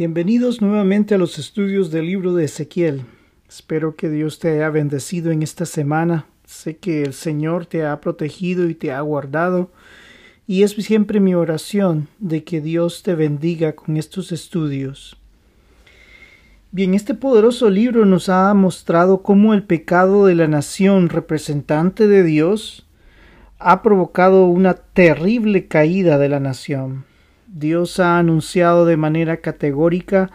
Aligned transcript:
Bienvenidos 0.00 0.62
nuevamente 0.62 1.14
a 1.14 1.18
los 1.18 1.38
estudios 1.38 1.90
del 1.90 2.06
libro 2.06 2.32
de 2.32 2.46
Ezequiel. 2.46 3.02
Espero 3.46 3.96
que 3.96 4.08
Dios 4.08 4.38
te 4.38 4.48
haya 4.48 4.70
bendecido 4.70 5.30
en 5.30 5.42
esta 5.42 5.66
semana. 5.66 6.24
Sé 6.46 6.78
que 6.78 7.02
el 7.02 7.12
Señor 7.12 7.66
te 7.66 7.84
ha 7.84 8.00
protegido 8.00 8.70
y 8.70 8.74
te 8.74 8.92
ha 8.92 9.02
guardado. 9.02 9.70
Y 10.46 10.62
es 10.62 10.70
siempre 10.70 11.20
mi 11.20 11.34
oración 11.34 12.08
de 12.18 12.44
que 12.44 12.62
Dios 12.62 13.02
te 13.02 13.14
bendiga 13.14 13.74
con 13.74 13.98
estos 13.98 14.32
estudios. 14.32 15.18
Bien, 16.72 16.94
este 16.94 17.12
poderoso 17.12 17.68
libro 17.68 18.06
nos 18.06 18.30
ha 18.30 18.54
mostrado 18.54 19.22
cómo 19.22 19.52
el 19.52 19.64
pecado 19.64 20.24
de 20.24 20.34
la 20.34 20.48
nación 20.48 21.10
representante 21.10 22.08
de 22.08 22.22
Dios 22.22 22.86
ha 23.58 23.82
provocado 23.82 24.46
una 24.46 24.72
terrible 24.72 25.66
caída 25.68 26.16
de 26.16 26.30
la 26.30 26.40
nación. 26.40 27.09
Dios 27.52 27.98
ha 27.98 28.18
anunciado 28.18 28.86
de 28.86 28.96
manera 28.96 29.38
categórica 29.38 30.30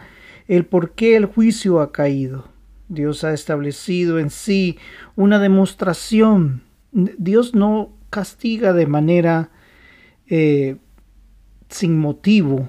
el 0.48 0.66
por 0.66 0.92
qué 0.92 1.16
el 1.16 1.24
juicio 1.24 1.80
ha 1.80 1.90
caído. 1.90 2.48
Dios 2.88 3.24
ha 3.24 3.32
establecido 3.32 4.18
en 4.18 4.30
sí 4.30 4.78
una 5.16 5.38
demostración. 5.38 6.62
Dios 6.92 7.54
no 7.54 7.90
castiga 8.10 8.72
de 8.72 8.86
manera 8.86 9.50
eh, 10.28 10.76
sin 11.68 11.98
motivo. 11.98 12.68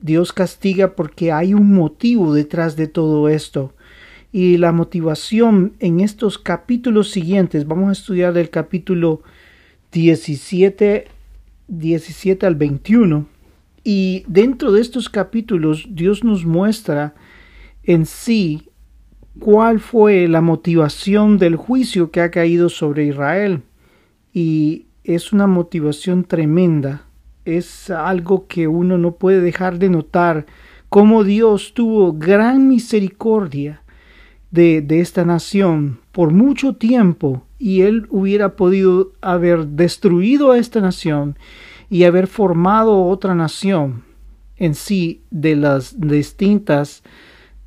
Dios 0.00 0.32
castiga 0.32 0.94
porque 0.94 1.32
hay 1.32 1.54
un 1.54 1.72
motivo 1.72 2.34
detrás 2.34 2.76
de 2.76 2.88
todo 2.88 3.28
esto. 3.28 3.74
Y 4.32 4.58
la 4.58 4.72
motivación 4.72 5.74
en 5.78 6.00
estos 6.00 6.36
capítulos 6.38 7.10
siguientes, 7.10 7.66
vamos 7.66 7.88
a 7.88 7.92
estudiar 7.92 8.34
del 8.34 8.50
capítulo 8.50 9.22
17, 9.92 11.06
17 11.68 12.46
al 12.46 12.54
21, 12.56 13.26
y 13.84 14.24
dentro 14.26 14.72
de 14.72 14.80
estos 14.80 15.08
capítulos 15.08 15.86
Dios 15.90 16.24
nos 16.24 16.44
muestra 16.44 17.14
en 17.82 18.06
sí 18.06 18.68
cuál 19.38 19.80
fue 19.80 20.28
la 20.28 20.40
motivación 20.40 21.38
del 21.38 21.56
juicio 21.56 22.10
que 22.10 22.20
ha 22.20 22.30
caído 22.30 22.68
sobre 22.68 23.06
Israel. 23.06 23.62
Y 24.32 24.86
es 25.04 25.32
una 25.32 25.46
motivación 25.46 26.24
tremenda. 26.24 27.06
Es 27.44 27.90
algo 27.90 28.46
que 28.46 28.68
uno 28.68 28.98
no 28.98 29.12
puede 29.12 29.40
dejar 29.40 29.78
de 29.78 29.88
notar 29.88 30.46
cómo 30.88 31.24
Dios 31.24 31.72
tuvo 31.74 32.12
gran 32.12 32.68
misericordia 32.68 33.82
de, 34.50 34.82
de 34.82 35.00
esta 35.00 35.24
nación 35.24 36.00
por 36.12 36.32
mucho 36.32 36.74
tiempo 36.76 37.42
y 37.58 37.82
él 37.82 38.06
hubiera 38.10 38.56
podido 38.56 39.12
haber 39.20 39.66
destruido 39.66 40.52
a 40.52 40.58
esta 40.58 40.80
nación 40.80 41.36
y 41.90 42.04
haber 42.04 42.26
formado 42.26 43.04
otra 43.06 43.34
nación 43.34 44.04
en 44.56 44.74
sí 44.74 45.22
de 45.30 45.56
las 45.56 46.00
distintas 46.00 47.02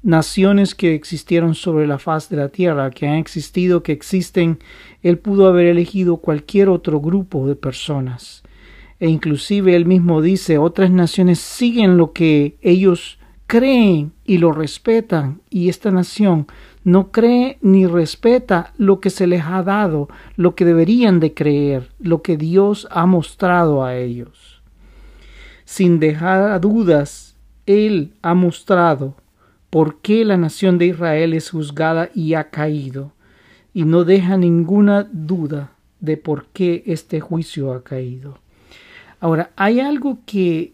naciones 0.03 0.75
que 0.75 0.95
existieron 0.95 1.55
sobre 1.55 1.87
la 1.87 1.99
faz 1.99 2.29
de 2.29 2.37
la 2.37 2.49
tierra, 2.49 2.89
que 2.91 3.07
han 3.07 3.15
existido, 3.15 3.83
que 3.83 3.91
existen, 3.91 4.59
él 5.03 5.17
pudo 5.19 5.47
haber 5.47 5.67
elegido 5.67 6.17
cualquier 6.17 6.69
otro 6.69 6.99
grupo 6.99 7.47
de 7.47 7.55
personas. 7.55 8.43
E 8.99 9.07
inclusive 9.07 9.75
él 9.75 9.85
mismo 9.85 10.21
dice, 10.21 10.57
otras 10.57 10.91
naciones 10.91 11.39
siguen 11.39 11.97
lo 11.97 12.13
que 12.13 12.57
ellos 12.61 13.19
creen 13.47 14.13
y 14.25 14.37
lo 14.37 14.51
respetan, 14.51 15.41
y 15.49 15.69
esta 15.69 15.91
nación 15.91 16.47
no 16.83 17.11
cree 17.11 17.57
ni 17.61 17.85
respeta 17.85 18.73
lo 18.77 18.99
que 18.99 19.09
se 19.09 19.27
les 19.27 19.43
ha 19.43 19.61
dado, 19.63 20.09
lo 20.35 20.55
que 20.55 20.65
deberían 20.65 21.19
de 21.19 21.33
creer, 21.33 21.89
lo 21.99 22.21
que 22.21 22.37
Dios 22.37 22.87
ha 22.91 23.05
mostrado 23.05 23.83
a 23.83 23.95
ellos. 23.95 24.61
Sin 25.65 25.99
dejar 25.99 26.59
dudas, 26.59 27.35
Él 27.65 28.13
ha 28.21 28.33
mostrado 28.33 29.15
por 29.69 29.99
qué 30.01 30.25
la 30.25 30.37
nación 30.37 30.77
de 30.77 30.87
Israel 30.87 31.33
es 31.33 31.51
juzgada 31.51 32.09
y 32.13 32.33
ha 32.33 32.49
caído, 32.49 33.13
y 33.73 33.85
no 33.85 34.03
deja 34.03 34.37
ninguna 34.37 35.07
duda 35.11 35.71
de 35.99 36.17
por 36.17 36.47
qué 36.47 36.83
este 36.87 37.19
juicio 37.19 37.71
ha 37.73 37.83
caído. 37.83 38.39
Ahora, 39.19 39.51
hay 39.55 39.79
algo 39.79 40.17
que 40.25 40.73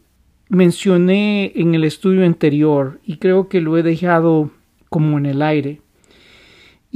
mencioné 0.49 1.51
en 1.55 1.75
el 1.75 1.83
estudio 1.83 2.25
anterior 2.25 3.01
y 3.05 3.17
creo 3.17 3.49
que 3.49 3.59
lo 3.59 3.77
he 3.77 3.83
dejado 3.83 4.51
como 4.89 5.17
en 5.17 5.25
el 5.25 5.41
aire 5.41 5.81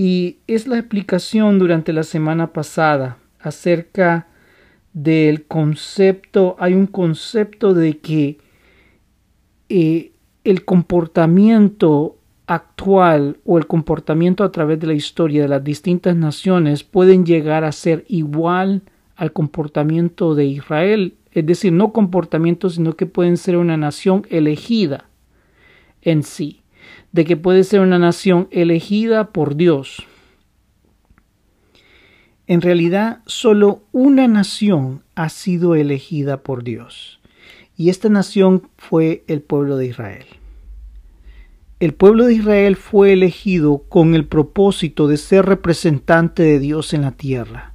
y 0.03 0.39
es 0.47 0.65
la 0.65 0.79
explicación 0.79 1.59
durante 1.59 1.93
la 1.93 2.01
semana 2.01 2.53
pasada 2.53 3.19
acerca 3.39 4.25
del 4.93 5.45
concepto, 5.45 6.55
hay 6.57 6.73
un 6.73 6.87
concepto 6.87 7.75
de 7.75 7.99
que 7.99 8.39
eh, 9.69 10.11
el 10.43 10.65
comportamiento 10.65 12.17
actual 12.47 13.37
o 13.45 13.59
el 13.59 13.67
comportamiento 13.67 14.43
a 14.43 14.51
través 14.51 14.79
de 14.79 14.87
la 14.87 14.95
historia 14.95 15.43
de 15.43 15.49
las 15.49 15.63
distintas 15.63 16.15
naciones 16.15 16.83
pueden 16.83 17.23
llegar 17.23 17.63
a 17.63 17.71
ser 17.71 18.03
igual 18.07 18.81
al 19.15 19.31
comportamiento 19.33 20.33
de 20.33 20.45
Israel, 20.45 21.13
es 21.31 21.45
decir, 21.45 21.73
no 21.73 21.93
comportamiento, 21.93 22.71
sino 22.71 22.93
que 22.93 23.05
pueden 23.05 23.37
ser 23.37 23.55
una 23.55 23.77
nación 23.77 24.25
elegida 24.31 25.05
en 26.01 26.23
sí 26.23 26.60
de 27.11 27.25
que 27.25 27.37
puede 27.37 27.63
ser 27.63 27.81
una 27.81 27.99
nación 27.99 28.47
elegida 28.51 29.31
por 29.31 29.55
Dios. 29.55 30.05
En 32.47 32.61
realidad, 32.61 33.21
solo 33.25 33.83
una 33.91 34.27
nación 34.27 35.03
ha 35.15 35.29
sido 35.29 35.75
elegida 35.75 36.43
por 36.43 36.63
Dios, 36.63 37.19
y 37.77 37.89
esta 37.89 38.09
nación 38.09 38.69
fue 38.77 39.23
el 39.27 39.41
pueblo 39.41 39.77
de 39.77 39.87
Israel. 39.87 40.25
El 41.79 41.93
pueblo 41.93 42.25
de 42.25 42.35
Israel 42.35 42.75
fue 42.75 43.13
elegido 43.13 43.83
con 43.89 44.13
el 44.13 44.25
propósito 44.25 45.07
de 45.07 45.17
ser 45.17 45.45
representante 45.45 46.43
de 46.43 46.59
Dios 46.59 46.93
en 46.93 47.01
la 47.01 47.11
tierra, 47.11 47.73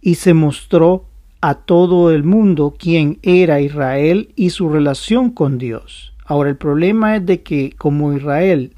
y 0.00 0.14
se 0.14 0.32
mostró 0.32 1.08
a 1.40 1.56
todo 1.56 2.10
el 2.10 2.24
mundo 2.24 2.74
quién 2.78 3.18
era 3.22 3.60
Israel 3.60 4.32
y 4.34 4.50
su 4.50 4.70
relación 4.70 5.30
con 5.30 5.58
Dios. 5.58 6.13
Ahora 6.24 6.50
el 6.50 6.56
problema 6.56 7.16
es 7.16 7.26
de 7.26 7.42
que 7.42 7.74
como 7.76 8.12
Israel 8.12 8.74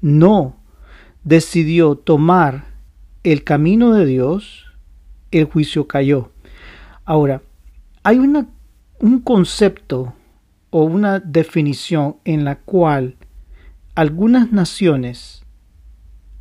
no 0.00 0.56
decidió 1.24 1.96
tomar 1.96 2.66
el 3.22 3.44
camino 3.44 3.92
de 3.92 4.06
Dios, 4.06 4.66
el 5.30 5.44
juicio 5.44 5.86
cayó. 5.86 6.32
Ahora, 7.04 7.42
hay 8.02 8.18
una, 8.18 8.48
un 8.98 9.20
concepto 9.20 10.14
o 10.70 10.84
una 10.84 11.20
definición 11.20 12.16
en 12.24 12.44
la 12.44 12.56
cual 12.56 13.16
algunas 13.94 14.52
naciones, 14.52 15.44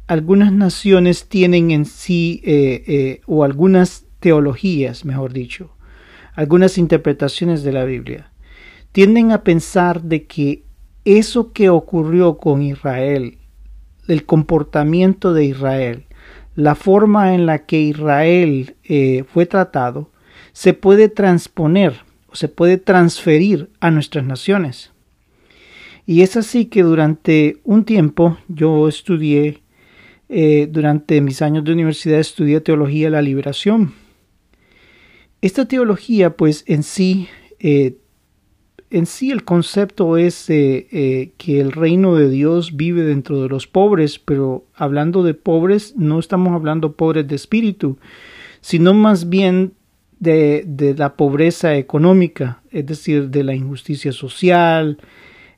algunas 0.07 0.51
naciones 0.51 1.27
tienen 1.27 1.71
en 1.71 1.85
sí, 1.85 2.41
eh, 2.43 2.83
eh, 2.87 3.21
o 3.25 3.43
algunas 3.43 4.05
teologías, 4.19 5.05
mejor 5.05 5.33
dicho, 5.33 5.71
algunas 6.35 6.77
interpretaciones 6.77 7.63
de 7.63 7.71
la 7.71 7.83
Biblia, 7.83 8.28
tienden 8.91 9.31
a 9.31 9.43
pensar 9.43 10.01
de 10.01 10.25
que 10.25 10.63
eso 11.05 11.53
que 11.53 11.69
ocurrió 11.69 12.37
con 12.37 12.61
Israel, 12.61 13.37
el 14.07 14.25
comportamiento 14.25 15.33
de 15.33 15.45
Israel, 15.45 16.05
la 16.55 16.75
forma 16.75 17.33
en 17.33 17.45
la 17.45 17.65
que 17.65 17.79
Israel 17.79 18.75
eh, 18.83 19.23
fue 19.31 19.45
tratado, 19.45 20.11
se 20.51 20.73
puede 20.73 21.07
transponer 21.07 22.03
o 22.27 22.35
se 22.35 22.47
puede 22.47 22.77
transferir 22.77 23.69
a 23.79 23.91
nuestras 23.91 24.25
naciones. 24.25 24.91
Y 26.05 26.21
es 26.21 26.35
así 26.37 26.65
que 26.65 26.81
durante 26.81 27.57
un 27.63 27.85
tiempo 27.85 28.37
yo 28.47 28.87
estudié, 28.87 29.61
eh, 30.27 30.67
durante 30.69 31.21
mis 31.21 31.41
años 31.41 31.63
de 31.63 31.73
universidad 31.73 32.19
estudié 32.19 32.61
teología 32.61 33.05
de 33.05 33.11
la 33.11 33.21
liberación. 33.21 33.93
Esta 35.41 35.65
teología 35.65 36.35
pues 36.35 36.63
en 36.67 36.83
sí 36.83 37.29
eh, 37.59 37.98
en 38.91 39.05
sí 39.05 39.31
el 39.31 39.43
concepto 39.43 40.17
es 40.17 40.49
eh, 40.49 40.87
eh, 40.91 41.31
que 41.37 41.59
el 41.59 41.71
reino 41.71 42.15
de 42.15 42.29
Dios 42.29 42.75
vive 42.75 43.03
dentro 43.03 43.41
de 43.41 43.49
los 43.49 43.67
pobres, 43.67 44.19
pero 44.19 44.65
hablando 44.73 45.23
de 45.23 45.33
pobres 45.33 45.95
no 45.95 46.19
estamos 46.19 46.53
hablando 46.53 46.93
pobres 46.93 47.27
de 47.27 47.35
espíritu, 47.35 47.97
sino 48.61 48.93
más 48.93 49.29
bien 49.29 49.73
de, 50.19 50.63
de 50.65 50.95
la 50.95 51.15
pobreza 51.15 51.75
económica, 51.75 52.61
es 52.71 52.85
decir, 52.85 53.29
de 53.29 53.43
la 53.43 53.53
injusticia 53.53 54.11
social, 54.11 54.97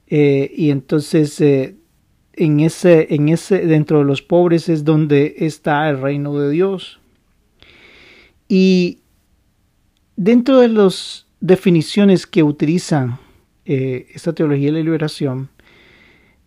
eh, 0.07 0.51
y 0.55 0.71
entonces 0.71 1.39
en 1.39 2.59
ese, 2.59 3.13
en 3.13 3.29
ese, 3.29 3.65
dentro 3.65 3.99
de 3.99 4.05
los 4.05 4.21
pobres 4.21 4.67
es 4.67 4.83
donde 4.83 5.35
está 5.39 5.89
el 5.89 6.01
reino 6.01 6.37
de 6.37 6.49
Dios. 6.49 6.99
Y 8.47 8.99
dentro 10.17 10.59
de 10.59 10.67
las 10.67 11.25
definiciones 11.41 12.27
que 12.27 12.43
utilizan 12.43 13.19
eh, 13.65 14.07
esta 14.13 14.33
teología 14.33 14.67
de 14.67 14.77
la 14.77 14.83
liberación, 14.83 15.49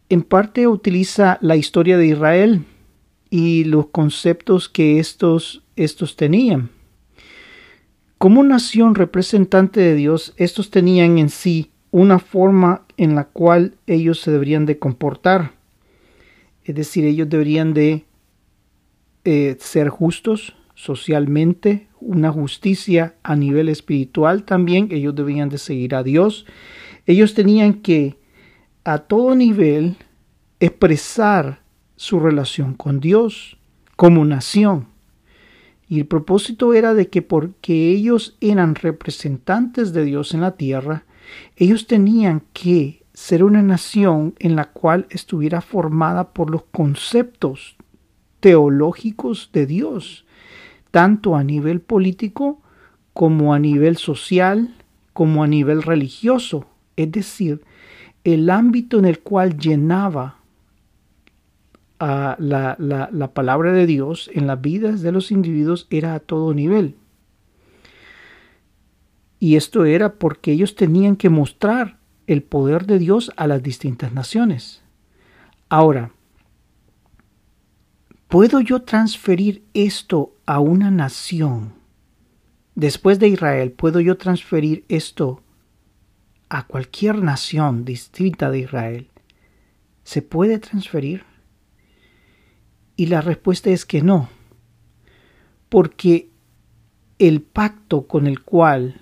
en 0.09 0.23
parte 0.23 0.67
utiliza 0.67 1.39
la 1.41 1.57
historia 1.57 1.99
de 1.99 2.07
Israel 2.07 2.65
y 3.29 3.65
los 3.65 3.87
conceptos 3.87 4.69
que 4.69 4.99
estos, 5.01 5.63
estos 5.77 6.17
tenían. 6.17 6.71
Como 8.19 8.43
nación 8.43 8.95
representante 8.95 9.81
de 9.81 9.97
Dios, 9.97 10.33
estos 10.37 10.71
tenían 10.71 11.19
en 11.19 11.29
sí 11.29 11.71
una 11.91 12.19
forma 12.19 12.87
en 12.97 13.15
la 13.15 13.25
cual 13.25 13.75
ellos 13.87 14.21
se 14.21 14.31
deberían 14.31 14.67
de 14.67 14.79
comportar. 14.79 15.53
Es 16.65 16.75
decir, 16.75 17.05
ellos 17.05 17.29
deberían 17.29 17.75
de 17.75 18.05
eh, 19.25 19.57
ser 19.59 19.89
justos 19.89 20.55
socialmente, 20.75 21.89
una 22.01 22.31
justicia 22.31 23.15
a 23.23 23.37
nivel 23.37 23.69
espiritual 23.69 24.45
también. 24.45 24.89
Ellos 24.91 25.15
debían 25.15 25.49
de 25.49 25.59
seguir 25.59 25.95
a 25.95 26.03
Dios. 26.03 26.47
Ellos 27.07 27.35
tenían 27.35 27.75
que 27.75 28.19
a 28.85 28.99
todo 28.99 29.35
nivel 29.35 29.97
expresar 30.61 31.63
su 31.97 32.21
relación 32.21 32.75
con 32.75 33.01
Dios 33.01 33.57
como 33.97 34.25
nación. 34.25 34.89
Y 35.89 36.01
el 36.01 36.07
propósito 36.07 36.75
era 36.75 36.95
de 36.95 37.09
que 37.09 37.23
porque 37.23 37.91
ellos 37.91 38.37
eran 38.41 38.75
representantes 38.75 39.93
de 39.93 40.05
Dios 40.05 40.35
en 40.35 40.41
la 40.41 40.57
tierra, 40.57 41.05
ellos 41.57 41.87
tenían 41.87 42.43
que 42.53 43.05
ser 43.13 43.45
una 43.45 43.63
nación 43.63 44.35
en 44.39 44.57
la 44.57 44.73
cual 44.73 45.07
estuviera 45.11 45.61
formada 45.61 46.33
por 46.33 46.51
los 46.51 46.65
conceptos 46.65 47.77
teológicos 48.41 49.51
de 49.53 49.67
Dios, 49.67 50.24
tanto 50.95 51.35
a 51.35 51.43
nivel 51.43 51.81
político 51.81 52.63
como 53.15 53.53
a 53.53 53.59
nivel 53.59 53.97
social, 53.97 54.77
como 55.13 55.43
a 55.43 55.49
nivel 55.49 55.83
religioso, 55.83 56.69
es 56.95 57.11
decir, 57.11 57.63
el 58.23 58.49
ámbito 58.49 59.01
en 59.01 59.05
el 59.05 59.19
cual 59.19 59.59
llenaba 59.59 60.39
la, 61.99 62.77
la 62.79 63.35
palabra 63.35 63.73
de 63.73 63.87
Dios 63.87 64.31
en 64.35 64.47
las 64.47 64.61
vidas 64.61 65.03
de 65.03 65.11
los 65.11 65.33
individuos 65.33 65.89
era 65.91 66.15
a 66.15 66.21
todo 66.21 66.55
nivel. 66.55 66.95
Y 69.41 69.57
esto 69.57 69.87
era 69.87 70.15
porque 70.15 70.53
ellos 70.53 70.77
tenían 70.77 71.17
que 71.17 71.29
mostrar 71.29 71.99
el 72.29 72.45
poder 72.45 72.87
de 72.87 73.01
Dios 73.01 73.33
a 73.37 73.49
las 73.49 73.65
distintas 73.65 74.13
naciones. 74.13 74.85
Ahora, 75.69 76.13
¿puedo 78.35 78.61
yo 78.61 78.83
transferir 78.83 79.63
esto 79.75 80.35
a 80.45 80.59
una 80.59 80.91
nación? 80.91 81.75
Después 82.75 83.21
de 83.21 83.29
Israel, 83.29 83.71
¿puedo 83.71 84.01
yo 84.01 84.17
transferir 84.17 84.85
esto 84.89 85.41
a 86.49 86.67
cualquier 86.67 87.23
nación 87.23 87.85
distinta 87.85 88.51
de 88.51 88.59
Israel? 88.59 89.09
¿Se 90.03 90.21
puede 90.21 90.59
transferir? 90.59 91.23
Y 92.97 93.07
la 93.07 93.21
respuesta 93.21 93.71
es 93.71 93.87
que 93.87 94.03
no, 94.03 94.29
porque 95.69 96.29
el 97.21 97.41
pacto 97.41 98.09
con 98.09 98.27
el 98.27 98.43
cual 98.43 99.01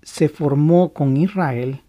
se 0.00 0.30
formó 0.30 0.94
con 0.94 1.18
Israel 1.18 1.82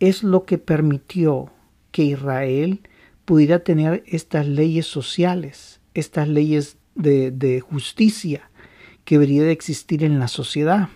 es 0.00 0.22
lo 0.22 0.46
que 0.46 0.56
permitió 0.56 1.52
que 1.90 2.04
Israel 2.04 2.80
pudiera 3.26 3.58
tener 3.58 4.02
estas 4.06 4.46
leyes 4.46 4.86
sociales, 4.86 5.82
estas 6.00 6.28
leyes 6.28 6.76
de, 6.94 7.60
justicia 7.60 8.50
que 9.04 9.16
debería 9.16 9.44
de 9.44 9.52
existir 9.52 10.02
en 10.04 10.18
la 10.18 10.28
sociedad. 10.28 10.88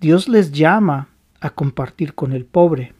Dios 0.00 0.28
les 0.28 0.52
llama 0.52 1.08
a 1.40 1.50
compartir 1.50 2.14
con 2.14 2.32
el 2.32 2.44
pobre, 2.44 2.92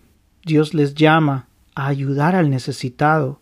Dios 0.45 0.75
les 0.75 0.95
llama 0.95 1.49
a 1.75 1.87
ayudar 1.87 2.35
al 2.35 2.51
necesitado, 2.51 3.41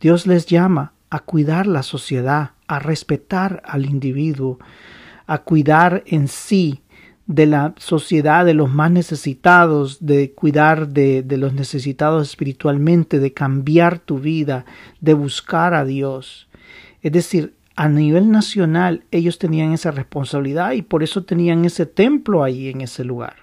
Dios 0.00 0.26
les 0.26 0.46
llama 0.46 0.92
a 1.10 1.20
cuidar 1.20 1.66
la 1.66 1.82
sociedad, 1.82 2.52
a 2.66 2.78
respetar 2.78 3.62
al 3.64 3.86
individuo, 3.86 4.58
a 5.26 5.38
cuidar 5.38 6.02
en 6.06 6.28
sí 6.28 6.81
de 7.34 7.46
la 7.46 7.74
sociedad, 7.76 8.44
de 8.44 8.54
los 8.54 8.70
más 8.70 8.90
necesitados, 8.90 10.04
de 10.04 10.32
cuidar 10.32 10.88
de, 10.88 11.22
de, 11.22 11.36
los 11.36 11.52
necesitados 11.52 12.28
espiritualmente, 12.28 13.18
de 13.18 13.32
cambiar 13.32 13.98
tu 13.98 14.18
vida, 14.18 14.64
de 15.00 15.14
buscar 15.14 15.74
a 15.74 15.84
Dios. 15.84 16.48
Es 17.00 17.12
decir, 17.12 17.54
a 17.74 17.88
nivel 17.88 18.30
nacional 18.30 19.04
ellos 19.10 19.38
tenían 19.38 19.72
esa 19.72 19.90
responsabilidad 19.90 20.72
y 20.72 20.82
por 20.82 21.02
eso 21.02 21.24
tenían 21.24 21.64
ese 21.64 21.86
templo 21.86 22.44
ahí 22.44 22.68
en 22.68 22.80
ese 22.80 23.04
lugar. 23.04 23.36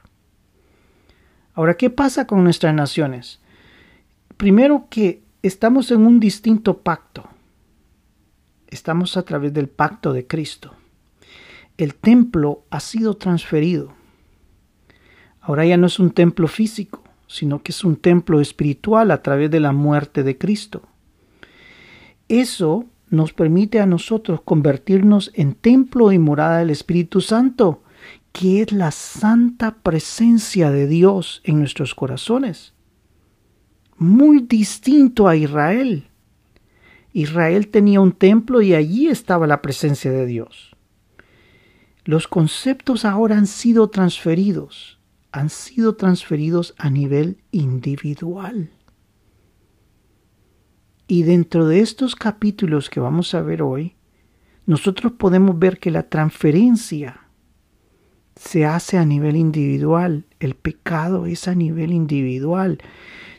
Ahora, 1.54 1.76
¿qué 1.76 1.90
pasa 1.90 2.28
con 2.28 2.44
nuestras 2.44 2.74
naciones? 2.74 3.40
Primero 4.38 4.88
que 4.90 5.22
estamos 5.42 5.92
en 5.92 6.06
un 6.06 6.20
distinto 6.20 6.78
pacto 6.78 7.30
estamos 8.70 9.18
a 9.18 9.24
través 9.24 9.54
del 9.54 9.68
pacto 9.68 10.14
de 10.14 10.28
Cristo. 10.28 10.74
El 11.80 11.96
templo 11.96 12.66
ha 12.72 12.82
sido 12.82 13.16
transferido. 13.16 13.94
Ahora 15.40 15.66
ya 15.66 15.78
no 15.78 15.88
es 15.88 15.98
un 15.98 16.12
templo 16.12 16.50
físico, 16.50 17.06
sino 17.26 17.64
que 17.64 17.72
es 17.72 17.86
un 17.86 17.96
templo 17.96 18.42
espiritual 18.42 19.12
a 19.12 19.22
través 19.22 19.50
de 19.50 19.62
la 19.62 19.72
muerte 19.72 20.24
de 20.24 20.38
Cristo. 20.38 20.82
Eso 22.28 22.84
nos 23.10 23.32
permite 23.32 23.80
a 23.80 23.86
nosotros 23.86 24.42
convertirnos 24.42 25.32
en 25.36 25.54
templo 25.54 26.12
y 26.12 26.20
morada 26.20 26.60
del 26.60 26.70
Espíritu 26.70 27.22
Santo, 27.22 27.82
que 28.34 28.62
es 28.62 28.74
la 28.74 28.92
santa 28.92 29.76
presencia 29.76 30.72
de 30.72 30.86
Dios 30.86 31.40
en 31.46 31.60
nuestros 31.60 31.96
corazones. 31.96 32.74
Muy 33.96 34.42
distinto 34.42 35.30
a 35.30 35.38
Israel. 35.38 36.10
Israel 37.14 37.70
tenía 37.70 38.02
un 38.02 38.12
templo 38.12 38.62
y 38.62 38.74
allí 38.74 39.08
estaba 39.08 39.48
la 39.48 39.62
presencia 39.62 40.12
de 40.12 40.26
Dios. 40.26 40.69
Los 42.10 42.28
conceptos 42.28 43.06
ahora 43.06 43.38
han 43.38 43.46
sido 43.46 43.92
transferidos, 43.92 44.98
han 45.32 45.52
sido 45.52 45.96
transferidos 45.96 46.74
a 46.80 46.90
nivel 46.90 47.38
individual. 47.52 48.72
Y 51.06 51.22
dentro 51.22 51.68
de 51.68 51.82
estos 51.82 52.16
capítulos 52.16 52.90
que 52.90 53.00
vamos 53.00 53.36
a 53.36 53.44
ver 53.44 53.62
hoy, 53.62 53.96
nosotros 54.66 55.12
podemos 55.20 55.60
ver 55.60 55.78
que 55.78 55.92
la 55.92 56.10
transferencia 56.10 57.28
se 58.36 58.66
hace 58.66 58.98
a 58.98 59.06
nivel 59.06 59.36
individual, 59.36 60.26
el 60.40 60.56
pecado 60.56 61.28
es 61.28 61.48
a 61.48 61.54
nivel 61.54 61.92
individual. 61.92 62.80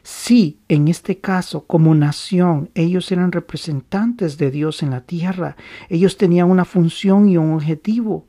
Si 0.05 0.61
en 0.69 0.87
este 0.87 1.19
caso, 1.19 1.67
como 1.67 1.93
nación, 1.97 2.71
ellos 2.77 3.11
eran 3.11 3.33
representantes 3.33 4.39
de 4.39 4.53
Dios 4.53 4.85
en 4.85 4.91
la 4.91 5.01
tierra, 5.01 5.57
ellos 5.89 6.17
tenían 6.17 6.49
una 6.49 6.65
función 6.65 7.29
y 7.29 7.37
un 7.37 7.55
objetivo, 7.55 8.27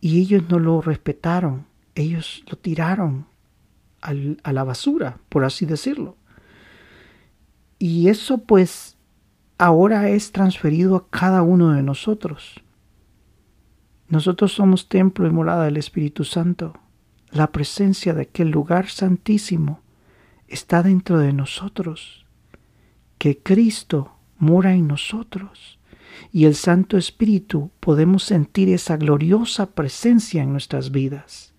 y 0.00 0.20
ellos 0.20 0.44
no 0.48 0.58
lo 0.58 0.80
respetaron, 0.80 1.66
ellos 1.94 2.44
lo 2.48 2.56
tiraron 2.56 3.26
a 4.00 4.52
la 4.52 4.64
basura, 4.64 5.18
por 5.28 5.44
así 5.44 5.66
decirlo. 5.66 6.16
Y 7.78 8.08
eso 8.08 8.38
pues 8.38 8.96
ahora 9.58 10.08
es 10.08 10.32
transferido 10.32 10.96
a 10.96 11.08
cada 11.08 11.42
uno 11.42 11.72
de 11.72 11.82
nosotros. 11.82 12.62
Nosotros 14.08 14.52
somos 14.52 14.88
templo 14.88 15.26
y 15.26 15.30
morada 15.30 15.64
del 15.64 15.76
Espíritu 15.76 16.24
Santo, 16.24 16.74
la 17.30 17.52
presencia 17.52 18.14
de 18.14 18.22
aquel 18.22 18.50
lugar 18.50 18.88
santísimo 18.88 19.80
está 20.46 20.82
dentro 20.82 21.18
de 21.18 21.34
nosotros, 21.34 22.24
que 23.18 23.38
Cristo 23.38 24.14
mora 24.38 24.72
en 24.74 24.86
nosotros 24.86 25.77
y 26.32 26.44
el 26.44 26.54
Santo 26.54 26.96
Espíritu 26.96 27.70
podemos 27.80 28.22
sentir 28.24 28.68
esa 28.68 28.96
gloriosa 28.96 29.70
presencia 29.70 30.42
en 30.42 30.52
nuestras 30.52 30.90
vidas. 30.90 31.54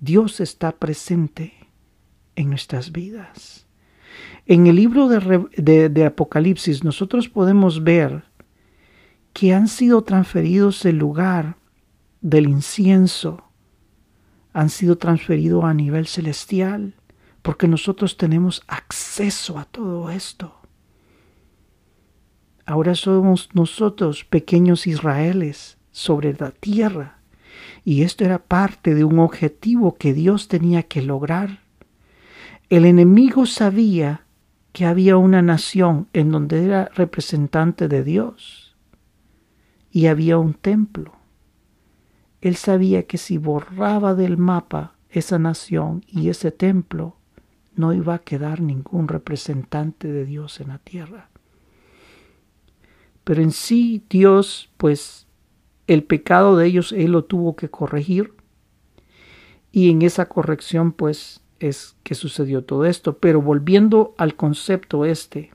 Dios 0.00 0.40
está 0.40 0.72
presente 0.72 1.54
en 2.34 2.50
nuestras 2.50 2.92
vidas. 2.92 3.66
En 4.46 4.66
el 4.66 4.76
libro 4.76 5.08
de, 5.08 6.04
Apocalipsis 6.04 6.84
nosotros 6.84 7.28
podemos 7.28 7.82
ver 7.82 8.24
que 9.32 9.52
han 9.52 9.68
sido 9.68 10.02
transferidos 10.02 10.84
el 10.84 10.98
lugar 10.98 11.56
del 12.20 12.48
incienso, 12.48 13.44
han 14.52 14.70
sido 14.70 14.96
transferidos 14.96 15.64
a 15.64 15.74
nivel 15.74 16.06
celestial 16.06 16.94
porque 17.42 17.68
nosotros 17.68 18.16
tenemos 18.16 18.62
acceso 18.66 19.58
a 19.58 19.64
todo 19.64 20.10
esto. 20.10 20.54
Ahora 22.66 22.96
somos 22.96 23.48
nosotros 23.54 24.24
pequeños 24.24 24.88
Israeles 24.88 25.78
sobre 25.92 26.34
la 26.34 26.50
tierra, 26.50 27.20
y 27.84 28.02
esto 28.02 28.24
era 28.24 28.40
parte 28.40 28.96
de 28.96 29.04
un 29.04 29.20
objetivo 29.20 29.94
que 29.94 30.12
Dios 30.12 30.48
tenía 30.48 30.82
que 30.82 31.00
lograr. 31.00 31.60
El 32.68 32.84
enemigo 32.84 33.46
sabía 33.46 34.22
que 34.72 34.84
había 34.84 35.16
una 35.16 35.42
nación 35.42 36.08
en 36.12 36.32
donde 36.32 36.64
era 36.64 36.90
representante 36.94 37.86
de 37.86 38.02
Dios 38.02 38.74
y 39.92 40.08
había 40.08 40.36
un 40.36 40.52
templo. 40.52 41.12
Él 42.40 42.56
sabía 42.56 43.04
que 43.06 43.16
si 43.16 43.38
borraba 43.38 44.14
del 44.14 44.36
mapa 44.36 44.96
esa 45.08 45.38
nación 45.38 46.04
y 46.08 46.28
ese 46.28 46.50
templo, 46.50 47.16
no 47.76 47.92
iba 47.94 48.14
a 48.14 48.18
quedar 48.18 48.60
ningún 48.60 49.06
representante 49.06 50.10
de 50.12 50.24
Dios 50.24 50.60
en 50.60 50.68
la 50.68 50.78
tierra. 50.78 51.30
Pero 53.26 53.42
en 53.42 53.50
sí 53.50 54.04
Dios, 54.08 54.70
pues 54.76 55.26
el 55.88 56.04
pecado 56.04 56.56
de 56.56 56.68
ellos, 56.68 56.92
Él 56.92 57.10
lo 57.10 57.24
tuvo 57.24 57.56
que 57.56 57.68
corregir. 57.68 58.34
Y 59.72 59.90
en 59.90 60.02
esa 60.02 60.28
corrección, 60.28 60.92
pues, 60.92 61.40
es 61.58 61.96
que 62.04 62.14
sucedió 62.14 62.62
todo 62.62 62.84
esto. 62.84 63.18
Pero 63.18 63.42
volviendo 63.42 64.14
al 64.16 64.36
concepto 64.36 65.04
este, 65.04 65.50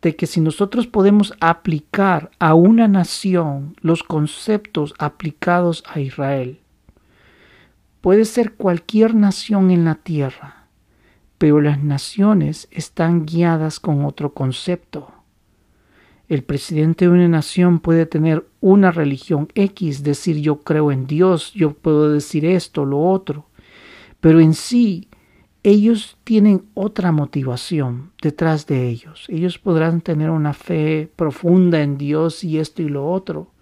de 0.00 0.14
que 0.14 0.28
si 0.28 0.40
nosotros 0.40 0.86
podemos 0.86 1.34
aplicar 1.40 2.30
a 2.38 2.54
una 2.54 2.86
nación 2.86 3.74
los 3.80 4.04
conceptos 4.04 4.94
aplicados 5.00 5.82
a 5.88 5.98
Israel, 5.98 6.60
puede 8.00 8.24
ser 8.26 8.54
cualquier 8.54 9.16
nación 9.16 9.72
en 9.72 9.84
la 9.84 9.96
tierra, 9.96 10.68
pero 11.36 11.60
las 11.60 11.82
naciones 11.82 12.68
están 12.70 13.26
guiadas 13.26 13.80
con 13.80 14.04
otro 14.04 14.34
concepto. 14.34 15.15
El 16.28 16.42
presidente 16.42 17.04
de 17.04 17.12
una 17.12 17.28
nación 17.28 17.78
puede 17.78 18.04
tener 18.04 18.48
una 18.60 18.90
religión 18.90 19.46
X, 19.54 20.02
decir 20.02 20.40
yo 20.40 20.60
creo 20.60 20.90
en 20.90 21.06
Dios, 21.06 21.52
yo 21.52 21.72
puedo 21.72 22.10
decir 22.10 22.44
esto, 22.44 22.84
lo 22.84 23.00
otro, 23.00 23.46
pero 24.20 24.40
en 24.40 24.54
sí 24.54 25.08
ellos 25.62 26.18
tienen 26.24 26.64
otra 26.74 27.12
motivación 27.12 28.10
detrás 28.20 28.66
de 28.66 28.88
ellos. 28.88 29.26
Ellos 29.28 29.58
podrán 29.58 30.00
tener 30.00 30.30
una 30.30 30.52
fe 30.52 31.08
profunda 31.14 31.80
en 31.80 31.96
Dios 31.96 32.42
y 32.42 32.58
esto 32.58 32.82
y 32.82 32.88
lo 32.88 33.08
otro, 33.08 33.52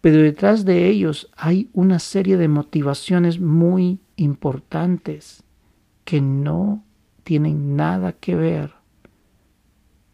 pero 0.00 0.22
detrás 0.22 0.64
de 0.64 0.88
ellos 0.88 1.28
hay 1.36 1.70
una 1.72 1.98
serie 1.98 2.36
de 2.36 2.46
motivaciones 2.46 3.40
muy 3.40 3.98
importantes 4.14 5.42
que 6.04 6.20
no 6.20 6.84
tienen 7.24 7.74
nada 7.74 8.12
que 8.12 8.36
ver 8.36 8.74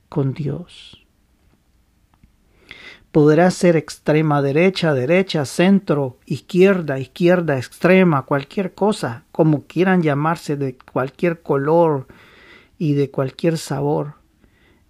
con 0.09 0.33
Dios 0.33 1.06
podrá 3.17 3.51
ser 3.51 3.77
extrema 3.77 4.43
derecha, 4.43 4.93
derecha, 4.93 5.47
centro, 5.47 6.19
izquierda, 6.27 6.99
izquierda, 6.99 7.57
extrema, 7.57 8.27
cualquier 8.27 8.75
cosa, 8.75 9.25
como 9.33 9.63
quieran 9.63 10.03
llamarse, 10.03 10.59
de 10.59 10.77
cualquier 10.93 11.41
color 11.41 12.09
y 12.77 12.93
de 12.93 13.11
cualquier 13.11 13.57
sabor. 13.57 14.17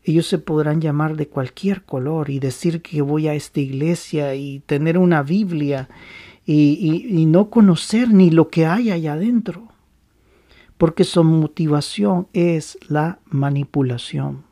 Ellos 0.02 0.26
se 0.26 0.38
podrán 0.38 0.80
llamar 0.80 1.14
de 1.14 1.28
cualquier 1.28 1.84
color 1.84 2.28
y 2.28 2.40
decir 2.40 2.82
que 2.82 3.00
voy 3.00 3.28
a 3.28 3.34
esta 3.34 3.60
iglesia 3.60 4.34
y 4.34 4.58
tener 4.58 4.98
una 4.98 5.22
Biblia 5.22 5.88
y, 6.44 7.26
no 7.28 7.48
conocer 7.48 8.10
ni 8.10 8.32
lo 8.32 8.48
que 8.48 8.66
hay 8.66 8.90
allá 8.90 9.12
adentro, 9.12 9.68
porque 10.76 11.04
su 11.04 11.22
motivación 11.22 12.26
es 12.32 12.76
la 12.88 13.20
manipulación 13.26 14.45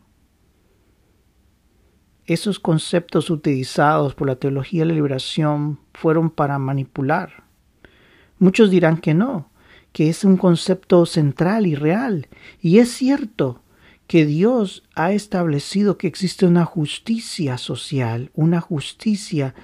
esos 2.27 2.59
conceptos 2.59 3.31
utilizados 3.31 4.15
por 4.15 4.27
la 4.27 4.37
teología 4.37 4.83
de 4.83 4.87
la 4.87 4.95
liberación 4.95 5.81
fueron 5.93 6.31
para 6.31 6.59
manipular. 6.59 7.45
Muchos 8.39 8.71
dirán 8.71 8.99
que 8.99 9.15
no, 9.15 9.51
que 9.93 10.09
es 10.09 10.25
un 10.25 10.37
concepto 10.37 11.07
central 11.07 11.67
y 11.67 11.75
real. 11.75 12.29
Y 12.61 12.79
es 12.79 12.91
cierto 12.91 13.63
que 14.07 14.27
Dios 14.27 14.85
ha 14.95 15.13
establecido 15.13 15.99
que 15.99 16.07
existe 16.07 16.47
una 16.47 16.65
justicia 16.65 17.59
social, 17.59 18.31
una 18.35 18.61
justicia 18.61 19.55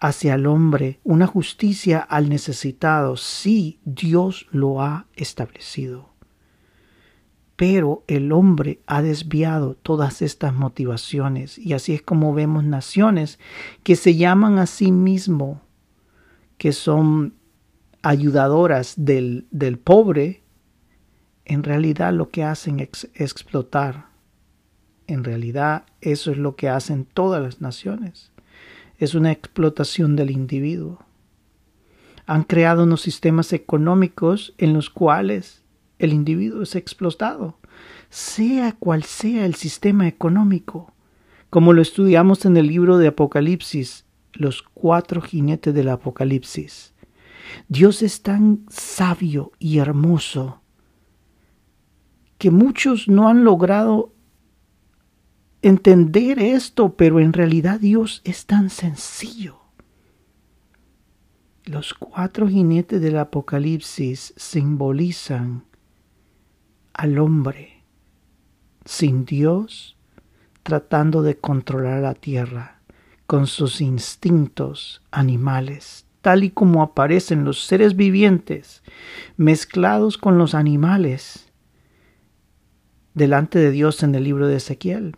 hacia 0.00 0.34
el 0.34 0.46
hombre, 0.46 1.00
una 1.04 1.26
justicia 1.26 1.98
al 1.98 2.28
necesitado. 2.28 3.16
Sí, 3.16 3.80
Dios 3.84 4.46
lo 4.50 4.82
ha 4.82 5.06
establecido 5.16 6.07
pero 7.58 8.04
el 8.06 8.30
hombre 8.30 8.78
ha 8.86 9.02
desviado 9.02 9.74
todas 9.74 10.22
estas 10.22 10.54
motivaciones 10.54 11.58
y 11.58 11.72
así 11.72 11.92
es 11.92 12.02
como 12.02 12.32
vemos 12.32 12.62
naciones 12.62 13.40
que 13.82 13.96
se 13.96 14.14
llaman 14.14 14.60
a 14.60 14.66
sí 14.66 14.92
mismo, 14.92 15.60
que 16.56 16.70
son 16.70 17.34
ayudadoras 18.02 18.94
del, 18.96 19.48
del 19.50 19.76
pobre, 19.76 20.44
en 21.46 21.64
realidad 21.64 22.12
lo 22.12 22.30
que 22.30 22.44
hacen 22.44 22.78
es 22.78 23.10
explotar. 23.14 24.06
En 25.08 25.24
realidad 25.24 25.82
eso 26.00 26.30
es 26.30 26.38
lo 26.38 26.54
que 26.54 26.68
hacen 26.68 27.06
todas 27.06 27.42
las 27.42 27.60
naciones. 27.60 28.30
Es 28.98 29.16
una 29.16 29.32
explotación 29.32 30.14
del 30.14 30.30
individuo. 30.30 31.00
Han 32.24 32.44
creado 32.44 32.84
unos 32.84 33.00
sistemas 33.00 33.52
económicos 33.52 34.54
en 34.58 34.74
los 34.74 34.90
cuales 34.90 35.64
el 35.98 36.12
individuo 36.12 36.62
es 36.62 36.76
explotado, 36.76 37.58
sea 38.10 38.72
cual 38.72 39.02
sea 39.02 39.44
el 39.46 39.54
sistema 39.54 40.08
económico, 40.08 40.92
como 41.50 41.72
lo 41.72 41.82
estudiamos 41.82 42.44
en 42.44 42.56
el 42.56 42.66
libro 42.66 42.98
de 42.98 43.08
Apocalipsis, 43.08 44.04
los 44.32 44.62
cuatro 44.62 45.20
jinetes 45.20 45.74
del 45.74 45.88
Apocalipsis. 45.88 46.94
Dios 47.68 48.02
es 48.02 48.22
tan 48.22 48.64
sabio 48.68 49.52
y 49.58 49.78
hermoso 49.78 50.62
que 52.36 52.50
muchos 52.50 53.08
no 53.08 53.28
han 53.28 53.44
logrado 53.44 54.12
entender 55.62 56.38
esto, 56.38 56.94
pero 56.94 57.18
en 57.18 57.32
realidad 57.32 57.80
Dios 57.80 58.20
es 58.24 58.46
tan 58.46 58.70
sencillo. 58.70 59.58
Los 61.64 61.94
cuatro 61.94 62.48
jinetes 62.48 63.00
del 63.00 63.18
Apocalipsis 63.18 64.32
simbolizan 64.36 65.64
al 66.98 67.18
hombre 67.18 67.84
sin 68.84 69.24
Dios 69.24 69.96
tratando 70.64 71.22
de 71.22 71.38
controlar 71.38 72.02
la 72.02 72.14
tierra 72.14 72.80
con 73.26 73.46
sus 73.46 73.80
instintos 73.80 75.00
animales, 75.10 76.06
tal 76.22 76.44
y 76.44 76.50
como 76.50 76.82
aparecen 76.82 77.44
los 77.44 77.64
seres 77.64 77.94
vivientes 77.94 78.82
mezclados 79.36 80.18
con 80.18 80.38
los 80.38 80.54
animales 80.54 81.50
delante 83.14 83.58
de 83.58 83.70
Dios 83.70 84.02
en 84.02 84.14
el 84.14 84.24
libro 84.24 84.48
de 84.48 84.56
Ezequiel. 84.56 85.16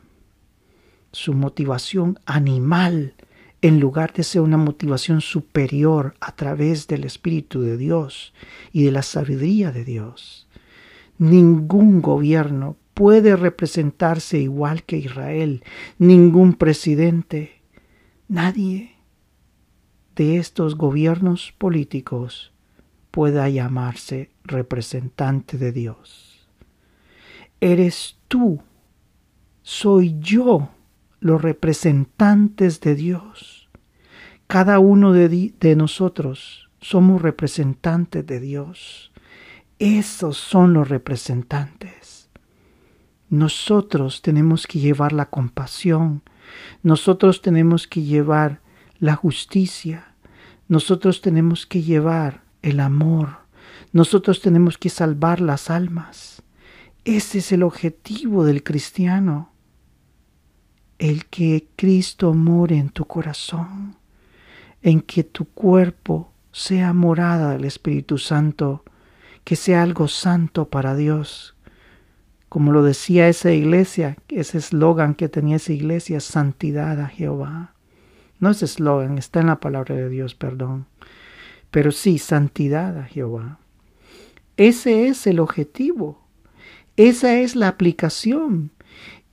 Su 1.12 1.32
motivación 1.32 2.20
animal 2.26 3.14
en 3.62 3.80
lugar 3.80 4.12
de 4.12 4.22
ser 4.22 4.42
una 4.42 4.58
motivación 4.58 5.20
superior 5.20 6.14
a 6.20 6.36
través 6.36 6.86
del 6.88 7.04
Espíritu 7.04 7.62
de 7.62 7.76
Dios 7.76 8.34
y 8.72 8.84
de 8.84 8.92
la 8.92 9.02
sabiduría 9.02 9.72
de 9.72 9.84
Dios. 9.84 10.46
Ningún 11.20 12.00
gobierno 12.00 12.78
puede 12.94 13.36
representarse 13.36 14.38
igual 14.38 14.84
que 14.84 14.96
Israel, 14.96 15.62
ningún 15.98 16.54
presidente, 16.54 17.60
nadie 18.26 18.96
de 20.16 20.38
estos 20.38 20.76
gobiernos 20.76 21.52
políticos 21.58 22.54
pueda 23.10 23.50
llamarse 23.50 24.30
representante 24.44 25.58
de 25.58 25.72
Dios. 25.72 26.48
Eres 27.60 28.16
tú, 28.26 28.62
soy 29.60 30.16
yo 30.20 30.70
los 31.20 31.42
representantes 31.42 32.80
de 32.80 32.94
Dios. 32.94 33.68
Cada 34.46 34.78
uno 34.78 35.12
de, 35.12 35.74
nosotros 35.76 36.70
somos 36.80 37.20
representantes 37.20 38.26
de 38.26 38.40
Dios. 38.40 39.09
Esos 39.80 40.36
son 40.36 40.74
los 40.74 40.90
representantes. 40.90 42.28
Nosotros 43.30 44.20
tenemos 44.20 44.66
que 44.66 44.78
llevar 44.78 45.14
la 45.14 45.30
compasión, 45.30 46.22
nosotros 46.82 47.40
tenemos 47.40 47.86
que 47.86 48.02
llevar 48.02 48.60
la 48.98 49.16
justicia, 49.16 50.14
nosotros 50.68 51.22
tenemos 51.22 51.64
que 51.64 51.80
llevar 51.80 52.42
el 52.60 52.78
amor, 52.78 53.38
nosotros 53.90 54.42
tenemos 54.42 54.76
que 54.76 54.90
salvar 54.90 55.40
las 55.40 55.70
almas. 55.70 56.42
Ese 57.06 57.38
es 57.38 57.50
el 57.50 57.62
objetivo 57.62 58.44
del 58.44 58.62
cristiano, 58.62 59.50
el 60.98 61.24
que 61.24 61.68
Cristo 61.76 62.34
more 62.34 62.76
en 62.76 62.90
tu 62.90 63.06
corazón, 63.06 63.96
en 64.82 65.00
que 65.00 65.24
tu 65.24 65.46
cuerpo 65.46 66.34
sea 66.52 66.92
morada 66.92 67.52
del 67.52 67.64
Espíritu 67.64 68.18
Santo, 68.18 68.84
que 69.44 69.56
sea 69.56 69.82
algo 69.82 70.08
santo 70.08 70.68
para 70.68 70.94
Dios. 70.94 71.56
Como 72.48 72.72
lo 72.72 72.82
decía 72.82 73.28
esa 73.28 73.52
iglesia, 73.52 74.16
ese 74.28 74.58
eslogan 74.58 75.14
que 75.14 75.28
tenía 75.28 75.56
esa 75.56 75.72
iglesia, 75.72 76.20
santidad 76.20 77.00
a 77.00 77.06
Jehová. 77.06 77.74
No 78.40 78.50
es 78.50 78.62
eslogan, 78.62 79.18
está 79.18 79.40
en 79.40 79.46
la 79.46 79.60
palabra 79.60 79.94
de 79.94 80.08
Dios, 80.08 80.34
perdón. 80.34 80.86
Pero 81.70 81.92
sí, 81.92 82.18
santidad 82.18 82.98
a 82.98 83.04
Jehová. 83.04 83.60
Ese 84.56 85.06
es 85.06 85.26
el 85.26 85.38
objetivo. 85.38 86.26
Esa 86.96 87.38
es 87.38 87.54
la 87.54 87.68
aplicación. 87.68 88.72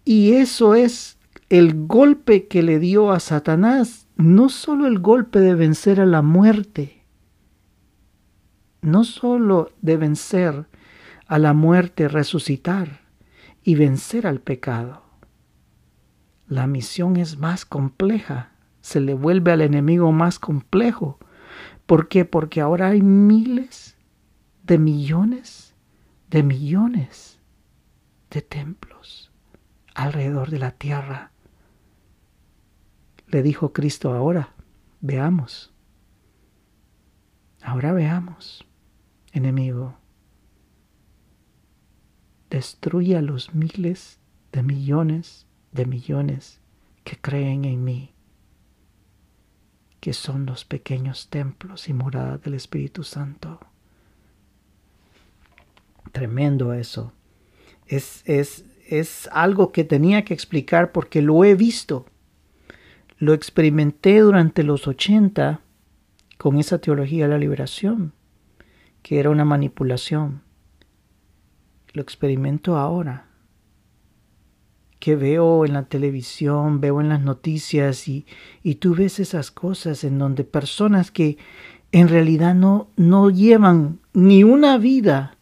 Y 0.05 0.33
eso 0.33 0.75
es 0.75 1.17
el 1.49 1.87
golpe 1.87 2.47
que 2.47 2.63
le 2.63 2.79
dio 2.79 3.11
a 3.11 3.19
Satanás. 3.19 4.07
No 4.15 4.49
solo 4.49 4.87
el 4.87 4.99
golpe 4.99 5.39
de 5.39 5.55
vencer 5.55 5.99
a 5.99 6.05
la 6.05 6.21
muerte, 6.21 6.96
no 8.81 9.03
sólo 9.03 9.71
de 9.81 9.97
vencer 9.97 10.67
a 11.27 11.39
la 11.39 11.53
muerte, 11.53 12.07
resucitar 12.07 13.01
y 13.63 13.75
vencer 13.75 14.27
al 14.27 14.39
pecado. 14.39 15.03
La 16.47 16.67
misión 16.67 17.17
es 17.17 17.37
más 17.37 17.65
compleja, 17.65 18.51
se 18.81 19.01
le 19.01 19.13
vuelve 19.13 19.51
al 19.51 19.61
enemigo 19.61 20.11
más 20.11 20.39
complejo. 20.39 21.19
¿Por 21.85 22.07
qué? 22.07 22.25
Porque 22.25 22.61
ahora 22.61 22.89
hay 22.89 23.01
miles 23.01 23.97
de 24.63 24.77
millones, 24.77 25.75
de 26.29 26.43
millones 26.43 27.39
de 28.29 28.41
templos 28.41 29.31
alrededor 29.93 30.49
de 30.49 30.59
la 30.59 30.71
tierra. 30.71 31.31
Le 33.27 33.41
dijo 33.41 33.73
Cristo 33.73 34.13
ahora, 34.13 34.53
veamos. 35.01 35.73
Ahora 37.63 37.91
veamos, 37.91 38.66
enemigo. 39.37 39.97
Destruye 42.49 43.17
a 43.17 43.21
los 43.21 43.53
miles 43.53 44.19
de 44.51 44.63
millones 44.63 45.47
de 45.71 45.85
millones 45.85 46.59
que 47.03 47.17
creen 47.17 47.65
en 47.65 47.83
mí, 47.83 48.13
que 49.99 50.13
son 50.13 50.45
los 50.45 50.65
pequeños 50.65 51.29
templos 51.29 51.87
y 51.87 51.93
moradas 51.93 52.41
del 52.41 52.55
Espíritu 52.55 53.03
Santo. 53.03 53.59
Tremendo 56.11 56.73
eso. 56.73 57.13
Es, 57.85 58.23
es, 58.25 58.65
es 58.87 59.29
algo 59.31 59.71
que 59.71 59.83
tenía 59.83 60.25
que 60.25 60.33
explicar 60.33 60.91
porque 60.91 61.21
lo 61.21 61.43
he 61.45 61.55
visto. 61.55 62.05
Lo 63.17 63.33
experimenté 63.33 64.19
durante 64.19 64.63
los 64.63 64.87
80 64.87 65.61
con 66.37 66.59
esa 66.59 66.79
teología 66.79 67.25
de 67.25 67.31
la 67.31 67.37
liberación, 67.37 68.13
que 69.07 69.21
era 69.21 69.29
una 69.29 69.45
manipulación. 69.45 70.41
Lo 71.93 72.01
experimento 72.01 72.75
ahora, 72.75 73.29
que 74.99 75.15
veo 75.15 75.63
en 75.63 75.71
la 75.71 75.83
televisión, 75.83 76.81
veo 76.81 76.99
en 76.99 77.07
las 77.07 77.21
noticias 77.21 78.09
y, 78.09 78.25
y 78.63 78.75
tú 78.75 78.95
ves 78.95 79.21
esas 79.21 79.49
cosas 79.49 80.03
en 80.03 80.19
donde 80.19 80.43
personas 80.43 81.09
que 81.09 81.37
en 81.93 82.09
realidad 82.09 82.53
no, 82.53 82.89
no 82.97 83.29
llevan 83.29 84.01
ni 84.11 84.43
una 84.43 84.77
vida 84.77 85.37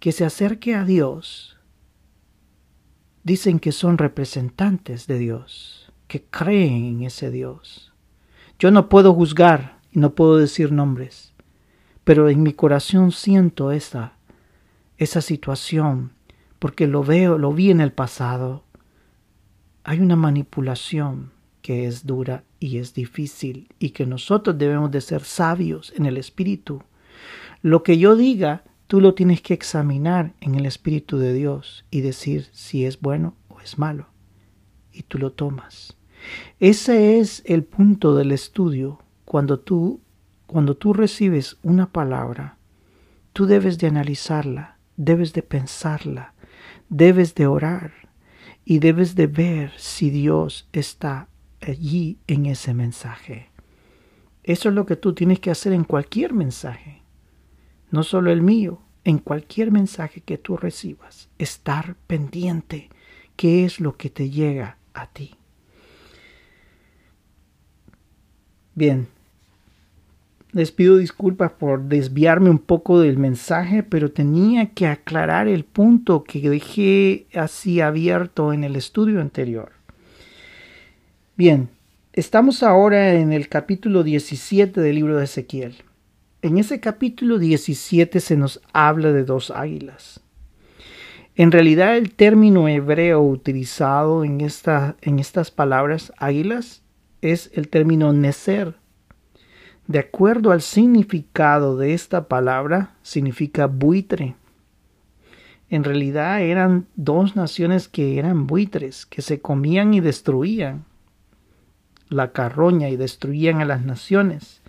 que 0.00 0.10
se 0.10 0.24
acerque 0.24 0.74
a 0.74 0.84
Dios, 0.84 1.56
dicen 3.22 3.60
que 3.60 3.70
son 3.70 3.96
representantes 3.96 5.06
de 5.06 5.18
Dios, 5.18 5.92
que 6.08 6.24
creen 6.24 6.84
en 6.84 7.02
ese 7.02 7.30
Dios. 7.30 7.92
Yo 8.58 8.72
no 8.72 8.88
puedo 8.88 9.14
juzgar 9.14 9.78
y 9.92 10.00
no 10.00 10.16
puedo 10.16 10.36
decir 10.36 10.72
nombres, 10.72 11.29
pero 12.10 12.28
en 12.28 12.42
mi 12.42 12.54
corazón 12.54 13.12
siento 13.12 13.70
esa, 13.70 14.14
esa 14.98 15.20
situación, 15.20 16.10
porque 16.58 16.88
lo 16.88 17.04
veo, 17.04 17.38
lo 17.38 17.52
vi 17.52 17.70
en 17.70 17.80
el 17.80 17.92
pasado. 17.92 18.64
Hay 19.84 20.00
una 20.00 20.16
manipulación 20.16 21.30
que 21.62 21.86
es 21.86 22.06
dura 22.06 22.42
y 22.58 22.78
es 22.78 22.94
difícil 22.94 23.68
y 23.78 23.90
que 23.90 24.06
nosotros 24.06 24.58
debemos 24.58 24.90
de 24.90 25.00
ser 25.02 25.22
sabios 25.22 25.92
en 25.96 26.04
el 26.04 26.16
espíritu. 26.16 26.82
Lo 27.62 27.84
que 27.84 27.96
yo 27.96 28.16
diga, 28.16 28.64
tú 28.88 29.00
lo 29.00 29.14
tienes 29.14 29.40
que 29.40 29.54
examinar 29.54 30.34
en 30.40 30.56
el 30.56 30.66
espíritu 30.66 31.16
de 31.16 31.32
Dios 31.32 31.84
y 31.92 32.00
decir 32.00 32.48
si 32.50 32.86
es 32.86 33.00
bueno 33.00 33.36
o 33.46 33.60
es 33.60 33.78
malo. 33.78 34.08
Y 34.92 35.04
tú 35.04 35.16
lo 35.16 35.30
tomas. 35.30 35.96
Ese 36.58 37.20
es 37.20 37.44
el 37.46 37.62
punto 37.62 38.16
del 38.16 38.32
estudio. 38.32 38.98
Cuando 39.24 39.60
tú, 39.60 40.00
cuando 40.50 40.76
tú 40.76 40.92
recibes 40.92 41.58
una 41.62 41.92
palabra, 41.92 42.56
tú 43.32 43.46
debes 43.46 43.78
de 43.78 43.86
analizarla, 43.86 44.78
debes 44.96 45.32
de 45.32 45.44
pensarla, 45.44 46.34
debes 46.88 47.36
de 47.36 47.46
orar 47.46 47.92
y 48.64 48.80
debes 48.80 49.14
de 49.14 49.28
ver 49.28 49.72
si 49.76 50.10
Dios 50.10 50.68
está 50.72 51.28
allí 51.60 52.18
en 52.26 52.46
ese 52.46 52.74
mensaje. 52.74 53.48
Eso 54.42 54.70
es 54.70 54.74
lo 54.74 54.86
que 54.86 54.96
tú 54.96 55.14
tienes 55.14 55.38
que 55.38 55.52
hacer 55.52 55.72
en 55.72 55.84
cualquier 55.84 56.34
mensaje, 56.34 57.04
no 57.92 58.02
solo 58.02 58.32
el 58.32 58.42
mío, 58.42 58.82
en 59.04 59.18
cualquier 59.18 59.70
mensaje 59.70 60.20
que 60.20 60.36
tú 60.36 60.56
recibas, 60.56 61.28
estar 61.38 61.94
pendiente 62.08 62.90
qué 63.36 63.64
es 63.64 63.78
lo 63.78 63.96
que 63.96 64.10
te 64.10 64.30
llega 64.30 64.78
a 64.94 65.06
ti. 65.06 65.36
Bien, 68.74 69.06
les 70.52 70.72
pido 70.72 70.96
disculpas 70.96 71.52
por 71.52 71.82
desviarme 71.82 72.50
un 72.50 72.58
poco 72.58 73.00
del 73.00 73.18
mensaje, 73.18 73.82
pero 73.82 74.10
tenía 74.10 74.70
que 74.70 74.86
aclarar 74.86 75.48
el 75.48 75.64
punto 75.64 76.24
que 76.24 76.50
dejé 76.50 77.26
así 77.34 77.80
abierto 77.80 78.52
en 78.52 78.64
el 78.64 78.76
estudio 78.76 79.20
anterior. 79.20 79.72
Bien, 81.36 81.68
estamos 82.12 82.62
ahora 82.62 83.14
en 83.14 83.32
el 83.32 83.48
capítulo 83.48 84.02
17 84.02 84.80
del 84.80 84.96
libro 84.96 85.16
de 85.16 85.24
Ezequiel. 85.24 85.76
En 86.42 86.58
ese 86.58 86.80
capítulo 86.80 87.38
17 87.38 88.18
se 88.18 88.36
nos 88.36 88.60
habla 88.72 89.12
de 89.12 89.24
dos 89.24 89.50
águilas. 89.50 90.20
En 91.36 91.52
realidad 91.52 91.96
el 91.96 92.12
término 92.12 92.68
hebreo 92.68 93.22
utilizado 93.22 94.24
en, 94.24 94.40
esta, 94.40 94.96
en 95.00 95.18
estas 95.18 95.50
palabras 95.50 96.12
águilas 96.18 96.82
es 97.22 97.50
el 97.54 97.68
término 97.68 98.12
necer. 98.12 98.79
De 99.90 99.98
acuerdo 99.98 100.52
al 100.52 100.62
significado 100.62 101.76
de 101.76 101.94
esta 101.94 102.28
palabra, 102.28 102.94
significa 103.02 103.66
buitre. 103.66 104.36
En 105.68 105.82
realidad 105.82 106.42
eran 106.42 106.86
dos 106.94 107.34
naciones 107.34 107.88
que 107.88 108.16
eran 108.16 108.46
buitres, 108.46 109.04
que 109.04 109.20
se 109.20 109.40
comían 109.40 109.92
y 109.92 109.98
destruían 109.98 110.84
la 112.08 112.30
carroña 112.30 112.88
y 112.88 112.94
destruían 112.94 113.60
a 113.60 113.64
las 113.64 113.84
naciones. 113.84 114.62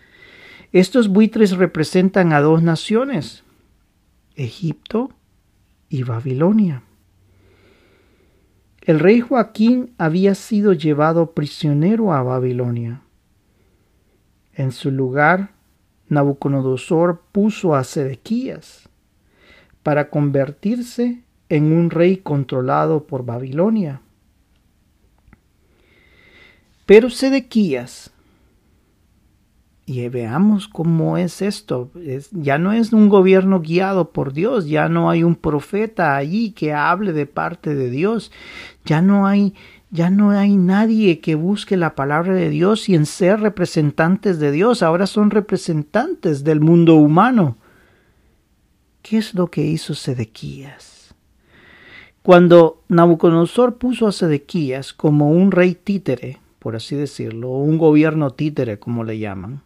Estos 0.72 1.08
buitres 1.08 1.52
representan 1.52 2.34
a 2.34 2.42
dos 2.42 2.64
naciones, 2.64 3.44
Egipto 4.34 5.12
y 5.88 6.02
Babilonia. 6.02 6.82
El 8.82 9.00
rey 9.00 9.22
Joaquín 9.22 9.94
había 10.00 10.34
sido 10.34 10.74
llevado 10.74 11.34
prisionero 11.34 12.12
a 12.12 12.24
Babilonia. 12.24 13.04
En 14.54 14.72
su 14.72 14.92
lugar, 14.92 15.52
Nabucodonosor 16.10 17.22
puso 17.32 17.76
a 17.76 17.84
Sedequías 17.84 18.90
para 19.84 20.10
convertirse 20.10 21.24
en 21.50 21.72
un 21.72 21.90
rey 21.90 22.18
controlado 22.18 23.06
por 23.06 23.26
Babilonia. 23.26 24.02
Pero 26.86 27.10
Sedequías 27.10 28.12
y 29.92 30.08
veamos 30.08 30.68
cómo 30.68 31.18
es 31.18 31.42
esto. 31.42 31.92
ya 32.32 32.58
no 32.58 32.72
es 32.72 32.94
un 32.94 33.10
gobierno 33.10 33.60
guiado 33.62 34.12
por 34.12 34.32
Dios, 34.32 34.68
ya 34.68 34.88
no 34.88 35.10
hay 35.10 35.24
un 35.24 35.36
profeta 35.36 36.16
allí 36.16 36.52
que 36.52 36.74
hable 36.74 37.12
de 37.14 37.26
parte 37.26 37.76
de 37.76 37.90
Dios, 37.90 38.32
ya 38.86 39.02
no 39.02 39.28
hay, 39.28 39.54
ya 39.92 40.10
no 40.10 40.32
hay 40.32 40.56
nadie 40.56 41.20
que 41.20 41.36
busque 41.36 41.76
la 41.76 41.96
palabra 41.96 42.34
de 42.34 42.50
Dios 42.50 42.88
y 42.88 42.96
en 42.96 43.06
ser 43.06 43.42
representantes 43.42 44.40
de 44.40 44.52
Dios, 44.52 44.82
ahora 44.82 45.06
son 45.06 45.32
representantes 45.32 46.46
del 46.46 46.62
mundo 46.62 46.96
humano. 46.96 47.58
¿Qué 49.02 49.18
es 49.18 49.34
lo 49.34 49.48
que 49.48 49.64
hizo 49.64 49.94
Sedequías? 49.94 51.14
Cuando 52.24 52.84
Nabucodonosor 52.88 53.78
puso 53.78 54.08
a 54.08 54.14
Sedequías 54.14 54.94
como 54.94 55.32
un 55.32 55.52
rey 55.52 55.76
títere, 55.76 56.38
por 56.60 56.78
así 56.78 56.96
decirlo, 56.96 57.50
un 57.50 57.78
gobierno 57.78 58.32
títere 58.32 58.80
como 58.80 59.04
le 59.04 59.20
llaman, 59.20 59.62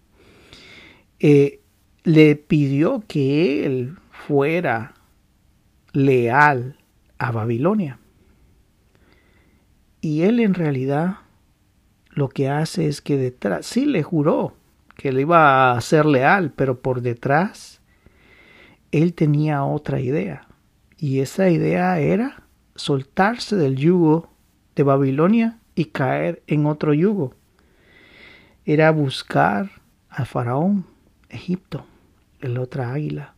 eh, 1.19 1.59
le 2.03 2.35
pidió 2.35 3.03
que 3.07 3.65
él 3.65 3.97
fuera 4.09 4.95
leal 5.91 6.77
a 7.19 7.31
Babilonia. 7.31 7.99
Y 10.05 10.21
él 10.21 10.39
en 10.39 10.53
realidad 10.53 11.15
lo 12.11 12.29
que 12.29 12.47
hace 12.47 12.85
es 12.85 13.01
que 13.01 13.17
detrás, 13.17 13.65
sí 13.65 13.87
le 13.87 14.03
juró 14.03 14.53
que 14.95 15.11
le 15.11 15.21
iba 15.21 15.71
a 15.71 15.81
ser 15.81 16.05
leal, 16.05 16.53
pero 16.55 16.79
por 16.79 17.01
detrás 17.01 17.81
él 18.91 19.15
tenía 19.15 19.63
otra 19.63 19.99
idea. 19.99 20.47
Y 20.99 21.21
esa 21.21 21.49
idea 21.49 21.99
era 21.99 22.43
soltarse 22.75 23.55
del 23.55 23.77
yugo 23.77 24.29
de 24.75 24.83
Babilonia 24.83 25.57
y 25.73 25.85
caer 25.85 26.43
en 26.45 26.67
otro 26.67 26.93
yugo. 26.93 27.33
Era 28.63 28.91
buscar 28.91 29.71
a 30.09 30.25
Faraón 30.25 30.85
Egipto, 31.29 31.83
el 32.41 32.59
otra 32.59 32.93
águila. 32.93 33.33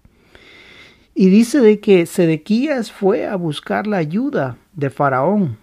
Y 1.15 1.29
dice 1.29 1.61
de 1.61 1.79
que 1.79 2.05
Sedequías 2.05 2.91
fue 2.91 3.25
a 3.25 3.37
buscar 3.37 3.87
la 3.87 3.95
ayuda 3.95 4.57
de 4.73 4.89
Faraón, 4.89 5.57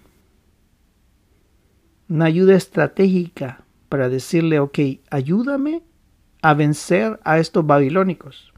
una 2.14 2.26
ayuda 2.26 2.54
estratégica 2.54 3.64
para 3.88 4.08
decirle, 4.08 4.60
ok, 4.60 4.78
ayúdame 5.10 5.82
a 6.42 6.54
vencer 6.54 7.18
a 7.24 7.38
estos 7.38 7.66
babilónicos. 7.66 8.54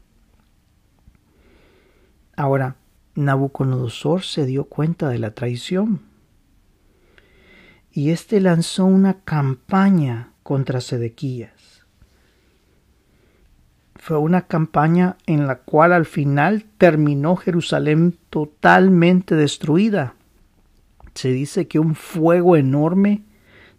Ahora, 2.35 2.75
Nabucodonosor 3.15 4.21
se 4.21 4.45
dio 4.45 4.65
cuenta 4.65 5.09
de 5.09 5.17
la 5.17 5.31
traición 5.31 6.01
y 7.91 8.11
éste 8.11 8.41
lanzó 8.41 8.85
una 8.85 9.21
campaña 9.21 10.33
contra 10.43 10.79
Sedequías. 10.79 11.83
Fue 13.95 14.19
una 14.19 14.43
campaña 14.43 15.17
en 15.25 15.47
la 15.47 15.55
cual 15.61 15.93
al 15.93 16.05
final 16.05 16.63
terminó 16.77 17.35
Jerusalén 17.35 18.19
totalmente 18.29 19.33
destruida. 19.33 20.13
Se 21.15 21.31
dice 21.31 21.67
que 21.67 21.79
un 21.79 21.95
fuego 21.95 22.55
enorme 22.55 23.23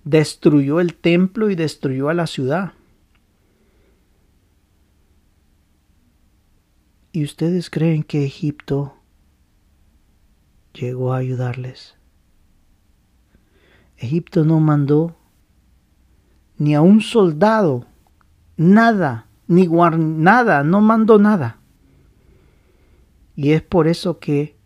destruyó 0.08 0.80
el 0.80 0.94
templo 0.94 1.50
y 1.50 1.54
destruyó 1.54 2.08
a 2.08 2.14
la 2.14 2.26
ciudad. 2.26 2.72
¿Y 7.12 7.24
ustedes 7.24 7.68
creen 7.68 8.02
que 8.04 8.24
Egipto 8.24 8.94
llegó 10.72 11.12
a 11.12 11.18
ayudarles? 11.18 11.94
Egipto 13.98 14.44
no 14.44 14.60
mandó 14.60 15.14
ni 16.56 16.74
a 16.74 16.80
un 16.80 17.02
soldado, 17.02 17.84
nada, 18.56 19.26
ni 19.46 19.66
nada, 19.66 20.64
no 20.64 20.80
mandó 20.80 21.18
nada. 21.18 21.58
Y 23.36 23.52
es 23.52 23.60
por 23.60 23.88
eso 23.88 24.18
que 24.18 24.56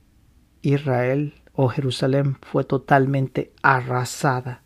Israel 0.63 1.35
o 1.53 1.69
Jerusalén 1.69 2.37
fue 2.41 2.63
totalmente 2.63 3.53
arrasada 3.63 4.62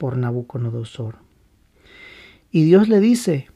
por 0.00 0.16
Nabucodonosor. 0.16 1.18
Y 2.50 2.64
Dios 2.64 2.88
le 2.88 3.00
dice 3.00 3.50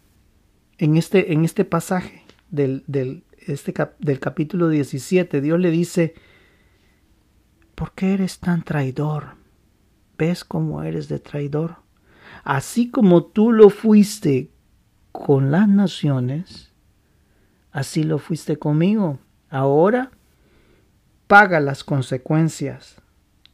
en 0.77 0.99
este, 0.99 1.33
en 1.33 1.43
este 1.43 1.65
pasaje 1.65 2.23
del, 2.51 2.85
del, 2.87 3.25
este 3.47 3.73
del 3.99 4.21
capítulo 4.21 4.69
17, 4.69 5.41
Dios 5.41 5.59
le 5.59 5.71
dice, 5.71 6.13
¿por 7.75 7.93
qué 7.93 8.13
eres 8.13 8.41
tan 8.41 8.63
traidor? 8.63 9.37
¿Ves 10.19 10.45
cómo 10.45 10.83
eres 10.83 11.09
de 11.09 11.19
traidor? 11.19 11.77
Así 12.43 12.91
como 12.91 13.25
tú 13.25 13.51
lo 13.51 13.71
fuiste 13.71 14.51
con 15.13 15.51
las 15.51 15.67
naciones, 15.67 16.75
así 17.73 18.03
lo 18.03 18.19
fuiste 18.19 18.59
conmigo. 18.59 19.19
Ahora 19.49 20.11
paga 21.27 21.59
las 21.61 21.85
consecuencias. 21.85 23.01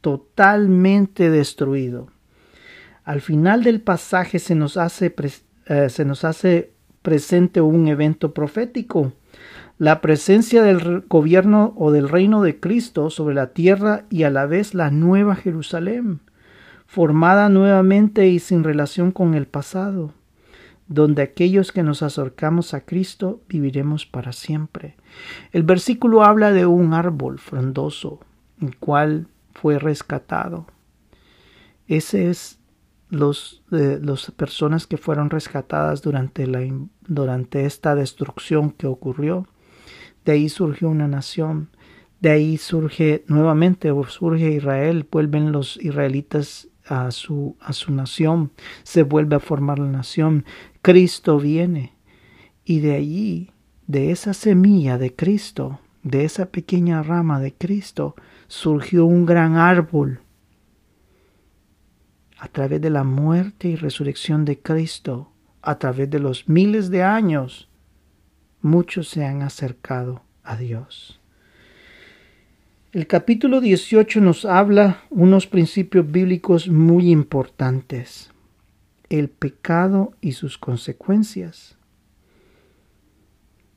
Totalmente 0.01 1.29
destruido. 1.29 2.09
Al 3.03 3.21
final 3.21 3.63
del 3.63 3.81
pasaje 3.81 4.39
se 4.39 4.55
nos 4.55 4.77
hace, 4.77 5.13
eh, 5.65 5.89
se 5.89 6.05
nos 6.05 6.23
hace 6.23 6.71
presente 7.01 7.61
un 7.61 7.87
evento 7.87 8.33
profético 8.33 9.13
la 9.81 9.99
presencia 9.99 10.61
del 10.61 11.05
gobierno 11.09 11.73
o 11.75 11.91
del 11.91 12.07
reino 12.07 12.43
de 12.43 12.59
Cristo 12.59 13.09
sobre 13.09 13.33
la 13.33 13.47
tierra 13.47 14.05
y 14.11 14.21
a 14.21 14.29
la 14.29 14.45
vez 14.45 14.75
la 14.75 14.91
nueva 14.91 15.35
Jerusalén, 15.35 16.19
formada 16.85 17.49
nuevamente 17.49 18.27
y 18.27 18.37
sin 18.37 18.63
relación 18.63 19.11
con 19.11 19.33
el 19.33 19.47
pasado, 19.47 20.13
donde 20.87 21.23
aquellos 21.23 21.71
que 21.71 21.81
nos 21.81 22.03
acercamos 22.03 22.75
a 22.75 22.81
Cristo 22.81 23.41
viviremos 23.49 24.05
para 24.05 24.33
siempre. 24.33 24.97
El 25.51 25.63
versículo 25.63 26.23
habla 26.23 26.51
de 26.51 26.67
un 26.67 26.93
árbol 26.93 27.39
frondoso, 27.39 28.19
el 28.61 28.77
cual 28.77 29.25
fue 29.51 29.79
rescatado. 29.79 30.67
Ese 31.87 32.29
es 32.29 32.59
los, 33.11 33.61
eh, 33.71 33.99
las 34.01 34.31
personas 34.31 34.87
que 34.87 34.97
fueron 34.97 35.29
rescatadas 35.29 36.01
durante, 36.01 36.47
la, 36.47 36.61
durante 37.01 37.65
esta 37.65 37.93
destrucción 37.93 38.71
que 38.71 38.87
ocurrió. 38.87 39.47
De 40.25 40.31
ahí 40.31 40.49
surgió 40.49 40.89
una 40.89 41.07
nación, 41.07 41.69
de 42.21 42.31
ahí 42.31 42.57
surge 42.57 43.23
nuevamente, 43.27 43.91
surge 44.07 44.51
Israel, 44.51 45.07
vuelven 45.11 45.51
los 45.51 45.77
israelitas 45.77 46.69
a 46.85 47.11
su, 47.11 47.57
a 47.59 47.73
su 47.73 47.91
nación, 47.93 48.51
se 48.83 49.03
vuelve 49.03 49.35
a 49.35 49.39
formar 49.39 49.79
la 49.79 49.87
nación, 49.87 50.45
Cristo 50.81 51.37
viene. 51.37 51.93
Y 52.63 52.79
de 52.79 52.95
allí, 52.95 53.51
de 53.87 54.11
esa 54.11 54.33
semilla 54.33 54.97
de 54.97 55.13
Cristo, 55.15 55.79
de 56.03 56.23
esa 56.23 56.45
pequeña 56.45 57.03
rama 57.03 57.39
de 57.39 57.53
Cristo, 57.53 58.15
surgió 58.47 59.05
un 59.05 59.25
gran 59.25 59.57
árbol. 59.57 60.21
A 62.41 62.47
través 62.47 62.81
de 62.81 62.89
la 62.89 63.03
muerte 63.03 63.67
y 63.67 63.75
resurrección 63.75 64.45
de 64.45 64.57
Cristo, 64.57 65.31
a 65.61 65.77
través 65.77 66.09
de 66.09 66.17
los 66.17 66.49
miles 66.49 66.89
de 66.89 67.03
años, 67.03 67.69
muchos 68.63 69.09
se 69.09 69.23
han 69.23 69.43
acercado 69.43 70.23
a 70.43 70.57
Dios. 70.57 71.19
El 72.93 73.05
capítulo 73.05 73.61
18 73.61 74.21
nos 74.21 74.45
habla 74.45 75.03
unos 75.11 75.45
principios 75.45 76.11
bíblicos 76.11 76.67
muy 76.67 77.11
importantes. 77.11 78.31
El 79.07 79.29
pecado 79.29 80.13
y 80.19 80.31
sus 80.31 80.57
consecuencias. 80.57 81.77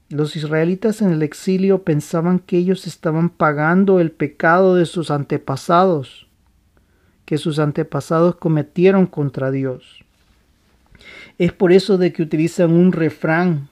Los 0.09 0.37
israelitas 0.37 1.03
en 1.03 1.13
el 1.13 1.23
exilio 1.23 1.83
pensaban 1.83 2.39
que 2.39 2.57
ellos 2.57 2.87
estaban 2.87 3.29
pagando 3.29 4.01
el 4.01 4.11
pecado 4.11 4.75
de 4.75 4.87
sus 4.87 5.11
antepasados, 5.11 6.29
que 7.25 7.39
sus 7.39 7.59
antepasados 7.59 8.37
cometieron 8.37 9.07
contra 9.07 9.51
Dios. 9.51 10.05
Es 11.39 11.53
por 11.53 11.73
eso 11.73 11.99
de 11.99 12.13
que 12.13 12.23
utilizan 12.23 12.73
un 12.73 12.93
refrán 12.93 13.69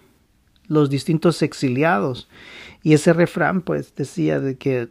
los 0.68 0.90
distintos 0.90 1.42
exiliados. 1.42 2.28
Y 2.82 2.94
ese 2.94 3.12
refrán 3.12 3.62
pues 3.62 3.94
decía 3.94 4.40
de 4.40 4.56
que 4.56 4.88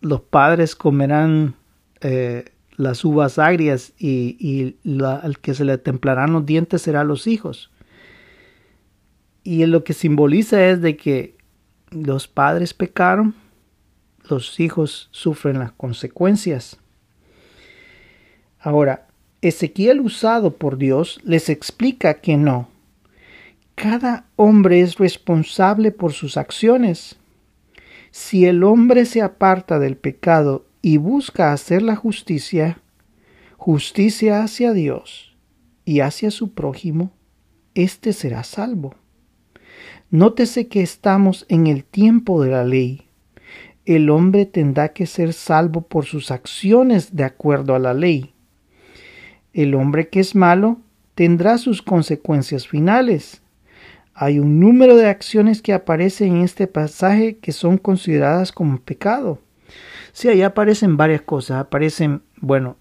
los 0.00 0.20
padres 0.20 0.76
comerán 0.76 1.56
eh, 2.00 2.52
las 2.76 3.04
uvas 3.04 3.38
agrias 3.38 3.92
y, 3.98 4.76
al 5.02 5.38
que 5.38 5.54
se 5.54 5.64
le 5.64 5.78
templarán 5.78 6.32
los 6.32 6.46
dientes 6.46 6.82
será 6.82 7.04
los 7.04 7.26
hijos. 7.26 7.70
Y 9.42 9.64
lo 9.66 9.84
que 9.84 9.92
simboliza 9.92 10.64
es 10.66 10.80
de 10.80 10.96
que 10.96 11.36
los 11.90 12.28
padres 12.28 12.72
pecaron, 12.72 13.34
los 14.28 14.58
hijos 14.58 15.08
sufren 15.10 15.58
las 15.58 15.72
consecuencias. 15.72 16.78
Ahora, 18.64 19.06
Ezequiel 19.42 20.00
usado 20.00 20.56
por 20.56 20.78
Dios 20.78 21.20
les 21.22 21.50
explica 21.50 22.14
que 22.14 22.38
no, 22.38 22.68
cada 23.74 24.24
hombre 24.36 24.80
es 24.80 24.96
responsable 24.96 25.90
por 25.90 26.14
sus 26.14 26.38
acciones. 26.38 27.16
Si 28.10 28.46
el 28.46 28.64
hombre 28.64 29.04
se 29.04 29.20
aparta 29.20 29.78
del 29.78 29.98
pecado 29.98 30.64
y 30.80 30.96
busca 30.96 31.52
hacer 31.52 31.82
la 31.82 31.94
justicia, 31.94 32.80
justicia 33.58 34.42
hacia 34.42 34.72
Dios 34.72 35.36
y 35.84 36.00
hacia 36.00 36.30
su 36.30 36.54
prójimo, 36.54 37.12
éste 37.74 38.14
será 38.14 38.44
salvo. 38.44 38.94
Nótese 40.10 40.68
que 40.68 40.80
estamos 40.80 41.44
en 41.50 41.66
el 41.66 41.84
tiempo 41.84 42.42
de 42.42 42.50
la 42.50 42.64
ley. 42.64 43.08
El 43.84 44.08
hombre 44.08 44.46
tendrá 44.46 44.94
que 44.94 45.04
ser 45.04 45.34
salvo 45.34 45.82
por 45.82 46.06
sus 46.06 46.30
acciones 46.30 47.14
de 47.14 47.24
acuerdo 47.24 47.74
a 47.74 47.78
la 47.78 47.92
ley. 47.92 48.33
El 49.54 49.74
hombre 49.74 50.08
que 50.08 50.20
es 50.20 50.34
malo 50.34 50.78
tendrá 51.14 51.56
sus 51.56 51.80
consecuencias 51.80 52.68
finales 52.68 53.40
hay 54.14 54.38
un 54.38 54.60
número 54.60 54.96
de 54.96 55.08
acciones 55.08 55.60
que 55.60 55.72
aparecen 55.72 56.36
en 56.36 56.42
este 56.42 56.68
pasaje 56.68 57.38
que 57.38 57.50
son 57.50 57.78
consideradas 57.78 58.52
como 58.52 58.80
pecado. 58.80 59.40
Sí, 60.12 60.28
ahí 60.28 60.42
aparecen 60.42 60.96
varias 60.96 61.22
cosas. 61.22 61.58
Aparecen, 61.58 62.22
bueno, 62.40 62.76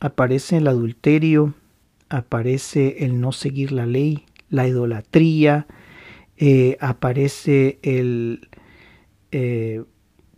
aparece 0.00 0.58
el 0.58 0.68
adulterio, 0.68 1.54
aparece 2.08 3.04
el 3.04 3.20
no 3.20 3.32
seguir 3.32 3.72
la 3.72 3.86
ley, 3.86 4.24
la 4.50 4.68
idolatría, 4.68 5.66
eh, 6.36 6.76
aparece 6.80 7.80
el 7.82 8.48
eh, 9.32 9.82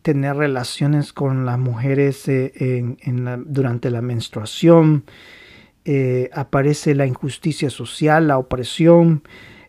tener 0.01 0.37
relaciones 0.37 1.13
con 1.13 1.45
las 1.45 1.59
mujeres 1.59 2.27
eh, 2.29 2.97
durante 3.45 3.91
la 3.91 4.01
menstruación, 4.01 5.05
aparece 6.33 6.95
la 6.95 7.07
injusticia 7.07 7.71
social, 7.71 8.29
la 8.29 8.39
opresión, 8.39 9.23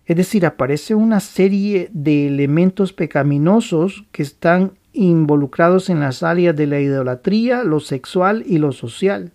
es 0.06 0.18
decir, 0.18 0.46
aparece 0.46 0.94
una 0.94 1.20
serie 1.20 1.90
de 1.94 2.28
elementos 2.28 2.94
pecaminosos 2.94 4.06
que 4.12 4.24
están 4.24 4.74
involucrados 4.94 5.90
en 5.90 6.00
las 6.00 6.22
áreas 6.22 6.56
de 6.56 6.68
la 6.68 6.80
idolatría, 6.80 7.64
lo 7.64 7.80
sexual 7.80 8.44
y 8.46 8.58
lo 8.58 8.72
social. 8.72 9.32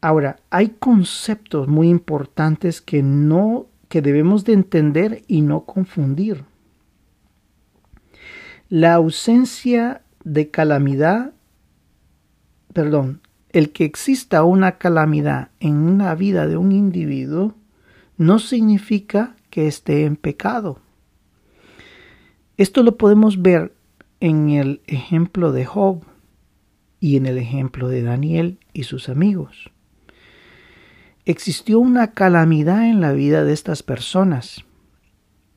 Ahora, 0.00 0.36
hay 0.50 0.68
conceptos 0.78 1.68
muy 1.68 1.88
importantes 1.88 2.80
que 2.80 3.02
no 3.02 3.66
que 3.88 4.02
debemos 4.02 4.44
de 4.44 4.52
entender 4.52 5.22
y 5.26 5.40
no 5.40 5.64
confundir. 5.64 6.44
La 8.68 8.94
ausencia 8.94 10.02
de 10.22 10.48
calamidad, 10.48 11.32
perdón, 12.72 13.20
el 13.52 13.70
que 13.70 13.84
exista 13.84 14.44
una 14.44 14.78
calamidad 14.78 15.50
en 15.60 15.76
una 15.76 16.14
vida 16.14 16.46
de 16.46 16.56
un 16.56 16.72
individuo 16.72 17.54
no 18.16 18.38
significa 18.38 19.36
que 19.50 19.66
esté 19.66 20.04
en 20.04 20.16
pecado. 20.16 20.78
Esto 22.56 22.82
lo 22.82 22.96
podemos 22.96 23.42
ver 23.42 23.72
en 24.20 24.50
el 24.50 24.82
ejemplo 24.86 25.52
de 25.52 25.64
Job 25.64 26.04
y 27.00 27.16
en 27.16 27.26
el 27.26 27.38
ejemplo 27.38 27.88
de 27.88 28.02
Daniel 28.02 28.58
y 28.72 28.84
sus 28.84 29.08
amigos. 29.08 29.70
Existió 31.24 31.78
una 31.78 32.12
calamidad 32.12 32.84
en 32.84 33.00
la 33.00 33.12
vida 33.12 33.44
de 33.44 33.52
estas 33.52 33.82
personas 33.82 34.64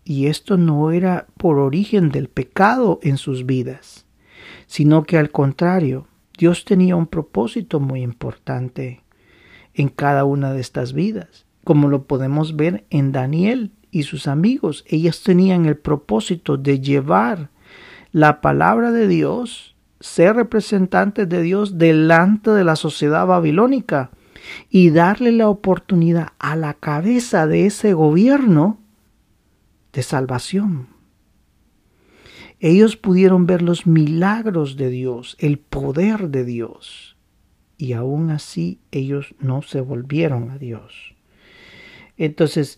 Y 0.05 0.27
esto 0.27 0.57
no 0.57 0.91
era 0.91 1.27
por 1.37 1.59
origen 1.59 2.09
del 2.09 2.27
pecado 2.27 2.99
en 3.03 3.17
sus 3.17 3.45
vidas, 3.45 4.05
sino 4.67 5.03
que 5.03 5.17
al 5.17 5.31
contrario, 5.31 6.07
Dios 6.43 6.65
tenía 6.65 6.97
un 6.97 7.07
propósito 7.07 7.79
muy 7.79 8.01
importante 8.01 9.01
en 9.73 9.87
cada 9.87 10.25
una 10.25 10.51
de 10.51 10.59
estas 10.59 10.91
vidas, 10.91 11.45
como 11.63 11.87
lo 11.87 12.03
podemos 12.03 12.57
ver 12.57 12.83
en 12.89 13.13
Daniel 13.13 13.71
y 13.91 14.03
sus 14.03 14.27
amigos. 14.27 14.83
Ellos 14.89 15.23
tenían 15.23 15.67
el 15.67 15.77
propósito 15.77 16.57
de 16.57 16.81
llevar 16.81 17.49
la 18.11 18.41
palabra 18.41 18.91
de 18.91 19.07
Dios, 19.07 19.77
ser 20.01 20.35
representantes 20.35 21.29
de 21.29 21.41
Dios 21.41 21.77
delante 21.77 22.51
de 22.51 22.65
la 22.65 22.75
sociedad 22.75 23.25
babilónica 23.25 24.11
y 24.69 24.89
darle 24.89 25.31
la 25.31 25.47
oportunidad 25.47 26.33
a 26.39 26.57
la 26.57 26.73
cabeza 26.73 27.47
de 27.47 27.67
ese 27.67 27.93
gobierno 27.93 28.79
de 29.93 30.03
salvación. 30.03 30.92
Ellos 32.65 32.95
pudieron 32.95 33.45
ver 33.45 33.61
los 33.61 33.85
milagros 33.85 34.77
de 34.77 34.89
Dios, 34.89 35.35
el 35.37 35.59
poder 35.59 36.29
de 36.29 36.45
Dios, 36.45 37.17
y 37.77 37.91
aún 37.91 38.29
así 38.29 38.79
ellos 38.89 39.35
no 39.41 39.63
se 39.63 39.81
volvieron 39.81 40.49
a 40.49 40.57
Dios. 40.57 41.13
Entonces, 42.15 42.77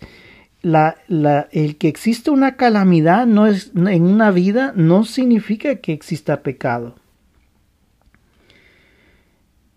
el 0.64 1.78
que 1.78 1.88
existe 1.88 2.32
una 2.32 2.56
calamidad 2.56 3.28
no 3.28 3.46
es, 3.46 3.74
en 3.76 4.02
una 4.02 4.32
vida 4.32 4.74
no 4.76 5.06
significa 5.06 5.76
que 5.76 5.94
exista 5.94 6.42
pecado. 6.42 6.96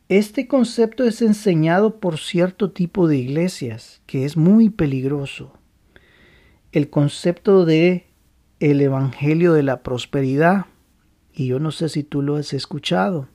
Este 0.08 0.48
concepto 0.48 1.04
es 1.04 1.20
enseñado 1.20 2.00
por 2.00 2.16
cierto 2.16 2.70
tipo 2.70 3.08
de 3.08 3.18
iglesias, 3.18 4.00
que 4.06 4.24
es 4.24 4.38
muy 4.38 4.70
peligroso. 4.70 5.52
El 6.72 6.88
concepto 6.88 7.66
de 7.66 8.07
el 8.60 8.80
evangelio 8.80 9.52
de 9.52 9.62
la 9.62 9.82
prosperidad, 9.82 10.66
y 11.32 11.46
yo 11.46 11.60
no 11.60 11.70
sé 11.70 11.88
si 11.88 12.02
tú 12.02 12.22
lo 12.22 12.36
has 12.36 12.52
escuchado. 12.52 13.28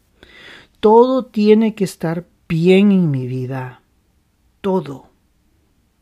Todo 0.80 1.26
tiene 1.26 1.76
que 1.76 1.86
estar 1.86 2.28
bien 2.50 2.92
en 2.92 3.10
mi 3.10 3.28
vida. 3.28 3.82
Todo. 4.60 5.10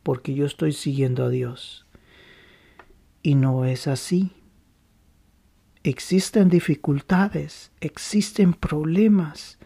Porque 0.01 0.33
yo 0.33 0.45
estoy 0.47 0.73
siguiendo 0.73 1.25
a 1.25 1.29
Dios. 1.29 1.85
Y 3.21 3.35
no 3.35 3.65
es 3.65 3.87
así. 3.87 4.31
Existen 5.83 6.49
dificultades, 6.49 7.71
existen 7.79 8.53
problemas, 8.53 9.57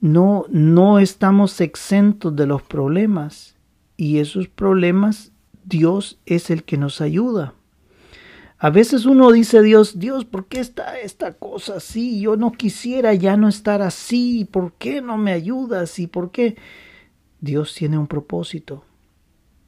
no, 0.00 0.44
no 0.50 0.98
estamos 0.98 1.60
exentos 1.60 2.36
de 2.36 2.46
los 2.46 2.62
problemas 2.62 3.56
y 3.96 4.18
esos 4.18 4.48
problemas 4.48 5.32
Dios 5.64 6.20
es 6.26 6.50
el 6.50 6.62
que 6.62 6.76
nos 6.76 7.00
ayuda. 7.00 7.54
A 8.64 8.70
veces 8.70 9.04
uno 9.04 9.30
dice 9.30 9.60
Dios, 9.60 9.98
Dios, 9.98 10.24
¿por 10.24 10.46
qué 10.46 10.58
está 10.58 10.98
esta 10.98 11.34
cosa 11.34 11.76
así? 11.76 12.18
Yo 12.22 12.36
no 12.36 12.50
quisiera 12.50 13.12
ya 13.12 13.36
no 13.36 13.46
estar 13.46 13.82
así. 13.82 14.48
¿Por 14.50 14.72
qué 14.78 15.02
no 15.02 15.18
me 15.18 15.32
ayudas? 15.32 15.98
¿Y 15.98 16.06
por 16.06 16.30
qué? 16.30 16.56
Dios 17.42 17.74
tiene 17.74 17.98
un 17.98 18.06
propósito. 18.06 18.82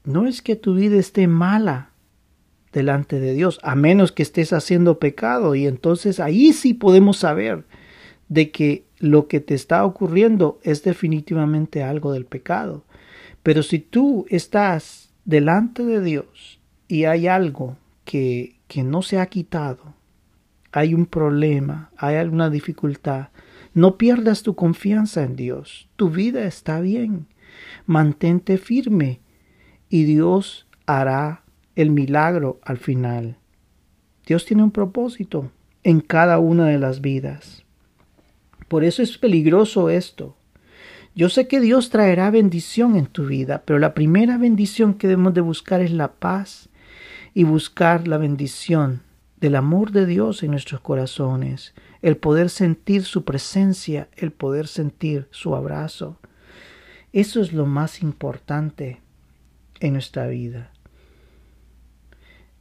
No 0.04 0.26
es 0.26 0.40
que 0.40 0.56
tu 0.56 0.76
vida 0.76 0.96
esté 0.96 1.26
mala 1.28 1.90
delante 2.72 3.20
de 3.20 3.34
Dios, 3.34 3.60
a 3.62 3.74
menos 3.74 4.12
que 4.12 4.22
estés 4.22 4.54
haciendo 4.54 4.98
pecado. 4.98 5.54
Y 5.54 5.66
entonces 5.66 6.18
ahí 6.18 6.54
sí 6.54 6.72
podemos 6.72 7.18
saber 7.18 7.66
de 8.30 8.50
que 8.50 8.86
lo 8.98 9.28
que 9.28 9.40
te 9.40 9.52
está 9.52 9.84
ocurriendo 9.84 10.58
es 10.62 10.82
definitivamente 10.84 11.82
algo 11.82 12.14
del 12.14 12.24
pecado. 12.24 12.82
Pero 13.42 13.62
si 13.62 13.78
tú 13.78 14.24
estás 14.30 15.10
delante 15.26 15.84
de 15.84 16.00
Dios 16.00 16.60
y 16.88 17.04
hay 17.04 17.26
algo 17.26 17.76
que, 18.06 18.55
que 18.68 18.82
no 18.82 19.02
se 19.02 19.18
ha 19.18 19.26
quitado, 19.26 19.94
hay 20.72 20.92
un 20.92 21.06
problema, 21.06 21.90
hay 21.96 22.16
alguna 22.16 22.50
dificultad, 22.50 23.28
no 23.72 23.96
pierdas 23.96 24.42
tu 24.42 24.54
confianza 24.54 25.22
en 25.22 25.36
Dios. 25.36 25.88
Tu 25.96 26.10
vida 26.10 26.44
está 26.44 26.80
bien. 26.80 27.26
Mantente 27.86 28.58
firme 28.58 29.20
y 29.88 30.04
Dios 30.04 30.66
hará 30.86 31.44
el 31.74 31.90
milagro 31.90 32.58
al 32.62 32.78
final. 32.78 33.38
Dios 34.26 34.44
tiene 34.44 34.62
un 34.62 34.70
propósito 34.70 35.50
en 35.82 36.00
cada 36.00 36.38
una 36.38 36.66
de 36.66 36.78
las 36.78 37.00
vidas. 37.00 37.64
Por 38.68 38.82
eso 38.82 39.02
es 39.02 39.18
peligroso 39.18 39.88
esto. 39.88 40.36
Yo 41.14 41.28
sé 41.28 41.48
que 41.48 41.60
Dios 41.60 41.90
traerá 41.90 42.30
bendición 42.30 42.96
en 42.96 43.06
tu 43.06 43.26
vida, 43.26 43.62
pero 43.64 43.78
la 43.78 43.94
primera 43.94 44.36
bendición 44.36 44.94
que 44.94 45.06
debemos 45.06 45.32
de 45.32 45.40
buscar 45.40 45.80
es 45.80 45.90
la 45.90 46.12
paz 46.12 46.68
y 47.36 47.44
buscar 47.44 48.08
la 48.08 48.16
bendición 48.16 49.02
del 49.40 49.56
amor 49.56 49.90
de 49.90 50.06
Dios 50.06 50.42
en 50.42 50.52
nuestros 50.52 50.80
corazones, 50.80 51.74
el 52.00 52.16
poder 52.16 52.48
sentir 52.48 53.04
su 53.04 53.26
presencia, 53.26 54.08
el 54.16 54.32
poder 54.32 54.66
sentir 54.66 55.28
su 55.32 55.54
abrazo. 55.54 56.18
Eso 57.12 57.42
es 57.42 57.52
lo 57.52 57.66
más 57.66 58.00
importante 58.00 59.02
en 59.80 59.92
nuestra 59.92 60.28
vida. 60.28 60.72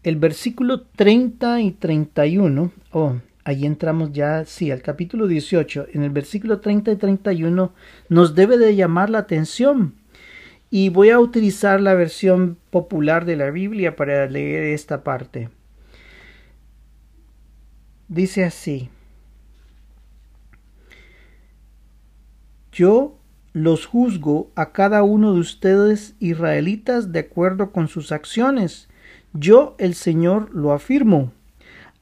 El 0.03 0.17
versículo 0.17 0.81
30 0.81 1.61
y 1.61 1.71
31, 1.71 2.73
oh, 2.91 3.15
Ahí 3.45 3.65
entramos 3.65 4.11
ya, 4.11 4.43
sí, 4.43 4.71
al 4.71 4.81
capítulo 4.81 5.27
18, 5.27 5.87
en 5.93 6.03
el 6.03 6.09
versículo 6.09 6.59
30 6.59 6.91
y 6.91 6.95
31, 6.97 7.73
nos 8.09 8.35
debe 8.35 8.57
de 8.57 8.75
llamar 8.75 9.09
la 9.09 9.19
atención. 9.19 9.93
Y 10.77 10.89
voy 10.89 11.09
a 11.09 11.21
utilizar 11.21 11.79
la 11.79 11.93
versión 11.93 12.57
popular 12.69 13.23
de 13.23 13.37
la 13.37 13.49
Biblia 13.49 13.95
para 13.95 14.25
leer 14.25 14.63
esta 14.73 15.05
parte. 15.05 15.47
Dice 18.09 18.43
así, 18.43 18.89
Yo 22.73 23.17
los 23.53 23.85
juzgo 23.85 24.51
a 24.55 24.73
cada 24.73 25.03
uno 25.03 25.33
de 25.33 25.39
ustedes 25.39 26.13
israelitas 26.19 27.13
de 27.13 27.19
acuerdo 27.19 27.71
con 27.71 27.87
sus 27.87 28.11
acciones. 28.11 28.89
Yo 29.31 29.77
el 29.79 29.95
Señor 29.95 30.53
lo 30.53 30.73
afirmo 30.73 31.31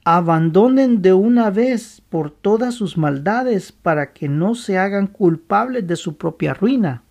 abandonen 0.04 1.00
de 1.00 1.12
una 1.12 1.48
vez 1.50 2.02
por 2.08 2.32
todas 2.32 2.74
sus 2.74 2.98
maldades 2.98 3.70
para 3.70 4.12
que 4.12 4.28
no 4.28 4.56
se 4.56 4.78
hagan 4.78 5.06
culpables 5.06 5.86
de 5.86 5.94
su 5.94 6.16
propia 6.16 6.54
ruina. 6.54 7.04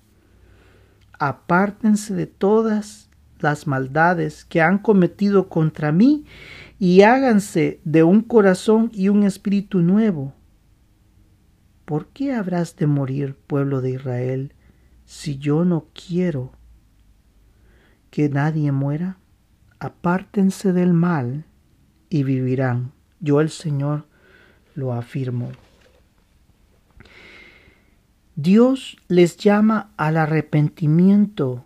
Apártense 1.19 2.13
de 2.13 2.27
todas 2.27 3.09
las 3.39 3.67
maldades 3.67 4.45
que 4.45 4.61
han 4.61 4.79
cometido 4.79 5.49
contra 5.49 5.91
mí 5.91 6.25
y 6.79 7.01
háganse 7.01 7.79
de 7.83 8.03
un 8.03 8.21
corazón 8.21 8.89
y 8.93 9.09
un 9.09 9.23
espíritu 9.23 9.79
nuevo. 9.79 10.33
¿Por 11.85 12.07
qué 12.07 12.33
habrás 12.33 12.75
de 12.77 12.87
morir, 12.87 13.35
pueblo 13.35 13.81
de 13.81 13.91
Israel, 13.91 14.53
si 15.05 15.37
yo 15.37 15.65
no 15.65 15.87
quiero 15.93 16.53
que 18.09 18.29
nadie 18.29 18.71
muera? 18.71 19.17
Apártense 19.79 20.71
del 20.71 20.93
mal 20.93 21.45
y 22.09 22.23
vivirán. 22.23 22.93
Yo 23.19 23.41
el 23.41 23.49
Señor 23.49 24.07
lo 24.75 24.93
afirmo. 24.93 25.51
Dios 28.35 28.97
les 29.09 29.37
llama 29.37 29.91
al 29.95 30.17
arrepentimiento, 30.17 31.65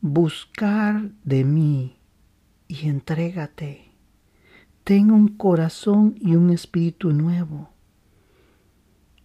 buscar 0.00 1.10
de 1.24 1.42
mí 1.42 1.98
y 2.68 2.88
entrégate. 2.88 3.90
Ten 4.84 5.10
un 5.10 5.26
corazón 5.26 6.14
y 6.20 6.36
un 6.36 6.50
espíritu 6.50 7.12
nuevo. 7.12 7.70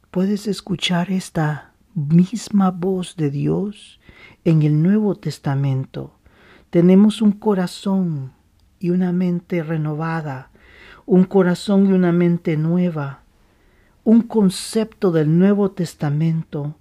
Puedes 0.10 0.48
escuchar 0.48 1.12
esta 1.12 1.76
misma 1.94 2.72
voz 2.72 3.16
de 3.16 3.30
Dios 3.30 4.00
en 4.44 4.64
el 4.64 4.82
Nuevo 4.82 5.14
Testamento. 5.14 6.18
Tenemos 6.72 7.22
un 7.22 7.34
corazón 7.34 8.34
y 8.80 8.90
una 8.90 9.12
mente 9.12 9.62
renovada, 9.62 10.50
un 11.06 11.26
corazón 11.26 11.86
y 11.92 11.94
una 11.94 12.12
mente 12.12 12.58
nueva, 12.58 13.23
un 14.04 14.22
concepto 14.22 15.12
del 15.12 15.38
Nuevo 15.38 15.72
Testamento. 15.72 16.76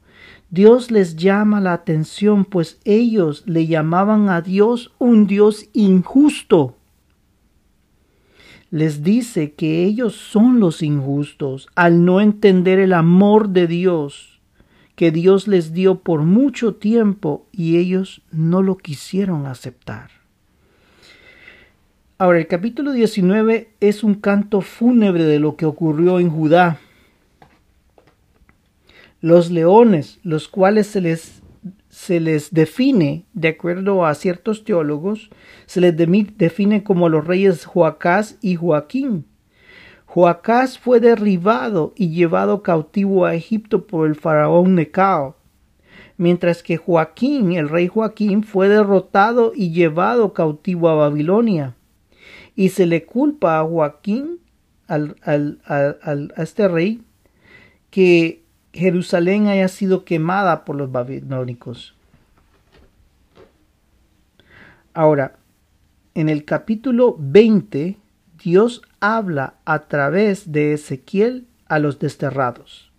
Dios 0.51 0.91
les 0.91 1.17
llama 1.17 1.61
la 1.61 1.73
atención, 1.73 2.45
pues 2.45 2.81
ellos 2.85 3.43
le 3.47 3.67
llamaban 3.67 4.29
a 4.29 4.41
Dios 4.41 4.93
un 4.99 5.27
Dios 5.27 5.69
injusto. 5.73 6.77
Les 8.71 9.03
dice 9.03 9.53
que 9.53 9.85
ellos 9.85 10.15
son 10.15 10.61
los 10.61 10.83
injustos 10.83 11.69
al 11.75 12.05
no 12.05 12.21
entender 12.21 12.79
el 12.79 12.93
amor 12.93 13.51
de 13.51 13.67
Dios 13.67 14.33
que 14.95 15.11
Dios 15.11 15.49
les 15.49 15.73
dio 15.73 16.01
por 16.01 16.23
mucho 16.23 16.75
tiempo 16.75 17.47
y 17.51 17.79
ellos 17.79 18.23
no 18.31 18.63
lo 18.63 18.77
quisieron 18.77 19.47
aceptar. 19.47 20.11
Ahora, 22.19 22.39
el 22.39 22.47
capítulo 22.47 22.93
19 22.93 23.71
es 23.81 24.05
un 24.05 24.15
canto 24.15 24.61
fúnebre 24.61 25.25
de 25.25 25.41
lo 25.41 25.57
que 25.57 25.67
ocurrió 25.67 26.21
en 26.21 26.31
Judá. 26.31 26.79
Los 29.23 29.53
leones, 29.53 30.19
los 30.25 30.49
cuales 30.49 30.89
se 30.89 31.01
les, 31.01 31.43
se 31.89 32.19
les 32.19 32.53
define, 32.53 33.25
de 33.35 33.49
acuerdo 33.49 34.05
a 34.05 34.17
ciertos 34.17 34.65
teólogos, 34.65 35.31
se 35.67 35.81
les 35.81 35.97
define 35.97 36.83
como 36.83 37.09
los 37.09 37.25
reyes 37.25 37.65
Joacás 37.65 38.37
y 38.41 38.57
Joaquín. 38.57 39.25
Joacás 40.07 40.77
fue 40.77 40.99
derribado 40.99 41.95
y 41.97 42.11
llevado 42.11 42.65
cautivo 42.65 43.25
a 43.25 43.37
Egipto 43.37 43.87
por 43.87 44.09
el 44.09 44.17
faraón 44.17 44.75
Necao, 44.75 45.37
mientras 46.17 46.65
que 46.65 46.77
Joaquín, 46.77 47.53
el 47.53 47.69
rey 47.69 47.87
Joaquín, 47.87 48.43
fue 48.43 48.69
derrotado 48.69 49.53
y 49.55 49.71
llevado 49.71 50.33
cautivo 50.33 50.89
a 50.89 50.97
Babilonia. 50.97 51.77
Y 52.57 52.71
se 52.71 52.87
le 52.87 53.05
culpa 53.05 53.61
a 53.61 53.65
Joaquín, 53.65 54.41
al, 54.89 55.17
a 55.65 56.43
este 56.43 56.67
rey, 56.67 57.03
que 57.91 58.42
Jerusalén 58.73 59.49
haya 59.49 59.69
sido 59.69 60.05
quemada 60.05 60.65
por 60.65 60.77
los 60.77 60.91
babilónicos. 60.91 61.95
Ahora, 64.95 65.37
en 66.15 66.29
el 66.29 66.45
capítulo 66.45 67.17
20, 67.19 67.97
Dios 68.43 68.83
habla 69.01 69.55
a 69.65 69.81
través 69.81 70.53
de 70.53 70.75
Ezequiel 70.75 71.47
a 71.67 71.79
los 71.79 71.99
desterrados. 71.99 72.91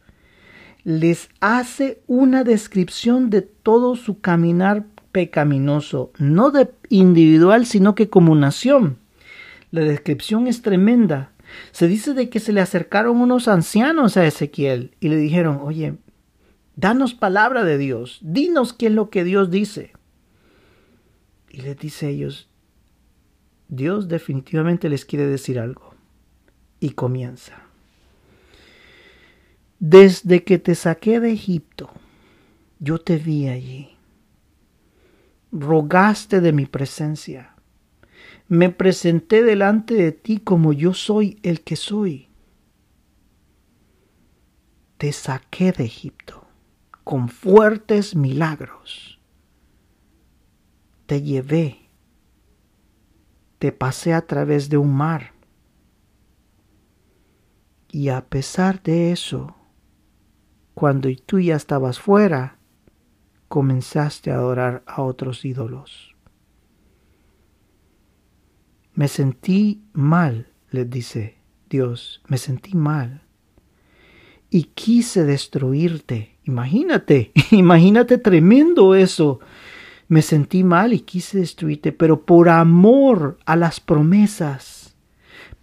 Les 0.84 1.30
hace 1.40 2.02
una 2.08 2.44
descripción 2.44 3.30
de 3.30 3.42
todo 3.42 3.96
su 3.96 4.20
caminar 4.20 4.86
pecaminoso, 5.12 6.12
no 6.18 6.50
de 6.50 6.72
individual, 6.90 7.66
sino 7.66 7.94
que 7.94 8.10
como 8.10 8.36
nación. 8.36 8.98
La 9.72 9.82
descripción 9.82 10.48
es 10.48 10.62
tremenda. 10.62 11.33
Se 11.72 11.88
dice 11.88 12.14
de 12.14 12.30
que 12.30 12.40
se 12.40 12.54
le 12.54 12.62
acercaron 12.62 13.18
unos 13.18 13.48
ancianos 13.48 14.18
a 14.18 14.26
Ezequiel 14.26 14.96
y 15.00 15.10
le 15.10 15.18
dijeron, 15.18 15.60
oye, 15.62 15.96
danos 16.76 17.14
palabra 17.14 17.64
de 17.64 17.78
Dios, 17.78 18.20
dinos 18.22 18.74
qué 18.74 18.88
es 18.88 18.92
lo 18.92 19.10
que 19.10 19.24
Dios 19.24 19.50
dice. 19.52 19.94
Y 21.50 21.62
les 21.62 21.78
dice 21.78 22.08
a 22.08 22.10
ellos, 22.10 22.50
Dios 23.68 24.08
definitivamente 24.08 24.90
les 24.90 25.06
quiere 25.06 25.28
decir 25.28 25.60
algo. 25.60 25.94
Y 26.80 26.92
comienza. 26.92 27.62
Desde 29.80 30.44
que 30.44 30.60
te 30.60 30.76
saqué 30.76 31.20
de 31.20 31.32
Egipto, 31.32 31.90
yo 32.80 33.00
te 33.00 33.18
vi 33.18 33.48
allí. 33.48 33.90
Rogaste 35.52 36.42
de 36.42 36.52
mi 36.52 36.66
presencia 36.66 37.53
me 38.48 38.70
presenté 38.70 39.44
delante 39.44 39.96
de 39.96 40.12
ti 40.12 40.40
como 40.40 40.74
yo 40.74 40.94
soy 40.94 41.40
el 41.44 41.62
que 41.62 41.76
soy. 41.76 42.30
Te 44.98 45.12
saqué 45.12 45.72
de 45.72 45.86
Egipto 45.86 46.46
con 47.04 47.30
fuertes 47.30 48.16
milagros. 48.16 49.20
Te 51.06 51.22
llevé, 51.22 51.90
te 53.60 53.72
pasé 53.72 54.14
a 54.14 54.26
través 54.26 54.70
de 54.70 54.78
un 54.78 54.94
mar. 54.94 55.34
Y 57.90 58.10
a 58.10 58.26
pesar 58.26 58.82
de 58.82 59.12
eso, 59.12 59.56
cuando 60.74 61.10
tú 61.26 61.40
ya 61.40 61.56
estabas 61.56 62.00
fuera, 62.00 62.58
comenzaste 63.48 64.32
a 64.32 64.36
adorar 64.36 64.84
a 64.88 65.04
otros 65.04 65.46
ídolos. 65.46 66.13
Me 68.96 69.08
sentí 69.08 69.84
mal, 69.94 70.48
les 70.70 70.90
dice 70.90 71.38
Dios, 71.70 72.22
me 72.28 72.38
sentí 72.38 72.76
mal. 72.76 73.24
Y 74.50 74.66
quise 74.76 75.24
destruirte. 75.24 76.38
Imagínate, 76.44 77.32
imagínate 77.52 78.20
tremendo 78.20 78.94
eso. 78.94 79.40
Me 80.08 80.22
sentí 80.22 80.64
mal 80.64 80.94
y 80.94 81.00
quise 81.00 81.40
destruirte, 81.40 81.92
pero 81.92 82.26
por 82.26 82.50
amor 82.50 83.40
a 83.46 83.56
las 83.56 83.80
promesas, 83.80 84.96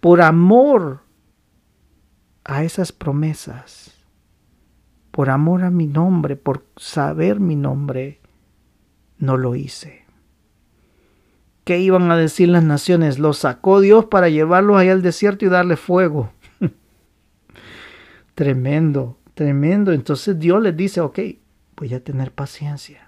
por 0.01 0.21
amor 0.21 1.03
a 2.43 2.63
esas 2.65 2.91
promesas, 2.91 3.93
por 5.11 5.29
amor 5.29 5.63
a 5.63 5.69
mi 5.69 5.87
nombre, 5.87 6.35
por 6.35 6.65
saber 6.75 7.39
mi 7.39 7.55
nombre, 7.55 8.19
no 9.17 9.37
lo 9.37 9.55
hice. 9.55 10.00
¿Qué 11.71 11.79
iban 11.79 12.11
a 12.11 12.17
decir 12.17 12.49
las 12.49 12.65
naciones? 12.65 13.17
Los 13.17 13.37
sacó 13.37 13.79
Dios 13.79 14.03
para 14.03 14.27
llevarlos 14.27 14.75
allá 14.75 14.91
al 14.91 15.01
desierto 15.01 15.45
y 15.45 15.47
darle 15.47 15.77
fuego. 15.77 16.33
tremendo, 18.35 19.17
tremendo. 19.35 19.93
Entonces 19.93 20.37
Dios 20.37 20.61
les 20.61 20.75
dice, 20.75 20.99
ok, 20.99 21.19
voy 21.77 21.93
a 21.93 22.03
tener 22.03 22.33
paciencia. 22.33 23.07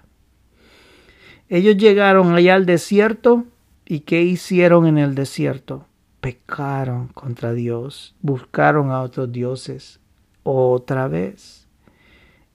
Ellos 1.50 1.76
llegaron 1.76 2.32
allá 2.34 2.54
al 2.54 2.64
desierto 2.64 3.44
y 3.84 4.00
¿qué 4.00 4.22
hicieron 4.22 4.86
en 4.86 4.96
el 4.96 5.14
desierto? 5.14 5.86
Pecaron 6.22 7.08
contra 7.08 7.52
Dios, 7.52 8.14
buscaron 8.22 8.92
a 8.92 9.02
otros 9.02 9.30
dioses 9.30 10.00
otra 10.42 11.06
vez. 11.06 11.68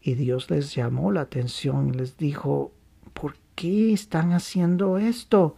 Y 0.02 0.16
Dios 0.16 0.50
les 0.50 0.74
llamó 0.74 1.12
la 1.12 1.22
atención 1.22 1.90
y 1.90 1.98
les 2.00 2.18
dijo, 2.18 2.72
¿por 3.14 3.36
qué 3.54 3.94
están 3.94 4.34
haciendo 4.34 4.98
esto? 4.98 5.56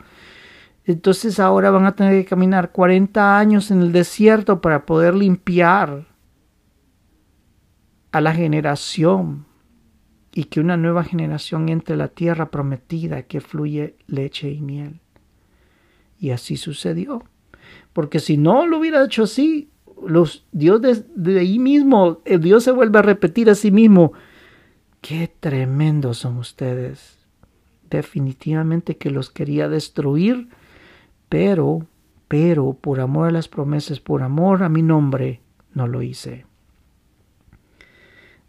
Entonces 0.92 1.40
ahora 1.40 1.72
van 1.72 1.86
a 1.86 1.96
tener 1.96 2.22
que 2.22 2.30
caminar 2.30 2.72
40 2.72 3.38
años 3.38 3.72
en 3.72 3.82
el 3.82 3.92
desierto 3.94 4.60
para 4.60 4.86
poder 4.86 5.16
limpiar 5.16 6.06
a 8.12 8.20
la 8.20 8.34
generación 8.34 9.46
y 10.34 10.46
que 10.46 10.60
una 10.60 10.76
nueva 10.76 11.06
generación 11.06 11.70
entre 11.70 11.96
la 11.96 12.10
tierra 12.10 12.52
prometida 12.52 13.24
que 13.24 13.40
fluye 13.40 13.96
leche 14.08 14.52
y 14.52 14.60
miel. 14.60 15.00
Y 16.20 16.32
así 16.32 16.58
sucedió. 16.58 17.24
Porque 17.94 18.20
si 18.20 18.36
no 18.36 18.68
lo 18.68 18.80
hubiera 18.80 19.04
hecho 19.06 19.24
así, 19.24 19.70
los 20.06 20.46
Dios 20.52 20.82
de, 20.82 21.06
de 21.16 21.40
ahí 21.40 21.58
mismo, 21.58 22.20
el 22.26 22.42
Dios 22.42 22.66
se 22.66 22.72
vuelve 22.72 23.00
a 23.00 23.04
repetir 23.04 23.50
a 23.50 23.56
sí 23.56 23.72
mismo. 23.72 24.12
Qué 25.00 25.34
tremendos 25.40 26.18
son 26.18 26.38
ustedes. 26.38 27.18
Definitivamente 27.90 28.98
que 28.98 29.10
los 29.10 29.30
quería 29.30 29.70
destruir 29.70 30.50
pero, 31.32 31.88
pero 32.28 32.74
por 32.74 33.00
amor 33.00 33.30
a 33.30 33.32
las 33.32 33.48
promesas, 33.48 34.02
por 34.02 34.22
amor 34.22 34.64
a 34.64 34.68
mi 34.68 34.82
nombre, 34.82 35.40
no 35.74 35.88
lo 35.88 36.02
hice. 36.02 36.46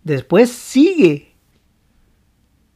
Después 0.03 0.51
sigue. 0.51 1.37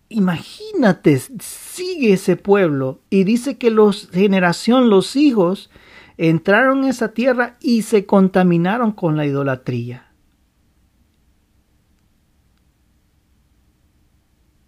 Imagínate, 0.09 1.19
sigue 1.41 2.13
ese 2.13 2.37
pueblo 2.37 3.01
y 3.11 3.25
dice 3.25 3.59
que 3.59 3.73
los 3.73 4.09
generación, 4.11 4.91
los 4.91 5.17
hijos, 5.17 5.71
entraron 6.19 6.85
en 6.85 6.91
esa 6.91 7.13
tierra 7.13 7.57
y 7.61 7.83
se 7.83 8.07
contaminaron 8.07 8.93
con 8.93 9.17
la 9.17 9.27
idolatría. 9.27 10.13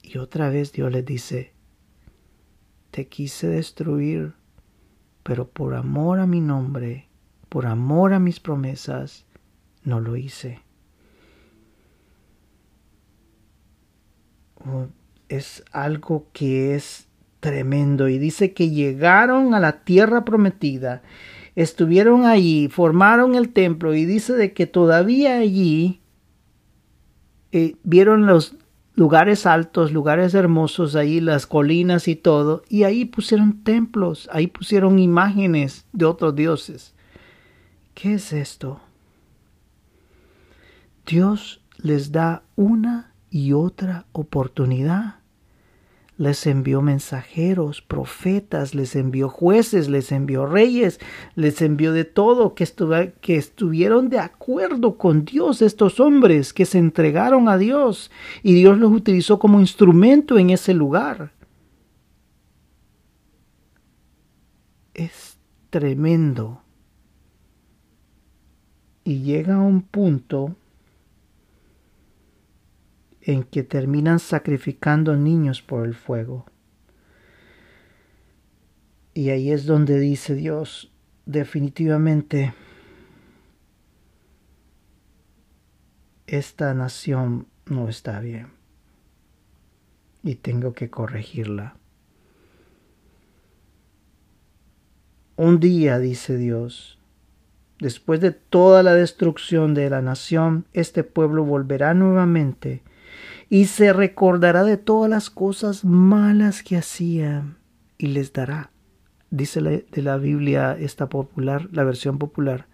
Y 0.02 0.18
otra 0.18 0.50
vez 0.50 0.72
Dios 0.72 0.90
les 0.90 1.06
dice, 1.06 1.52
te 2.90 3.06
quise 3.06 3.46
destruir 3.46 4.37
pero 5.28 5.46
por 5.46 5.74
amor 5.74 6.20
a 6.20 6.26
mi 6.26 6.40
nombre, 6.40 7.06
por 7.50 7.66
amor 7.66 8.14
a 8.14 8.18
mis 8.18 8.40
promesas, 8.40 9.26
no 9.84 10.00
lo 10.00 10.16
hice. 10.16 10.60
Oh, 14.64 14.86
es 15.28 15.64
algo 15.70 16.28
que 16.32 16.74
es 16.74 17.08
tremendo 17.40 18.08
y 18.08 18.16
dice 18.16 18.54
que 18.54 18.70
llegaron 18.70 19.52
a 19.52 19.60
la 19.60 19.84
tierra 19.84 20.24
prometida, 20.24 21.02
estuvieron 21.56 22.24
allí, 22.24 22.68
formaron 22.68 23.34
el 23.34 23.50
templo 23.50 23.92
y 23.92 24.06
dice 24.06 24.32
de 24.32 24.54
que 24.54 24.66
todavía 24.66 25.36
allí 25.36 26.00
eh, 27.52 27.76
vieron 27.82 28.24
los 28.24 28.56
lugares 28.98 29.46
altos, 29.46 29.92
lugares 29.92 30.34
hermosos, 30.34 30.96
ahí 30.96 31.20
las 31.20 31.46
colinas 31.46 32.08
y 32.08 32.16
todo, 32.16 32.64
y 32.68 32.82
ahí 32.82 33.04
pusieron 33.04 33.62
templos, 33.62 34.28
ahí 34.32 34.48
pusieron 34.48 34.98
imágenes 34.98 35.86
de 35.92 36.04
otros 36.04 36.34
dioses. 36.34 36.96
¿Qué 37.94 38.14
es 38.14 38.32
esto? 38.32 38.80
Dios 41.06 41.60
les 41.76 42.10
da 42.10 42.42
una 42.56 43.14
y 43.30 43.52
otra 43.52 44.06
oportunidad 44.10 45.17
les 46.18 46.48
envió 46.48 46.82
mensajeros, 46.82 47.80
profetas, 47.80 48.74
les 48.74 48.96
envió 48.96 49.28
jueces, 49.28 49.88
les 49.88 50.10
envió 50.10 50.46
reyes, 50.46 50.98
les 51.36 51.62
envió 51.62 51.92
de 51.92 52.04
todo, 52.04 52.56
que, 52.56 52.64
estuvieron 53.36 54.08
de 54.08 54.18
acuerdo 54.18 54.98
con 54.98 55.24
Dios 55.24 55.62
estos 55.62 56.00
hombres, 56.00 56.52
que 56.52 56.66
se 56.66 56.78
entregaron 56.78 57.48
a 57.48 57.56
Dios 57.56 58.10
y 58.42 58.54
Dios 58.54 58.78
los 58.78 58.90
utilizó 58.90 59.38
como 59.38 59.60
instrumento 59.60 60.38
en 60.38 60.50
ese 60.50 60.74
lugar. 60.74 61.32
Es 64.92 65.38
tremendo. 65.70 66.62
Y 69.04 69.22
llega 69.22 69.54
a 69.54 69.60
un 69.60 69.82
punto 69.82 70.56
en 73.28 73.42
que 73.42 73.62
terminan 73.62 74.20
sacrificando 74.20 75.14
niños 75.14 75.60
por 75.60 75.84
el 75.84 75.94
fuego. 75.94 76.46
Y 79.12 79.28
ahí 79.28 79.52
es 79.52 79.66
donde 79.66 80.00
dice 80.00 80.34
Dios, 80.34 80.90
definitivamente, 81.26 82.54
esta 86.26 86.72
nación 86.72 87.48
no 87.66 87.90
está 87.90 88.18
bien 88.20 88.48
y 90.22 90.36
tengo 90.36 90.72
que 90.72 90.88
corregirla. 90.88 91.76
Un 95.36 95.60
día, 95.60 95.98
dice 95.98 96.38
Dios, 96.38 96.98
después 97.78 98.20
de 98.20 98.30
toda 98.30 98.82
la 98.82 98.94
destrucción 98.94 99.74
de 99.74 99.90
la 99.90 100.00
nación, 100.00 100.64
este 100.72 101.04
pueblo 101.04 101.44
volverá 101.44 101.92
nuevamente 101.92 102.82
y 103.50 103.66
se 103.66 103.92
recordará 103.92 104.64
de 104.64 104.76
todas 104.76 105.10
las 105.10 105.30
cosas 105.30 105.84
malas 105.84 106.62
que 106.62 106.76
hacían 106.76 107.58
y 107.96 108.08
les 108.08 108.32
dará, 108.32 108.70
dice 109.30 109.60
de 109.60 110.02
la 110.02 110.18
Biblia 110.18 110.76
esta 110.78 111.08
popular, 111.08 111.68
la 111.72 111.84
versión 111.84 112.18
popular, 112.18 112.66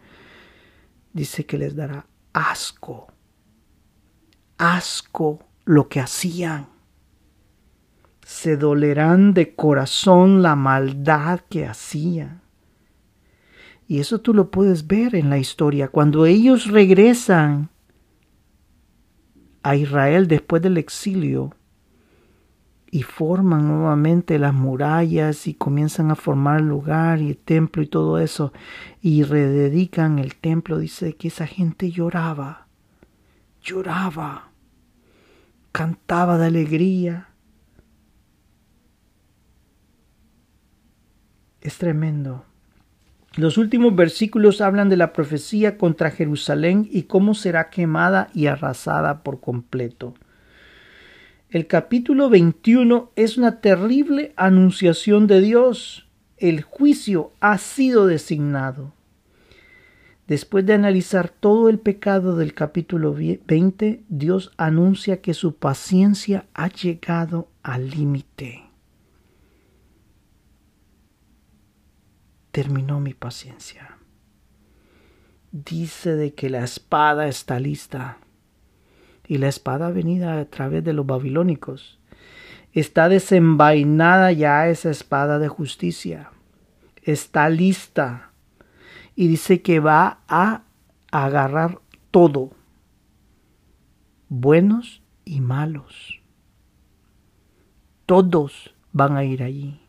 dice 1.12 1.46
que 1.46 1.58
les 1.58 1.76
dará 1.76 2.06
asco, 2.32 3.06
asco 4.58 5.40
lo 5.64 5.88
que 5.88 6.00
hacían. 6.00 6.68
Se 8.26 8.56
dolerán 8.56 9.34
de 9.34 9.54
corazón 9.54 10.42
la 10.42 10.56
maldad 10.56 11.40
que 11.48 11.66
hacían. 11.66 12.42
Y 13.86 14.00
eso 14.00 14.20
tú 14.20 14.32
lo 14.32 14.50
puedes 14.50 14.86
ver 14.86 15.14
en 15.14 15.28
la 15.28 15.36
historia. 15.36 15.88
Cuando 15.88 16.24
ellos 16.24 16.68
regresan 16.68 17.68
a 19.64 19.76
Israel 19.76 20.28
después 20.28 20.62
del 20.62 20.76
exilio 20.76 21.54
y 22.90 23.02
forman 23.02 23.66
nuevamente 23.66 24.38
las 24.38 24.54
murallas 24.54 25.48
y 25.48 25.54
comienzan 25.54 26.10
a 26.10 26.14
formar 26.14 26.60
el 26.60 26.68
lugar 26.68 27.20
y 27.20 27.30
el 27.30 27.38
templo 27.38 27.82
y 27.82 27.88
todo 27.88 28.18
eso 28.20 28.52
y 29.00 29.24
rededican 29.24 30.20
el 30.20 30.36
templo, 30.36 30.78
dice 30.78 31.16
que 31.16 31.28
esa 31.28 31.46
gente 31.46 31.90
lloraba, 31.90 32.68
lloraba, 33.62 34.50
cantaba 35.72 36.38
de 36.38 36.46
alegría. 36.46 37.30
Es 41.62 41.78
tremendo. 41.78 42.44
Los 43.36 43.58
últimos 43.58 43.96
versículos 43.96 44.60
hablan 44.60 44.88
de 44.88 44.96
la 44.96 45.12
profecía 45.12 45.76
contra 45.76 46.12
Jerusalén 46.12 46.88
y 46.90 47.04
cómo 47.04 47.34
será 47.34 47.68
quemada 47.68 48.28
y 48.32 48.46
arrasada 48.46 49.24
por 49.24 49.40
completo. 49.40 50.14
El 51.50 51.66
capítulo 51.66 52.30
21 52.30 53.10
es 53.16 53.36
una 53.36 53.60
terrible 53.60 54.32
anunciación 54.36 55.26
de 55.26 55.40
Dios. 55.40 56.06
El 56.36 56.62
juicio 56.62 57.32
ha 57.40 57.58
sido 57.58 58.06
designado. 58.06 58.92
Después 60.28 60.64
de 60.64 60.74
analizar 60.74 61.28
todo 61.28 61.68
el 61.68 61.80
pecado 61.80 62.36
del 62.36 62.54
capítulo 62.54 63.14
20, 63.14 64.04
Dios 64.08 64.52
anuncia 64.56 65.20
que 65.20 65.34
su 65.34 65.56
paciencia 65.56 66.46
ha 66.54 66.68
llegado 66.68 67.48
al 67.62 67.90
límite. 67.90 68.62
Terminó 72.54 73.00
mi 73.00 73.14
paciencia. 73.14 73.98
Dice 75.50 76.14
de 76.14 76.34
que 76.34 76.48
la 76.48 76.62
espada 76.62 77.26
está 77.26 77.58
lista. 77.58 78.18
Y 79.26 79.38
la 79.38 79.48
espada 79.48 79.90
venida 79.90 80.38
a 80.38 80.44
través 80.44 80.84
de 80.84 80.92
los 80.92 81.04
babilónicos. 81.04 81.98
Está 82.72 83.08
desenvainada 83.08 84.30
ya 84.30 84.68
esa 84.68 84.90
espada 84.90 85.40
de 85.40 85.48
justicia. 85.48 86.30
Está 87.02 87.48
lista. 87.48 88.30
Y 89.16 89.26
dice 89.26 89.60
que 89.60 89.80
va 89.80 90.20
a 90.28 90.62
agarrar 91.10 91.80
todo. 92.12 92.52
Buenos 94.28 95.02
y 95.24 95.40
malos. 95.40 96.20
Todos 98.06 98.76
van 98.92 99.16
a 99.16 99.24
ir 99.24 99.42
allí 99.42 99.83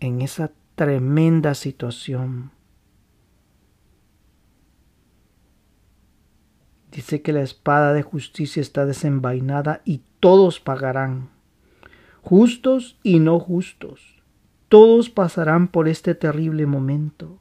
en 0.00 0.20
esa 0.20 0.52
tremenda 0.74 1.54
situación. 1.54 2.50
Dice 6.92 7.22
que 7.22 7.32
la 7.32 7.42
espada 7.42 7.92
de 7.92 8.02
justicia 8.02 8.60
está 8.60 8.86
desenvainada 8.86 9.82
y 9.84 10.02
todos 10.20 10.60
pagarán, 10.60 11.28
justos 12.22 12.98
y 13.02 13.18
no 13.18 13.38
justos. 13.38 14.22
Todos 14.68 15.10
pasarán 15.10 15.68
por 15.68 15.88
este 15.88 16.14
terrible 16.14 16.66
momento. 16.66 17.38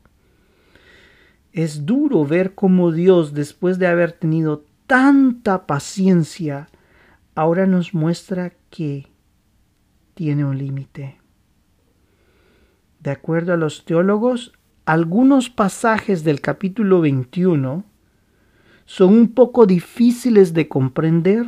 Es 1.53 1.85
duro 1.85 2.25
ver 2.25 2.53
cómo 2.53 2.91
Dios, 2.91 3.33
después 3.33 3.79
de 3.79 3.87
haber 3.87 4.11
tenido 4.11 4.65
tanta 4.87 5.65
paciencia, 5.65 6.67
ahora 7.33 7.65
nos 7.65 7.93
muestra 7.93 8.53
que 8.69 9.07
tiene 10.13 10.45
un 10.45 10.57
límite. 10.57 11.17
De 13.05 13.11
acuerdo 13.11 13.53
a 13.53 13.55
los 13.55 13.85
teólogos, 13.85 14.51
algunos 14.85 15.51
pasajes 15.51 16.23
del 16.23 16.41
capítulo 16.41 17.01
21 17.01 17.83
son 18.85 19.13
un 19.13 19.27
poco 19.27 19.67
difíciles 19.67 20.55
de 20.55 20.67
comprender 20.67 21.45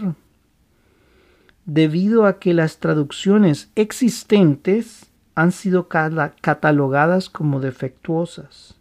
debido 1.66 2.28
a 2.28 2.38
que 2.38 2.54
las 2.54 2.78
traducciones 2.78 3.72
existentes 3.74 5.10
han 5.34 5.52
sido 5.52 5.88
catalogadas 5.88 7.28
como 7.28 7.60
defectuosas. 7.60 8.76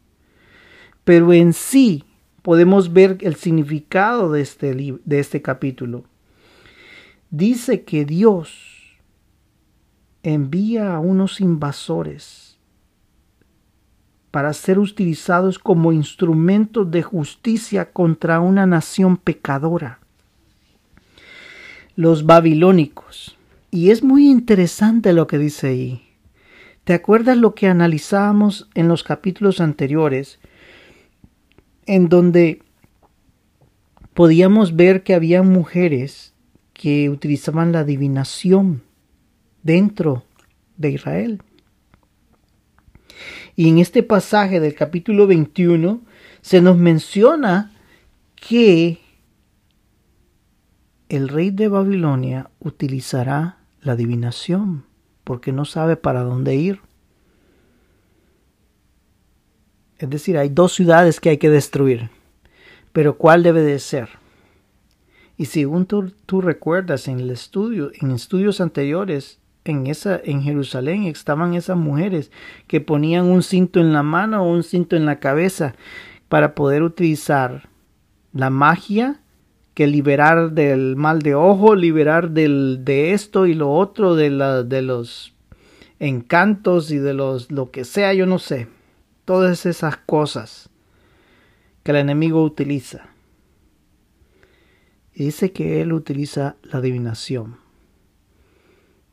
Pero 1.02 1.32
en 1.32 1.54
sí 1.54 2.04
podemos 2.42 2.92
ver 2.92 3.16
el 3.22 3.36
significado 3.36 4.30
de 4.30 4.42
este, 4.42 4.98
de 5.02 5.18
este 5.18 5.40
capítulo. 5.40 6.04
Dice 7.30 7.84
que 7.84 8.04
Dios 8.04 8.98
envía 10.22 10.94
a 10.94 10.98
unos 10.98 11.40
invasores 11.40 12.45
para 14.36 14.52
ser 14.52 14.78
utilizados 14.78 15.58
como 15.58 15.92
instrumentos 15.92 16.90
de 16.90 17.02
justicia 17.02 17.90
contra 17.90 18.38
una 18.40 18.66
nación 18.66 19.16
pecadora. 19.16 19.98
Los 21.94 22.26
babilónicos. 22.26 23.38
Y 23.70 23.88
es 23.88 24.02
muy 24.02 24.28
interesante 24.28 25.14
lo 25.14 25.26
que 25.26 25.38
dice 25.38 25.68
ahí. 25.68 26.02
¿Te 26.84 26.92
acuerdas 26.92 27.38
lo 27.38 27.54
que 27.54 27.66
analizábamos 27.66 28.68
en 28.74 28.88
los 28.88 29.04
capítulos 29.04 29.58
anteriores? 29.58 30.38
En 31.86 32.10
donde 32.10 32.60
podíamos 34.12 34.76
ver 34.76 35.02
que 35.02 35.14
había 35.14 35.42
mujeres 35.42 36.34
que 36.74 37.08
utilizaban 37.08 37.72
la 37.72 37.78
adivinación 37.78 38.82
dentro 39.62 40.24
de 40.76 40.90
Israel. 40.90 41.40
Y 43.56 43.70
en 43.70 43.78
este 43.78 44.02
pasaje 44.02 44.60
del 44.60 44.74
capítulo 44.74 45.26
21 45.26 46.02
se 46.42 46.60
nos 46.60 46.76
menciona 46.76 47.72
que 48.34 48.98
el 51.08 51.28
rey 51.28 51.50
de 51.50 51.68
Babilonia 51.68 52.50
utilizará 52.60 53.56
la 53.80 53.92
adivinación 53.92 54.84
porque 55.24 55.52
no 55.52 55.64
sabe 55.64 55.96
para 55.96 56.22
dónde 56.22 56.54
ir. 56.54 56.80
Es 59.98 60.10
decir, 60.10 60.36
hay 60.36 60.50
dos 60.50 60.74
ciudades 60.74 61.18
que 61.18 61.30
hay 61.30 61.38
que 61.38 61.48
destruir, 61.48 62.10
pero 62.92 63.16
¿cuál 63.16 63.42
debe 63.42 63.62
de 63.62 63.78
ser? 63.78 64.10
Y 65.38 65.46
según 65.46 65.86
tú, 65.86 66.12
tú 66.26 66.42
recuerdas 66.42 67.08
en 67.08 67.20
el 67.20 67.30
estudio, 67.30 67.90
en 68.00 68.10
estudios 68.10 68.60
anteriores, 68.60 69.38
en 69.70 69.86
esa 69.86 70.20
en 70.24 70.42
Jerusalén 70.42 71.04
estaban 71.04 71.54
esas 71.54 71.76
mujeres 71.76 72.30
que 72.66 72.80
ponían 72.80 73.26
un 73.26 73.42
cinto 73.42 73.80
en 73.80 73.92
la 73.92 74.02
mano 74.02 74.42
o 74.42 74.50
un 74.50 74.62
cinto 74.62 74.96
en 74.96 75.06
la 75.06 75.18
cabeza 75.18 75.74
para 76.28 76.54
poder 76.54 76.82
utilizar 76.82 77.68
la 78.32 78.50
magia 78.50 79.20
que 79.74 79.86
liberar 79.86 80.52
del 80.52 80.96
mal 80.96 81.20
de 81.20 81.34
ojo, 81.34 81.74
liberar 81.74 82.30
del, 82.30 82.80
de 82.82 83.12
esto 83.12 83.46
y 83.46 83.54
lo 83.54 83.72
otro, 83.72 84.14
de, 84.14 84.30
la, 84.30 84.62
de 84.62 84.80
los 84.80 85.34
encantos 85.98 86.90
y 86.90 86.98
de 86.98 87.12
los 87.12 87.52
lo 87.52 87.70
que 87.70 87.84
sea, 87.84 88.14
yo 88.14 88.26
no 88.26 88.38
sé. 88.38 88.68
Todas 89.26 89.66
esas 89.66 89.98
cosas 89.98 90.70
que 91.82 91.90
el 91.90 91.98
enemigo 91.98 92.42
utiliza. 92.42 93.08
Y 95.12 95.24
dice 95.24 95.52
que 95.52 95.82
él 95.82 95.92
utiliza 95.92 96.56
la 96.62 96.78
adivinación 96.78 97.65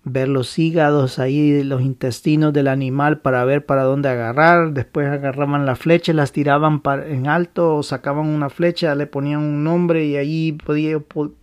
ver 0.06 0.28
los 0.28 0.60
hígados 0.60 1.18
ahí, 1.18 1.64
los 1.64 1.82
intestinos 1.82 2.52
del 2.52 2.68
animal 2.68 3.22
para 3.22 3.46
ver 3.46 3.66
para 3.66 3.84
dónde 3.84 4.10
agarrar. 4.10 4.74
Después 4.74 5.08
agarraban 5.08 5.66
la 5.66 5.76
flecha, 5.76 6.14
las 6.14 6.32
tiraban 6.32 6.82
en 7.08 7.28
alto, 7.28 7.78
o 7.78 7.84
sacaban 7.84 8.28
una 8.28 8.50
flecha, 8.50 8.96
le 8.96 9.08
ponían 9.08 9.40
un 9.40 9.64
nombre 9.64 10.06
y 10.06 10.18
ahí 10.18 10.58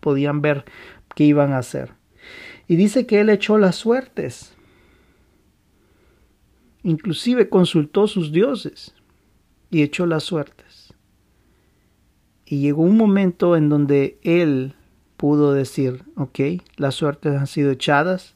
podían 0.01 0.43
ver 0.43 0.65
qué 1.15 1.25
iban 1.25 1.53
a 1.53 1.59
hacer. 1.59 1.93
Y 2.69 2.77
dice 2.77 3.07
que 3.07 3.21
él 3.21 3.31
echó 3.31 3.59
las 3.59 3.77
suertes. 3.77 4.55
Inclusive 6.83 7.49
consultó 7.49 8.07
sus 8.07 8.31
dioses 8.33 8.95
y 9.71 9.83
echó 9.83 10.07
las 10.07 10.23
suertes. 10.23 10.95
Y 12.45 12.61
llegó 12.61 12.83
un 12.83 12.97
momento 12.97 13.57
en 13.57 13.69
donde 13.69 14.19
él 14.23 14.75
pudo 15.17 15.53
decir, 15.53 16.05
ok, 16.17 16.41
las 16.77 16.95
suertes 16.95 17.37
han 17.37 17.47
sido 17.47 17.71
echadas 17.71 18.35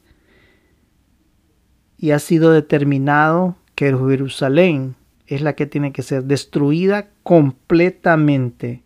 y 1.98 2.10
ha 2.10 2.18
sido 2.18 2.52
determinado 2.52 3.56
que 3.74 3.96
Jerusalén 3.96 4.96
es 5.26 5.42
la 5.42 5.54
que 5.54 5.66
tiene 5.66 5.92
que 5.92 6.02
ser 6.02 6.24
destruida 6.24 7.08
completamente. 7.22 8.82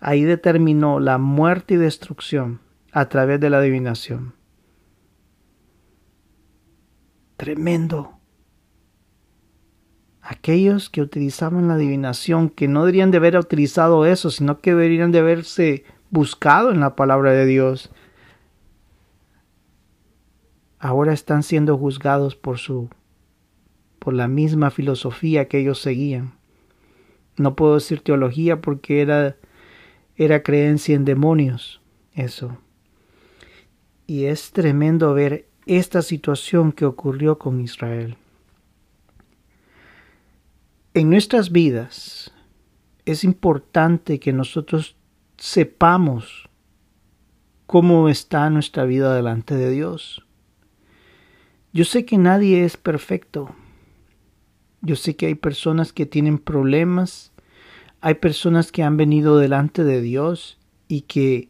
Ahí 0.00 0.22
determinó 0.22 1.00
la 1.00 1.18
muerte 1.18 1.74
y 1.74 1.76
destrucción 1.78 2.60
a 2.92 3.08
través 3.08 3.40
de 3.40 3.50
la 3.50 3.58
adivinación. 3.58 4.34
Tremendo. 7.36 8.12
Aquellos 10.22 10.88
que 10.88 11.02
utilizaban 11.02 11.68
la 11.68 11.74
adivinación, 11.74 12.48
que 12.48 12.68
no 12.68 12.80
deberían 12.80 13.10
de 13.10 13.18
haber 13.18 13.36
utilizado 13.36 14.06
eso, 14.06 14.30
sino 14.30 14.60
que 14.60 14.70
deberían 14.70 15.12
de 15.12 15.18
haberse 15.18 15.84
buscado 16.10 16.70
en 16.70 16.80
la 16.80 16.96
palabra 16.96 17.32
de 17.32 17.44
Dios, 17.44 17.90
ahora 20.84 21.14
están 21.14 21.42
siendo 21.42 21.78
juzgados 21.78 22.36
por 22.36 22.58
su 22.58 22.90
por 23.98 24.12
la 24.12 24.28
misma 24.28 24.70
filosofía 24.70 25.48
que 25.48 25.58
ellos 25.58 25.80
seguían. 25.80 26.34
No 27.38 27.56
puedo 27.56 27.76
decir 27.76 28.02
teología 28.02 28.60
porque 28.60 29.00
era 29.00 29.36
era 30.14 30.42
creencia 30.42 30.94
en 30.94 31.06
demonios, 31.06 31.80
eso. 32.12 32.58
Y 34.06 34.24
es 34.24 34.52
tremendo 34.52 35.14
ver 35.14 35.48
esta 35.64 36.02
situación 36.02 36.70
que 36.70 36.84
ocurrió 36.84 37.38
con 37.38 37.62
Israel. 37.62 38.18
En 40.92 41.08
nuestras 41.08 41.50
vidas 41.50 42.30
es 43.06 43.24
importante 43.24 44.20
que 44.20 44.34
nosotros 44.34 44.96
sepamos 45.38 46.50
cómo 47.64 48.10
está 48.10 48.50
nuestra 48.50 48.84
vida 48.84 49.14
delante 49.14 49.54
de 49.54 49.70
Dios. 49.70 50.23
Yo 51.74 51.84
sé 51.84 52.04
que 52.04 52.18
nadie 52.18 52.64
es 52.64 52.76
perfecto. 52.76 53.50
Yo 54.80 54.94
sé 54.94 55.16
que 55.16 55.26
hay 55.26 55.34
personas 55.34 55.92
que 55.92 56.06
tienen 56.06 56.38
problemas, 56.38 57.32
hay 58.00 58.14
personas 58.14 58.70
que 58.70 58.84
han 58.84 58.96
venido 58.96 59.38
delante 59.38 59.82
de 59.82 60.00
Dios 60.00 60.60
y 60.86 61.00
que 61.02 61.48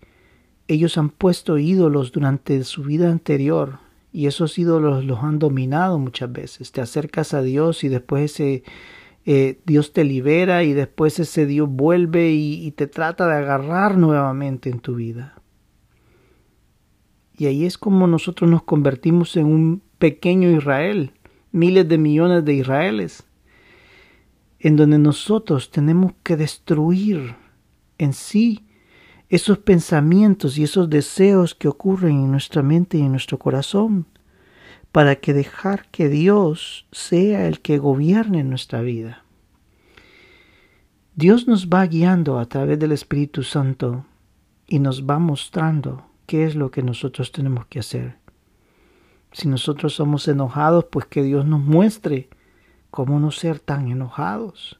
ellos 0.66 0.96
han 0.96 1.10
puesto 1.10 1.58
ídolos 1.58 2.10
durante 2.10 2.64
su 2.64 2.84
vida 2.84 3.10
anterior 3.10 3.80
y 4.12 4.26
esos 4.26 4.58
ídolos 4.58 5.04
los 5.04 5.22
han 5.22 5.38
dominado 5.38 5.98
muchas 5.98 6.32
veces. 6.32 6.72
Te 6.72 6.80
acercas 6.80 7.34
a 7.34 7.42
Dios 7.42 7.84
y 7.84 7.88
después 7.88 8.32
ese 8.32 8.64
eh, 9.26 9.60
Dios 9.66 9.92
te 9.92 10.04
libera 10.04 10.64
y 10.64 10.72
después 10.72 11.20
ese 11.20 11.44
Dios 11.44 11.68
vuelve 11.68 12.30
y, 12.30 12.66
y 12.66 12.70
te 12.70 12.86
trata 12.86 13.26
de 13.26 13.34
agarrar 13.34 13.98
nuevamente 13.98 14.70
en 14.70 14.80
tu 14.80 14.94
vida. 14.94 15.34
Y 17.36 17.44
ahí 17.44 17.66
es 17.66 17.76
como 17.76 18.06
nosotros 18.06 18.50
nos 18.50 18.62
convertimos 18.62 19.36
en 19.36 19.46
un 19.46 19.82
pequeño 20.04 20.50
Israel, 20.50 21.12
miles 21.50 21.88
de 21.88 21.96
millones 21.96 22.44
de 22.44 22.52
Israeles, 22.52 23.24
en 24.58 24.76
donde 24.76 24.98
nosotros 24.98 25.70
tenemos 25.70 26.12
que 26.22 26.36
destruir 26.36 27.36
en 27.96 28.12
sí 28.12 28.66
esos 29.30 29.56
pensamientos 29.56 30.58
y 30.58 30.64
esos 30.64 30.90
deseos 30.90 31.54
que 31.54 31.68
ocurren 31.68 32.16
en 32.22 32.30
nuestra 32.30 32.62
mente 32.62 32.98
y 32.98 33.00
en 33.00 33.12
nuestro 33.12 33.38
corazón 33.38 34.04
para 34.92 35.16
que 35.16 35.32
dejar 35.32 35.88
que 35.90 36.10
Dios 36.10 36.86
sea 36.92 37.48
el 37.48 37.60
que 37.60 37.78
gobierne 37.78 38.44
nuestra 38.44 38.82
vida. 38.82 39.24
Dios 41.14 41.48
nos 41.48 41.70
va 41.70 41.86
guiando 41.86 42.38
a 42.38 42.44
través 42.44 42.78
del 42.78 42.92
Espíritu 42.92 43.42
Santo 43.42 44.04
y 44.66 44.80
nos 44.80 45.06
va 45.06 45.18
mostrando 45.18 46.04
qué 46.26 46.44
es 46.44 46.56
lo 46.56 46.70
que 46.70 46.82
nosotros 46.82 47.32
tenemos 47.32 47.64
que 47.68 47.78
hacer. 47.78 48.23
Si 49.34 49.48
nosotros 49.48 49.94
somos 49.94 50.28
enojados, 50.28 50.84
pues 50.84 51.06
que 51.06 51.24
Dios 51.24 51.44
nos 51.44 51.60
muestre 51.60 52.28
cómo 52.92 53.18
no 53.18 53.32
ser 53.32 53.58
tan 53.58 53.88
enojados, 53.88 54.78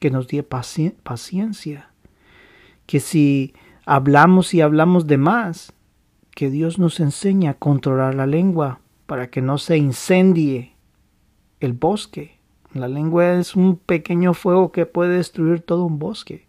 que 0.00 0.10
nos 0.10 0.26
dé 0.26 0.42
paciencia, 0.42 1.88
que 2.86 2.98
si 2.98 3.54
hablamos 3.86 4.54
y 4.54 4.60
hablamos 4.60 5.06
de 5.06 5.18
más, 5.18 5.72
que 6.34 6.50
Dios 6.50 6.80
nos 6.80 6.98
enseñe 6.98 7.46
a 7.46 7.54
controlar 7.54 8.16
la 8.16 8.26
lengua 8.26 8.80
para 9.06 9.30
que 9.30 9.40
no 9.40 9.56
se 9.56 9.76
incendie 9.76 10.74
el 11.60 11.72
bosque. 11.72 12.40
La 12.74 12.88
lengua 12.88 13.34
es 13.34 13.54
un 13.54 13.76
pequeño 13.76 14.34
fuego 14.34 14.72
que 14.72 14.84
puede 14.84 15.16
destruir 15.16 15.60
todo 15.60 15.84
un 15.84 16.00
bosque. 16.00 16.48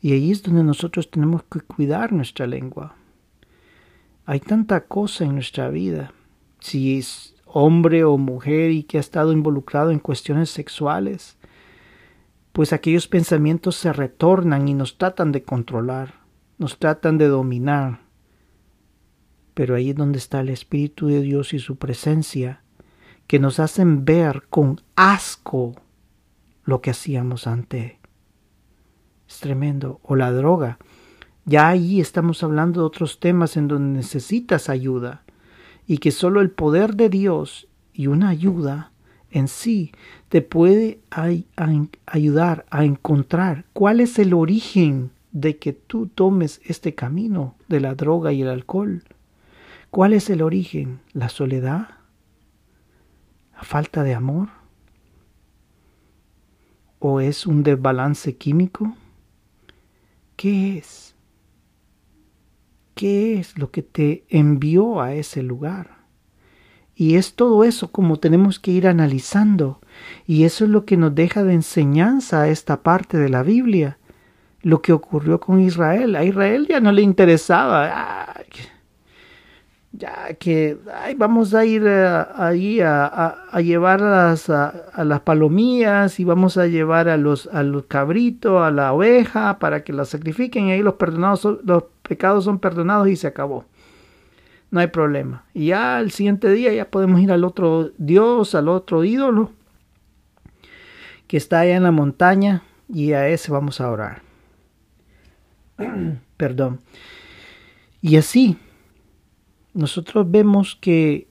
Y 0.00 0.12
ahí 0.12 0.30
es 0.30 0.44
donde 0.44 0.62
nosotros 0.62 1.10
tenemos 1.10 1.42
que 1.50 1.62
cuidar 1.62 2.12
nuestra 2.12 2.46
lengua. 2.46 2.94
Hay 4.26 4.40
tanta 4.40 4.82
cosa 4.86 5.24
en 5.24 5.34
nuestra 5.34 5.70
vida. 5.70 6.12
Si 6.60 6.98
es 6.98 7.34
hombre 7.46 8.04
o 8.04 8.18
mujer 8.18 8.70
y 8.70 8.82
que 8.82 8.98
ha 8.98 9.00
estado 9.00 9.32
involucrado 9.32 9.90
en 9.90 9.98
cuestiones 9.98 10.50
sexuales, 10.50 11.38
pues 12.52 12.72
aquellos 12.72 13.08
pensamientos 13.08 13.76
se 13.76 13.92
retornan 13.92 14.68
y 14.68 14.74
nos 14.74 14.98
tratan 14.98 15.32
de 15.32 15.42
controlar, 15.42 16.14
nos 16.58 16.78
tratan 16.78 17.16
de 17.16 17.28
dominar 17.28 18.06
pero 19.56 19.74
ahí 19.74 19.88
es 19.88 19.96
donde 19.96 20.18
está 20.18 20.40
el 20.40 20.50
Espíritu 20.50 21.06
de 21.06 21.22
Dios 21.22 21.54
y 21.54 21.58
su 21.58 21.76
presencia, 21.76 22.60
que 23.26 23.38
nos 23.38 23.58
hacen 23.58 24.04
ver 24.04 24.42
con 24.50 24.82
asco 24.96 25.76
lo 26.64 26.82
que 26.82 26.90
hacíamos 26.90 27.46
antes. 27.46 27.94
Es 29.26 29.40
tremendo. 29.40 29.98
O 30.02 30.14
la 30.14 30.30
droga. 30.30 30.76
Ya 31.48 31.68
ahí 31.68 32.00
estamos 32.00 32.42
hablando 32.42 32.80
de 32.80 32.86
otros 32.86 33.20
temas 33.20 33.56
en 33.56 33.68
donde 33.68 33.98
necesitas 33.98 34.68
ayuda 34.68 35.22
y 35.86 35.98
que 35.98 36.10
solo 36.10 36.40
el 36.40 36.50
poder 36.50 36.96
de 36.96 37.08
Dios 37.08 37.68
y 37.92 38.08
una 38.08 38.30
ayuda 38.30 38.90
en 39.30 39.46
sí 39.46 39.92
te 40.28 40.42
puede 40.42 40.98
ayudar 42.04 42.66
a 42.68 42.84
encontrar 42.84 43.64
cuál 43.72 44.00
es 44.00 44.18
el 44.18 44.34
origen 44.34 45.12
de 45.30 45.56
que 45.58 45.72
tú 45.72 46.08
tomes 46.08 46.60
este 46.64 46.96
camino 46.96 47.54
de 47.68 47.78
la 47.78 47.94
droga 47.94 48.32
y 48.32 48.42
el 48.42 48.48
alcohol. 48.48 49.04
¿Cuál 49.90 50.14
es 50.14 50.28
el 50.30 50.42
origen? 50.42 50.98
¿La 51.12 51.28
soledad? 51.28 51.90
¿La 53.54 53.62
falta 53.62 54.02
de 54.02 54.14
amor? 54.14 54.48
¿O 56.98 57.20
es 57.20 57.46
un 57.46 57.62
desbalance 57.62 58.36
químico? 58.36 58.96
¿Qué 60.34 60.78
es? 60.78 61.15
¿Qué 62.96 63.38
es 63.38 63.58
lo 63.58 63.70
que 63.70 63.82
te 63.82 64.24
envió 64.30 65.02
a 65.02 65.12
ese 65.12 65.42
lugar? 65.42 65.98
Y 66.94 67.16
es 67.16 67.34
todo 67.34 67.62
eso 67.62 67.92
como 67.92 68.16
tenemos 68.16 68.58
que 68.58 68.70
ir 68.70 68.88
analizando. 68.88 69.82
Y 70.26 70.44
eso 70.44 70.64
es 70.64 70.70
lo 70.70 70.86
que 70.86 70.96
nos 70.96 71.14
deja 71.14 71.44
de 71.44 71.52
enseñanza 71.52 72.40
a 72.40 72.48
esta 72.48 72.82
parte 72.82 73.18
de 73.18 73.28
la 73.28 73.42
Biblia. 73.42 73.98
Lo 74.62 74.80
que 74.80 74.94
ocurrió 74.94 75.40
con 75.40 75.60
Israel. 75.60 76.16
A 76.16 76.24
Israel 76.24 76.66
ya 76.70 76.80
no 76.80 76.90
le 76.90 77.02
interesaba 77.02 78.32
ya 79.98 80.34
que 80.34 80.78
ay, 80.92 81.14
vamos 81.14 81.54
a 81.54 81.64
ir 81.64 81.84
eh, 81.86 82.24
ahí 82.34 82.80
a, 82.80 83.06
a, 83.50 83.60
llevar 83.60 84.02
a 84.02 84.28
las, 84.28 84.50
a, 84.50 85.04
las 85.04 85.20
palomillas 85.20 86.20
y 86.20 86.24
vamos 86.24 86.56
a 86.56 86.66
llevar 86.66 87.08
a 87.08 87.16
los, 87.16 87.46
a 87.48 87.62
los 87.62 87.84
cabritos, 87.84 88.62
a 88.62 88.70
la 88.70 88.92
oveja 88.92 89.58
para 89.58 89.84
que 89.84 89.92
la 89.92 90.04
sacrifiquen 90.04 90.68
y 90.68 90.72
ahí 90.72 90.82
los, 90.82 90.94
perdonados 90.94 91.58
los 91.64 91.84
pecados 92.02 92.44
son 92.44 92.58
perdonados 92.58 93.08
y 93.08 93.16
se 93.16 93.26
acabó. 93.26 93.64
No 94.70 94.80
hay 94.80 94.88
problema. 94.88 95.44
Y 95.54 95.66
ya 95.66 96.00
el 96.00 96.10
siguiente 96.10 96.50
día 96.50 96.72
ya 96.72 96.90
podemos 96.90 97.20
ir 97.20 97.32
al 97.32 97.44
otro 97.44 97.90
Dios, 97.98 98.54
al 98.54 98.68
otro 98.68 99.04
ídolo 99.04 99.50
que 101.26 101.36
está 101.36 101.60
allá 101.60 101.76
en 101.76 101.82
la 101.82 101.92
montaña 101.92 102.62
y 102.88 103.12
a 103.12 103.28
ese 103.28 103.50
vamos 103.52 103.80
a 103.80 103.90
orar. 103.90 104.22
Perdón. 106.36 106.80
Y 108.02 108.16
así 108.16 108.58
nosotros 109.76 110.28
vemos 110.30 110.76
que 110.80 111.28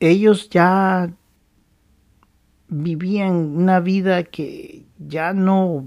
ellos 0.00 0.50
ya 0.50 1.14
vivían 2.68 3.34
una 3.34 3.78
vida 3.80 4.24
que 4.24 4.84
ya 4.98 5.32
no, 5.32 5.86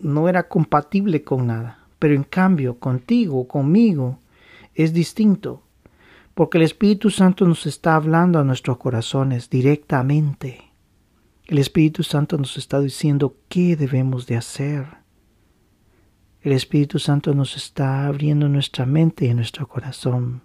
no 0.00 0.28
era 0.28 0.48
compatible 0.48 1.24
con 1.24 1.48
nada. 1.48 1.86
Pero 1.98 2.14
en 2.14 2.22
cambio, 2.22 2.78
contigo, 2.78 3.48
conmigo, 3.48 4.18
es 4.74 4.92
distinto. 4.92 5.62
porque 6.34 6.58
el 6.58 6.64
Espíritu 6.64 7.10
Santo 7.10 7.46
nos 7.46 7.64
está 7.64 7.94
hablando 7.94 8.40
a 8.40 8.44
nuestros 8.44 8.78
corazones 8.78 9.50
directamente. 9.50 10.72
El 11.46 11.58
Espíritu 11.58 12.02
Santo 12.02 12.36
nos 12.38 12.56
está 12.56 12.80
diciendo 12.80 13.36
qué 13.48 13.76
debemos 13.76 14.26
de 14.26 14.36
hacer. 14.36 15.03
El 16.44 16.52
Espíritu 16.52 16.98
Santo 16.98 17.32
nos 17.32 17.56
está 17.56 18.06
abriendo 18.06 18.50
nuestra 18.50 18.84
mente 18.84 19.24
y 19.24 19.32
nuestro 19.32 19.66
corazón. 19.66 20.42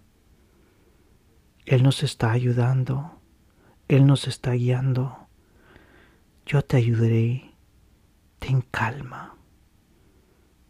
Él 1.65 1.83
nos 1.83 2.03
está 2.03 2.31
ayudando. 2.31 3.19
Él 3.89 4.07
nos 4.07 4.25
está 4.25 4.53
guiando. 4.53 5.27
Yo 6.45 6.61
te 6.61 6.77
ayudaré. 6.77 7.51
Ten 8.39 8.61
calma. 8.71 9.35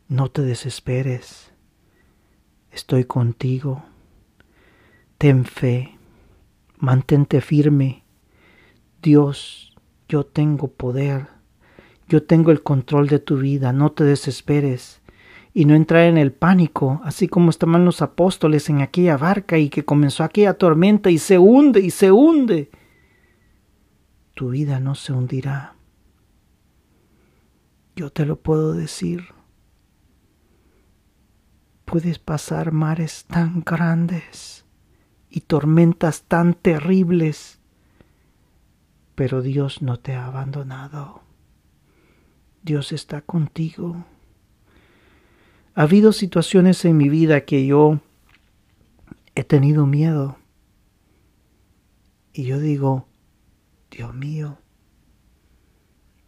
No 0.08 0.32
te 0.32 0.42
desesperes. 0.42 1.52
Estoy 2.72 3.04
contigo. 3.04 3.84
Ten 5.20 5.46
fe. 5.46 5.96
Mantente 6.80 7.42
firme. 7.42 8.04
Dios, 9.04 9.76
yo 10.08 10.26
tengo 10.26 10.70
poder. 10.70 11.28
Yo 12.08 12.24
tengo 12.24 12.50
el 12.50 12.64
control 12.64 13.08
de 13.10 13.20
tu 13.20 13.38
vida. 13.38 13.72
No 13.74 13.92
te 13.92 14.04
desesperes 14.04 14.99
y 15.54 15.66
no 15.66 15.76
entrar 15.76 16.04
en 16.04 16.18
el 16.18 16.32
pánico, 16.32 17.02
así 17.04 17.28
como 17.28 17.50
estaban 17.50 17.86
los 17.86 18.02
apóstoles 18.02 18.70
en 18.70 18.82
aquella 18.82 19.18
barca 19.18 19.58
y 19.58 19.70
que 19.70 19.86
comenzó 19.86 20.24
aquella 20.24 20.54
tormenta 20.54 21.10
y 21.10 21.18
se 21.18 21.40
hunde 21.40 21.80
y 21.80 21.92
se 21.92 22.12
hunde. 22.12 22.70
Tu 24.36 24.50
vida 24.50 24.80
no 24.80 24.96
se 24.96 25.12
hundirá. 25.12 25.76
Yo 27.96 28.12
te 28.12 28.26
lo 28.26 28.40
puedo 28.40 28.74
decir. 28.74 29.26
Puedes 31.84 32.20
pasar 32.20 32.72
mares 32.72 33.26
tan 33.26 33.64
grandes 33.66 34.64
y 35.30 35.42
tormentas 35.42 36.24
tan 36.24 36.54
terribles, 36.54 37.60
pero 39.16 39.42
Dios 39.42 39.82
no 39.82 39.98
te 39.98 40.14
ha 40.14 40.28
abandonado. 40.28 41.24
Dios 42.62 42.92
está 42.92 43.22
contigo. 43.22 44.06
Ha 45.80 45.84
habido 45.84 46.12
situaciones 46.12 46.84
en 46.84 46.98
mi 46.98 47.08
vida 47.08 47.46
que 47.46 47.66
yo 47.66 48.02
he 49.34 49.46
tenido 49.46 49.86
miedo. 49.86 50.38
Y 52.34 52.44
yo 52.44 52.60
digo, 52.60 53.08
Dios 53.90 54.14
mío, 54.14 54.58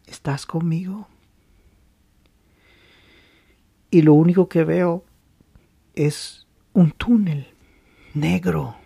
¿estás 0.06 0.46
conmigo? 0.46 1.06
Y 3.90 4.00
lo 4.00 4.14
único 4.14 4.48
que 4.48 4.64
veo 4.64 5.04
es 5.94 6.46
un 6.72 6.90
túnel 6.92 7.52
negro 8.14 8.76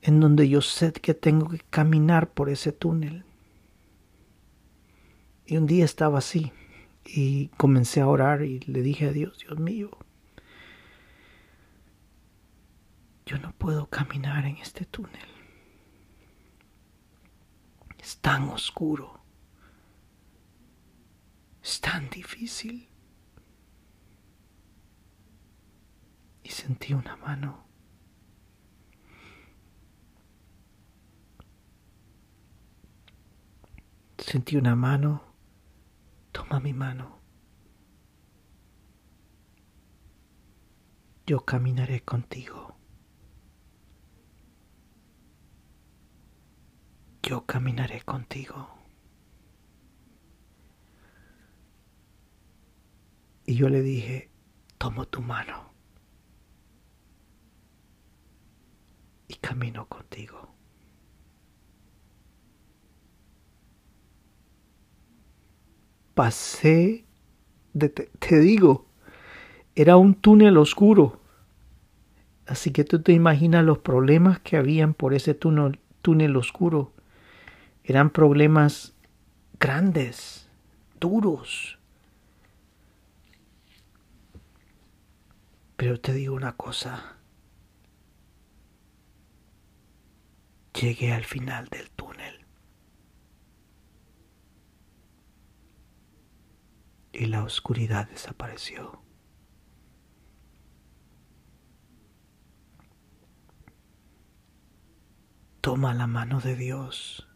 en 0.00 0.20
donde 0.20 0.48
yo 0.48 0.62
sé 0.62 0.92
que 0.92 1.12
tengo 1.12 1.48
que 1.48 1.58
caminar 1.70 2.30
por 2.30 2.50
ese 2.50 2.70
túnel. 2.70 3.24
Y 5.44 5.56
un 5.56 5.66
día 5.66 5.84
estaba 5.84 6.18
así 6.18 6.52
y 7.06 7.48
comencé 7.56 8.00
a 8.00 8.08
orar 8.08 8.42
y 8.42 8.60
le 8.60 8.82
dije 8.82 9.08
a 9.08 9.12
Dios, 9.12 9.38
Dios 9.38 9.58
mío, 9.58 9.90
yo 13.26 13.38
no 13.38 13.52
puedo 13.52 13.86
caminar 13.88 14.44
en 14.46 14.56
este 14.56 14.84
túnel. 14.84 15.28
Es 17.98 18.18
tan 18.18 18.48
oscuro. 18.50 19.20
Es 21.62 21.80
tan 21.80 22.08
difícil. 22.08 22.88
Y 26.44 26.48
sentí 26.50 26.94
una 26.94 27.16
mano. 27.16 27.66
Sentí 34.18 34.56
una 34.56 34.76
mano 34.76 35.25
Toma 36.36 36.60
mi 36.60 36.74
mano. 36.74 37.22
Yo 41.26 41.46
caminaré 41.46 42.02
contigo. 42.02 42.76
Yo 47.22 47.46
caminaré 47.46 48.02
contigo. 48.02 48.68
Y 53.46 53.54
yo 53.54 53.70
le 53.70 53.80
dije, 53.80 54.30
tomo 54.76 55.06
tu 55.06 55.22
mano 55.22 55.72
y 59.26 59.36
camino 59.36 59.88
contigo. 59.88 60.55
Pasé, 66.16 67.04
de, 67.74 67.90
te, 67.90 68.40
digo, 68.40 68.86
era 69.74 69.98
un 69.98 70.14
túnel 70.14 70.56
oscuro. 70.56 71.20
Así 72.46 72.70
que 72.70 72.84
tú 72.84 73.02
te 73.02 73.12
imaginas 73.12 73.62
los 73.64 73.78
problemas 73.78 74.40
que 74.40 74.56
habían 74.56 74.94
por 74.94 75.12
ese 75.12 75.34
túnel, 75.34 75.78
túnel 76.00 76.34
oscuro. 76.36 76.94
Eran 77.84 78.08
problemas 78.08 78.94
grandes, 79.60 80.48
duros. 80.98 81.78
Pero 85.76 86.00
te 86.00 86.14
digo 86.14 86.34
una 86.34 86.56
cosa. 86.56 87.18
Llegué 90.80 91.12
al 91.12 91.24
final 91.24 91.68
del 91.68 91.90
túnel. 91.90 92.45
Y 97.18 97.26
la 97.26 97.42
oscuridad 97.42 98.08
desapareció. 98.08 99.00
Toma 105.60 105.94
la 105.94 106.06
mano 106.06 106.40
de 106.40 106.54
Dios. 106.56 107.26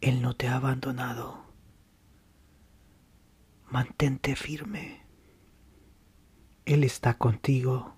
Él 0.00 0.20
no 0.20 0.36
te 0.36 0.48
ha 0.48 0.56
abandonado. 0.56 1.46
Mantente 3.70 4.36
firme. 4.36 5.06
Él 6.64 6.84
está 6.84 7.14
contigo. 7.14 7.96